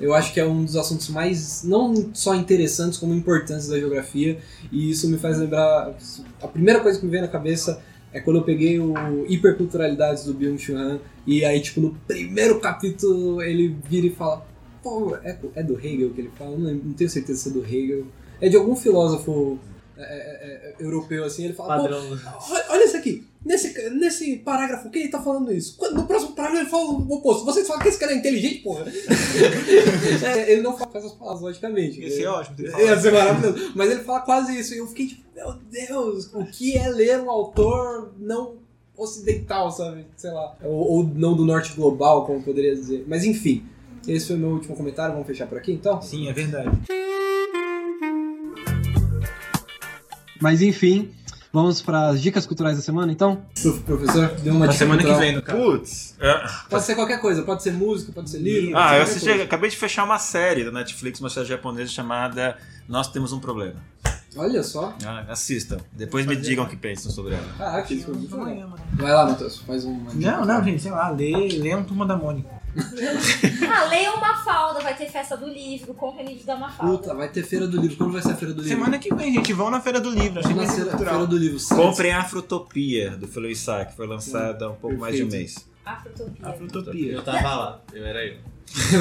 eu 0.01 0.13
acho 0.13 0.33
que 0.35 0.41
é 0.41 0.47
um 0.47 0.65
dos 0.65 0.77
assuntos 0.77 1.09
mais, 1.09 1.65
não 1.65 2.11
só 2.13 2.35
interessantes, 2.35 2.99
como 2.99 3.15
importantes 3.15 3.69
da 3.69 3.79
geografia, 3.79 4.39
e 4.71 4.91
isso 4.91 5.09
me 5.09 5.17
faz 5.17 5.39
lembrar. 5.39 5.97
A 6.43 6.49
primeira 6.49 6.81
coisa 6.81 6.99
que 6.99 7.05
me 7.05 7.11
veio 7.11 7.23
na 7.23 7.29
cabeça 7.29 7.83
é 8.13 8.21
quando 8.21 8.37
eu 8.37 8.43
peguei 8.43 8.79
o 8.79 8.95
Hiperculturalidades 9.27 10.25
do 10.25 10.35
Byung-Chul 10.35 10.77
Han, 10.77 11.01
e 11.27 11.45
aí, 11.45 11.61
tipo, 11.61 11.81
no 11.81 11.95
primeiro 12.07 12.61
capítulo 12.61 13.43
ele 13.43 13.75
vira 13.89 14.07
e 14.07 14.11
fala: 14.11 14.47
pô, 14.83 15.17
é, 15.23 15.37
é 15.55 15.63
do 15.63 15.79
Hegel 15.79 16.11
que 16.11 16.21
ele 16.21 16.31
fala? 16.39 16.57
Não, 16.57 16.75
não 16.75 16.93
tenho 16.93 17.11
certeza 17.11 17.41
se 17.41 17.49
é 17.49 17.53
do 17.53 17.65
Hegel. 17.65 18.07
É 18.41 18.49
de 18.49 18.57
algum 18.57 18.77
filósofo 18.77 19.59
é, 20.03 20.05
é, 20.05 20.75
é, 20.81 20.85
europeu, 20.85 21.25
assim, 21.25 21.45
ele 21.45 21.55
fala: 21.55 21.77
pô, 21.77 21.83
Padrão. 21.83 22.19
olha, 22.51 22.65
olha 22.71 22.85
isso 22.85 22.97
aqui. 22.97 23.27
Nesse, 23.45 23.91
nesse 23.91 24.37
parágrafo, 24.39 24.91
quem 24.91 25.03
ele 25.03 25.11
tá 25.11 25.23
falando 25.23 25.53
isso? 25.53 25.77
Quando- 25.79 25.95
No 25.95 26.07
próximo 26.07 26.33
parágrafo 26.33 26.63
ele 26.63 26.71
fala 26.71 26.85
o 26.85 27.13
oposto. 27.15 27.45
Vocês 27.45 27.67
falam 27.67 27.81
que 27.83 27.89
esse 27.89 27.99
cara 27.99 28.13
é 28.13 28.17
inteligente, 28.17 28.63
porra. 28.63 28.85
É, 30.27 30.53
ele 30.53 30.63
não 30.63 30.77
fala 30.77 30.91
com 30.91 30.99
essas 30.99 31.13
palavras, 31.13 31.43
logicamente. 31.43 32.03
Esse 32.03 32.23
é 32.25 32.29
ótimo. 32.31 32.57
tem 32.57 32.67
que 32.71 32.73
Ia 32.83 32.99
ser 32.99 33.13
maravilhoso. 33.13 33.73
Mas 33.75 33.91
ele 33.91 34.01
fala 34.03 34.21
quase 34.21 34.59
isso. 34.59 34.75
E 34.75 34.79
eu 34.79 34.87
fiquei 34.87 35.07
tipo, 35.09 35.23
meu 35.35 35.53
Deus, 35.71 36.31
o 36.35 36.45
que 36.47 36.77
é 36.77 36.89
ler 36.89 37.21
um 37.21 37.31
autor 37.31 38.13
não 38.19 38.57
ocidental, 38.97 39.71
sabe? 39.71 40.07
Sei 40.17 40.31
lá. 40.31 40.57
Ou, 40.63 40.99
ou 40.99 41.05
não 41.05 41.37
do 41.37 41.45
norte 41.45 41.73
global, 41.75 42.27
como 42.27 42.43
poderia 42.43 42.75
dizer. 42.75 43.05
Mas 43.09 43.25
enfim, 43.25 43.65
esse 44.07 44.27
foi 44.27 44.37
o 44.37 44.39
meu 44.41 44.51
último 44.51 44.77
comentário. 44.77 45.13
Vamos 45.13 45.27
fechar 45.29 45.47
por 45.47 45.59
aqui 45.59 45.73
então? 45.73 46.03
Sim, 46.03 46.29
é 46.29 46.33
verdade. 46.33 46.71
Mas 50.41 50.63
enfim, 50.63 51.11
vamos 51.53 51.83
para 51.83 52.09
as 52.09 52.23
dicas 52.23 52.47
culturais 52.47 52.77
da 52.77 52.83
semana 52.83 53.11
então? 53.13 53.43
Pro- 53.61 53.81
Professor, 53.81 54.29
deu 54.43 54.53
uma 54.55 54.67
Na 54.67 54.73
dica 54.73 54.79
semana 54.79 55.03
que 55.03 55.09
cultural. 55.09 55.21
vem, 55.27 55.37
no 55.37 55.43
caso. 55.43 55.59
Putz. 55.59 56.17
Pode 56.71 56.85
ser 56.85 56.95
qualquer 56.95 57.21
coisa, 57.21 57.43
pode 57.43 57.63
ser 57.63 57.73
música, 57.73 58.13
pode 58.13 58.31
ser 58.31 58.39
livro. 58.39 58.77
Ah, 58.77 58.97
eu 58.97 59.03
assisti, 59.03 59.31
acabei 59.31 59.71
de 59.71 59.77
fechar 59.77 60.05
uma 60.05 60.19
série 60.19 60.65
da 60.65 60.71
Netflix, 60.71 61.21
uma 61.21 61.31
série 61.31 61.47
japonesa 61.47 61.91
chamada 61.91 62.57
Nós 62.89 63.09
Temos 63.09 63.33
um 63.33 63.41
Problema. 63.41 63.77
Olha 64.37 64.63
só. 64.63 64.95
Ah, 65.05 65.25
assistam. 65.29 65.79
Depois 65.93 66.25
me 66.27 66.37
digam 66.37 66.65
o 66.65 66.69
que 66.69 66.77
pensam 66.77 67.11
sobre 67.11 67.35
ela. 67.35 67.47
Ah, 67.59 67.83
que 67.83 67.95
isso 67.95 68.13
mano. 68.37 68.75
Vai 68.93 69.13
lá, 69.13 69.27
Matheus, 69.27 69.59
faz 69.67 69.85
uma 69.85 70.11
dica. 70.13 70.31
Não, 70.31 70.45
não, 70.45 70.63
gente, 70.63 70.83
sei 70.83 70.93
lá, 70.93 71.09
lê, 71.11 71.33
lê 71.59 71.75
um 71.75 71.83
Turma 71.83 72.07
da 72.07 72.15
Mônica. 72.17 72.49
Ah, 73.71 73.85
leia 73.85 74.13
uma 74.13 74.37
falda, 74.37 74.81
vai 74.81 74.95
ter 74.97 75.11
festa 75.11 75.37
do 75.37 75.49
livro, 75.49 75.95
compra 75.95 76.23
livro 76.23 76.45
da 76.45 76.57
Mafalda. 76.57 76.99
Puta, 76.99 77.15
vai 77.15 77.29
ter 77.29 77.43
feira 77.43 77.67
do 77.67 77.81
livro. 77.81 77.97
Quando 77.97 78.13
vai 78.13 78.23
ser 78.23 78.33
a 78.33 78.37
feira 78.37 78.55
do 78.55 78.63
livro? 78.63 78.77
Semana 78.77 78.99
que 78.99 79.15
vem, 79.15 79.33
gente, 79.35 79.53
vão 79.53 79.71
na 79.71 79.81
Feira 79.81 80.01
do 80.01 80.11
Livro, 80.11 80.41
achei 80.41 80.55
na 80.55 80.67
que 80.67 80.73
feira, 80.73 80.97
feira 80.97 81.27
do 81.27 81.37
livro. 81.37 81.59
Comprem 81.75 82.13
a 82.13 82.21
Afrotopia 82.21 83.11
do 83.11 83.27
Philo 83.27 83.49
Isaac, 83.49 83.91
que 83.91 83.97
foi 83.97 84.07
lançada 84.07 84.67
há 84.67 84.71
um 84.71 84.75
pouco 84.77 84.97
mais 84.99 85.17
de 85.17 85.23
um 85.23 85.29
Perfeito. 85.29 85.55
mês. 85.55 85.69
Afrotopia. 85.85 86.49
A 86.49 86.53
Frutopia. 86.53 87.13
Eu 87.13 87.23
tava 87.23 87.55
lá, 87.55 87.81
eu 87.93 88.05
era 88.05 88.25
eu. 88.27 88.37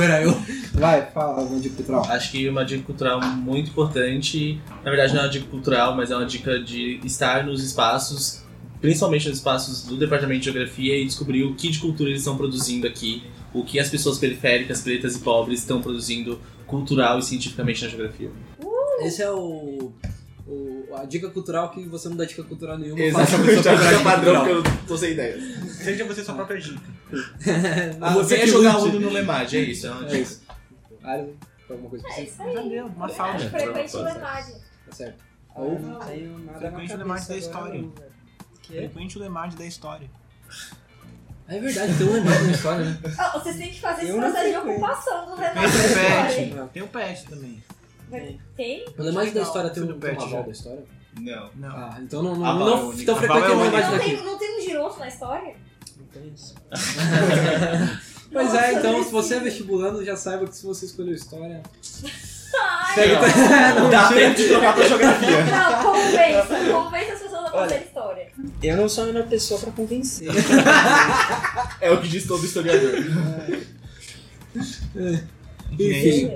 Era 0.01 0.23
eu. 0.23 0.33
Vai, 0.73 1.11
fala 1.11 1.41
uma 1.41 1.59
dica 1.59 1.75
cultural. 1.75 2.05
Acho 2.09 2.31
que 2.31 2.47
uma 2.47 2.63
dica 2.63 2.83
cultural 2.83 3.21
muito 3.21 3.69
importante, 3.69 4.61
na 4.83 4.89
verdade 4.89 5.13
não 5.13 5.21
é 5.21 5.23
uma 5.25 5.29
dica 5.29 5.45
cultural, 5.47 5.95
mas 5.95 6.09
é 6.09 6.15
uma 6.15 6.25
dica 6.25 6.57
de 6.59 7.01
estar 7.03 7.45
nos 7.45 7.61
espaços, 7.63 8.43
principalmente 8.79 9.27
nos 9.27 9.39
espaços 9.39 9.83
do 9.83 9.97
Departamento 9.97 10.39
de 10.39 10.45
Geografia 10.45 10.97
e 10.97 11.05
descobrir 11.05 11.43
o 11.43 11.53
que 11.55 11.69
de 11.69 11.79
cultura 11.79 12.09
eles 12.09 12.21
estão 12.21 12.37
produzindo 12.37 12.87
aqui, 12.87 13.23
o 13.53 13.63
que 13.63 13.79
as 13.79 13.89
pessoas 13.89 14.17
periféricas, 14.17 14.81
pretas 14.81 15.15
e 15.15 15.19
pobres 15.19 15.59
estão 15.59 15.81
produzindo 15.81 16.39
cultural 16.65 17.19
e 17.19 17.23
cientificamente 17.23 17.83
na 17.83 17.89
geografia. 17.89 18.29
Esse 18.99 19.21
é 19.21 19.31
o, 19.31 19.93
o- 20.47 20.85
a 20.95 21.05
dica 21.05 21.29
cultural 21.29 21.69
que 21.71 21.83
você 21.85 22.09
não 22.09 22.17
dá 22.17 22.25
dica 22.25 22.43
cultural 22.43 22.77
nenhuma. 22.77 22.99
Exatamente, 22.99 23.55
Faça 23.57 23.71
a 23.71 23.75
dica 23.75 24.03
padrão 24.03 24.43
que 24.43 24.51
eu 24.51 24.63
tô 24.87 24.97
sem 24.97 25.11
ideia. 25.11 25.39
Seja 25.67 26.03
você 26.05 26.23
sua 26.23 26.33
própria 26.35 26.59
dica. 26.59 26.81
Ah, 28.01 28.13
você 28.13 28.35
é 28.37 28.47
jogar. 28.47 28.77
Uno 28.79 28.99
no 28.99 29.09
Lemad, 29.09 29.53
é 29.55 29.59
isso. 29.61 29.87
É 29.87 29.91
uma 29.91 30.01
É 30.03 30.05
dica. 30.07 30.17
isso. 30.21 30.41
Ah, 31.03 31.17
Tem 31.17 31.35
alguma 31.69 31.89
coisa 31.89 32.05
É 32.07 32.09
específica? 32.09 32.43
isso 32.43 32.43
aí. 32.43 32.53
Já 32.55 32.69
deu, 32.69 32.85
uma 32.87 33.09
falta. 33.09 33.43
É, 33.43 33.49
Frequente 33.49 33.95
lemade. 33.97 34.51
Tá 34.85 34.91
certo. 34.91 35.23
Ou 35.55 35.79
Frequente 36.59 36.95
lemate 36.95 36.97
cabeça 36.97 37.29
da 37.29 37.37
história. 37.37 37.85
Frequente 38.65 39.17
o 39.17 39.21
lemate 39.21 39.55
da 39.55 39.65
história. 39.65 40.09
É 41.49 41.59
verdade, 41.59 41.93
tem 41.97 42.07
um 42.07 42.13
lemate 42.13 42.43
na 42.43 42.51
história, 42.51 42.85
né? 42.85 42.97
Ah, 43.17 43.39
vocês 43.39 43.55
têm 43.55 43.71
que 43.71 43.79
fazer 43.79 44.01
esse 44.03 44.11
Eu 44.11 44.17
não 44.17 44.31
processo 44.31 44.49
de 44.49 44.57
ocupação 44.57 45.25
do 45.25 45.35
Tem 45.35 45.47
lemade 45.47 45.77
o 45.77 45.93
pet. 45.93 46.69
Tem 46.73 46.83
o 46.83 46.87
pet 46.87 47.25
também. 47.25 47.63
Tem? 48.55 48.85
O 48.97 49.03
lemate 49.03 49.31
da 49.31 49.41
história 49.41 49.69
tem 49.69 49.83
um, 49.83 49.87
tem 49.87 49.99
pet 49.99 50.29
já. 50.29 50.41
da 50.41 50.51
história? 50.51 50.83
Não. 51.19 51.49
Não. 51.55 51.69
Ah, 51.69 51.97
então 52.01 52.21
não, 52.21 52.35
não, 52.35 52.45
Aval 52.45 52.67
não, 52.69 52.91
é 52.91 52.95
então 52.95 53.15
frequente 53.15 53.43
é 53.43 53.47
lemate 53.47 53.85
Não 53.85 53.91
daqui. 53.91 54.05
tem, 54.05 54.23
não 54.23 54.37
tem 54.37 54.57
um 54.57 54.61
giroto 54.61 54.99
na 54.99 55.07
história? 55.07 55.55
Não 55.97 56.05
tem 56.07 56.33
isso. 56.33 56.55
Pois 58.31 58.53
Nossa, 58.53 58.65
é, 58.65 58.73
então 58.73 59.03
se 59.03 59.11
você 59.11 59.35
é 59.35 59.39
vestibulando, 59.39 60.03
já 60.03 60.17
saiba 60.17 60.45
que 60.45 60.55
se 60.55 60.65
você 60.65 60.85
escolheu 60.85 61.13
história. 61.13 61.63
Ai. 62.59 63.07
Dá 63.89 64.09
tempo 64.09 64.35
de 64.35 64.47
trocar 64.49 64.75
pra 64.75 64.87
geografia. 64.87 65.43
Não, 65.45 65.83
convença. 65.83 66.71
Convença 66.71 67.16
a 67.57 67.61
Olha. 67.61 67.69
fazer 67.69 67.83
história. 67.85 68.27
Eu 68.63 68.77
não 68.77 68.89
sou 68.89 69.03
a 69.03 69.07
melhor 69.07 69.27
pessoa 69.27 69.59
pra 69.59 69.71
convencer. 69.71 70.29
É 71.81 71.91
o 71.91 72.01
que 72.01 72.07
diz 72.07 72.25
todo 72.25 72.43
historiador. 72.45 72.93
Enfim, 75.71 76.31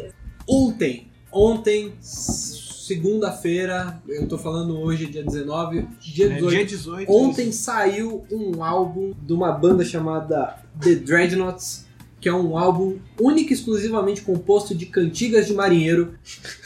ontem, 0.47 1.07
ontem, 1.31 1.93
segunda-feira, 2.01 4.01
eu 4.07 4.27
tô 4.27 4.37
falando 4.37 4.79
hoje, 4.79 5.07
dia 5.07 5.23
19, 5.23 5.87
dia 5.99 6.25
É 6.27 6.29
18. 6.35 6.49
dia 6.49 6.65
18. 6.65 7.11
Ontem 7.11 7.51
saiu 7.51 8.25
um 8.31 8.63
álbum 8.63 9.13
de 9.21 9.33
uma 9.33 9.51
banda 9.51 9.83
chamada 9.83 10.57
The 10.79 10.95
Dreadnoughts, 10.95 11.85
que 12.19 12.29
é 12.29 12.33
um 12.33 12.57
álbum 12.57 12.97
único 13.19 13.51
e 13.51 13.53
exclusivamente 13.53 14.21
composto 14.21 14.75
de 14.75 14.85
cantigas 14.85 15.47
de 15.47 15.53
marinheiro. 15.53 16.13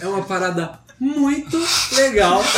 É 0.02 0.08
uma 0.08 0.24
parada 0.24 0.80
muito 1.00 1.58
legal. 1.96 2.42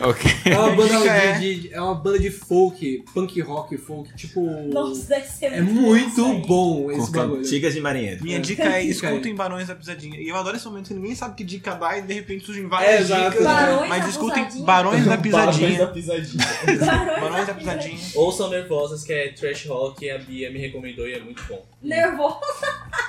Ok. 0.00 0.30
É 0.46 0.56
uma 0.58 0.70
banda 0.74 0.96
dica 0.98 1.10
é- 1.12 1.38
de, 1.38 1.54
de- 1.60 1.74
é 1.74 1.80
uma 1.80 1.94
banda 1.94 2.18
de 2.18 2.30
folk, 2.30 3.04
punk 3.12 3.40
rock 3.40 3.76
folk, 3.76 4.14
tipo 4.16 4.40
Nossa, 4.72 5.06
deve 5.08 5.26
ser 5.26 5.46
é 5.52 5.60
muito 5.60 6.24
bom. 6.24 6.40
bom 6.86 6.90
esse 6.92 7.06
Com 7.06 7.12
bagulho. 7.12 7.42
cantigas 7.42 7.74
de 7.74 7.80
marinheiro. 7.80 8.22
Minha 8.24 8.36
É. 8.38 8.40
dica 8.40 8.62
é 8.62 8.66
Dica 8.66 8.76
aí. 8.78 8.88
escutem 8.90 9.34
Barões 9.34 9.66
da 9.68 9.74
Pisadinha. 9.74 10.18
E 10.20 10.28
eu 10.28 10.36
adoro 10.36 10.56
esse 10.56 10.66
momento 10.66 10.88
que 10.88 10.94
ninguém 10.94 11.14
sabe 11.14 11.34
que 11.34 11.44
dica 11.44 11.74
dá 11.74 11.98
e 11.98 12.02
de 12.02 12.14
repente 12.14 12.46
surgem 12.46 12.64
É, 12.64 12.68
várias 12.68 13.00
exato. 13.02 13.30
dicas. 13.30 13.44
Barões 13.44 13.88
mas 13.88 14.02
da 14.04 14.08
escutem 14.08 14.44
Pisadinha. 14.44 14.64
Barões 14.66 15.04
da 15.04 15.16
Barões 15.16 15.32
da 15.32 15.86
Pisadinha. 15.86 15.86
pisadinha. 15.88 17.20
Barões 17.20 17.46
da 17.46 17.54
Pisadinha. 17.54 17.98
Ouçam 18.14 18.48
Nervosas, 18.50 19.04
que 19.04 19.12
é 19.12 19.28
trash 19.32 19.66
rock, 19.66 20.04
e 20.04 20.10
a 20.10 20.18
Bia 20.18 20.50
me 20.50 20.58
recomendou 20.58 21.06
e 21.08 21.12
é 21.14 21.20
muito 21.20 21.42
bom. 21.48 21.62
Nervoso. 21.82 22.40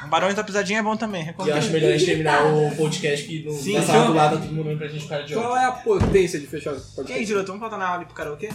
Barões 0.10 0.36
da 0.36 0.44
Pisadinha 0.44 0.80
é 0.80 0.84
bom 0.84 0.96
também, 0.96 1.22
E 1.22 1.24
eu 1.24 1.28
recomendo. 1.28 1.58
acho 1.58 1.72
melhor 1.72 1.90
a 1.90 1.98
gente 1.98 2.06
terminar 2.06 2.46
o 2.46 2.76
podcast 2.76 3.28
que 3.28 3.44
no 3.44 3.52
Sim, 3.54 3.74
na 3.74 3.82
sala 3.84 4.06
do 4.08 4.14
lado 4.14 4.36
tá 4.38 4.42
todo 4.44 4.54
mundo 4.54 4.66
olhando 4.68 4.78
pra 4.80 4.88
gente 4.88 5.04
ficar 5.04 5.22
de 5.22 5.34
Qual 5.34 5.46
ódio. 5.52 5.58
é 5.62 5.66
a 5.66 5.72
potência 5.72 6.40
de 6.40 6.48
fechar 6.48 6.74
o 6.74 6.76
E 6.76 6.78
aí, 6.78 6.84
podcast? 6.96 7.26
Giroto, 7.26 7.48
vamos 7.48 7.62
botar 7.62 7.78
na 7.78 7.86
aula 7.86 7.98
ali 7.98 8.06
pro 8.06 8.14
karaokê? 8.16 8.50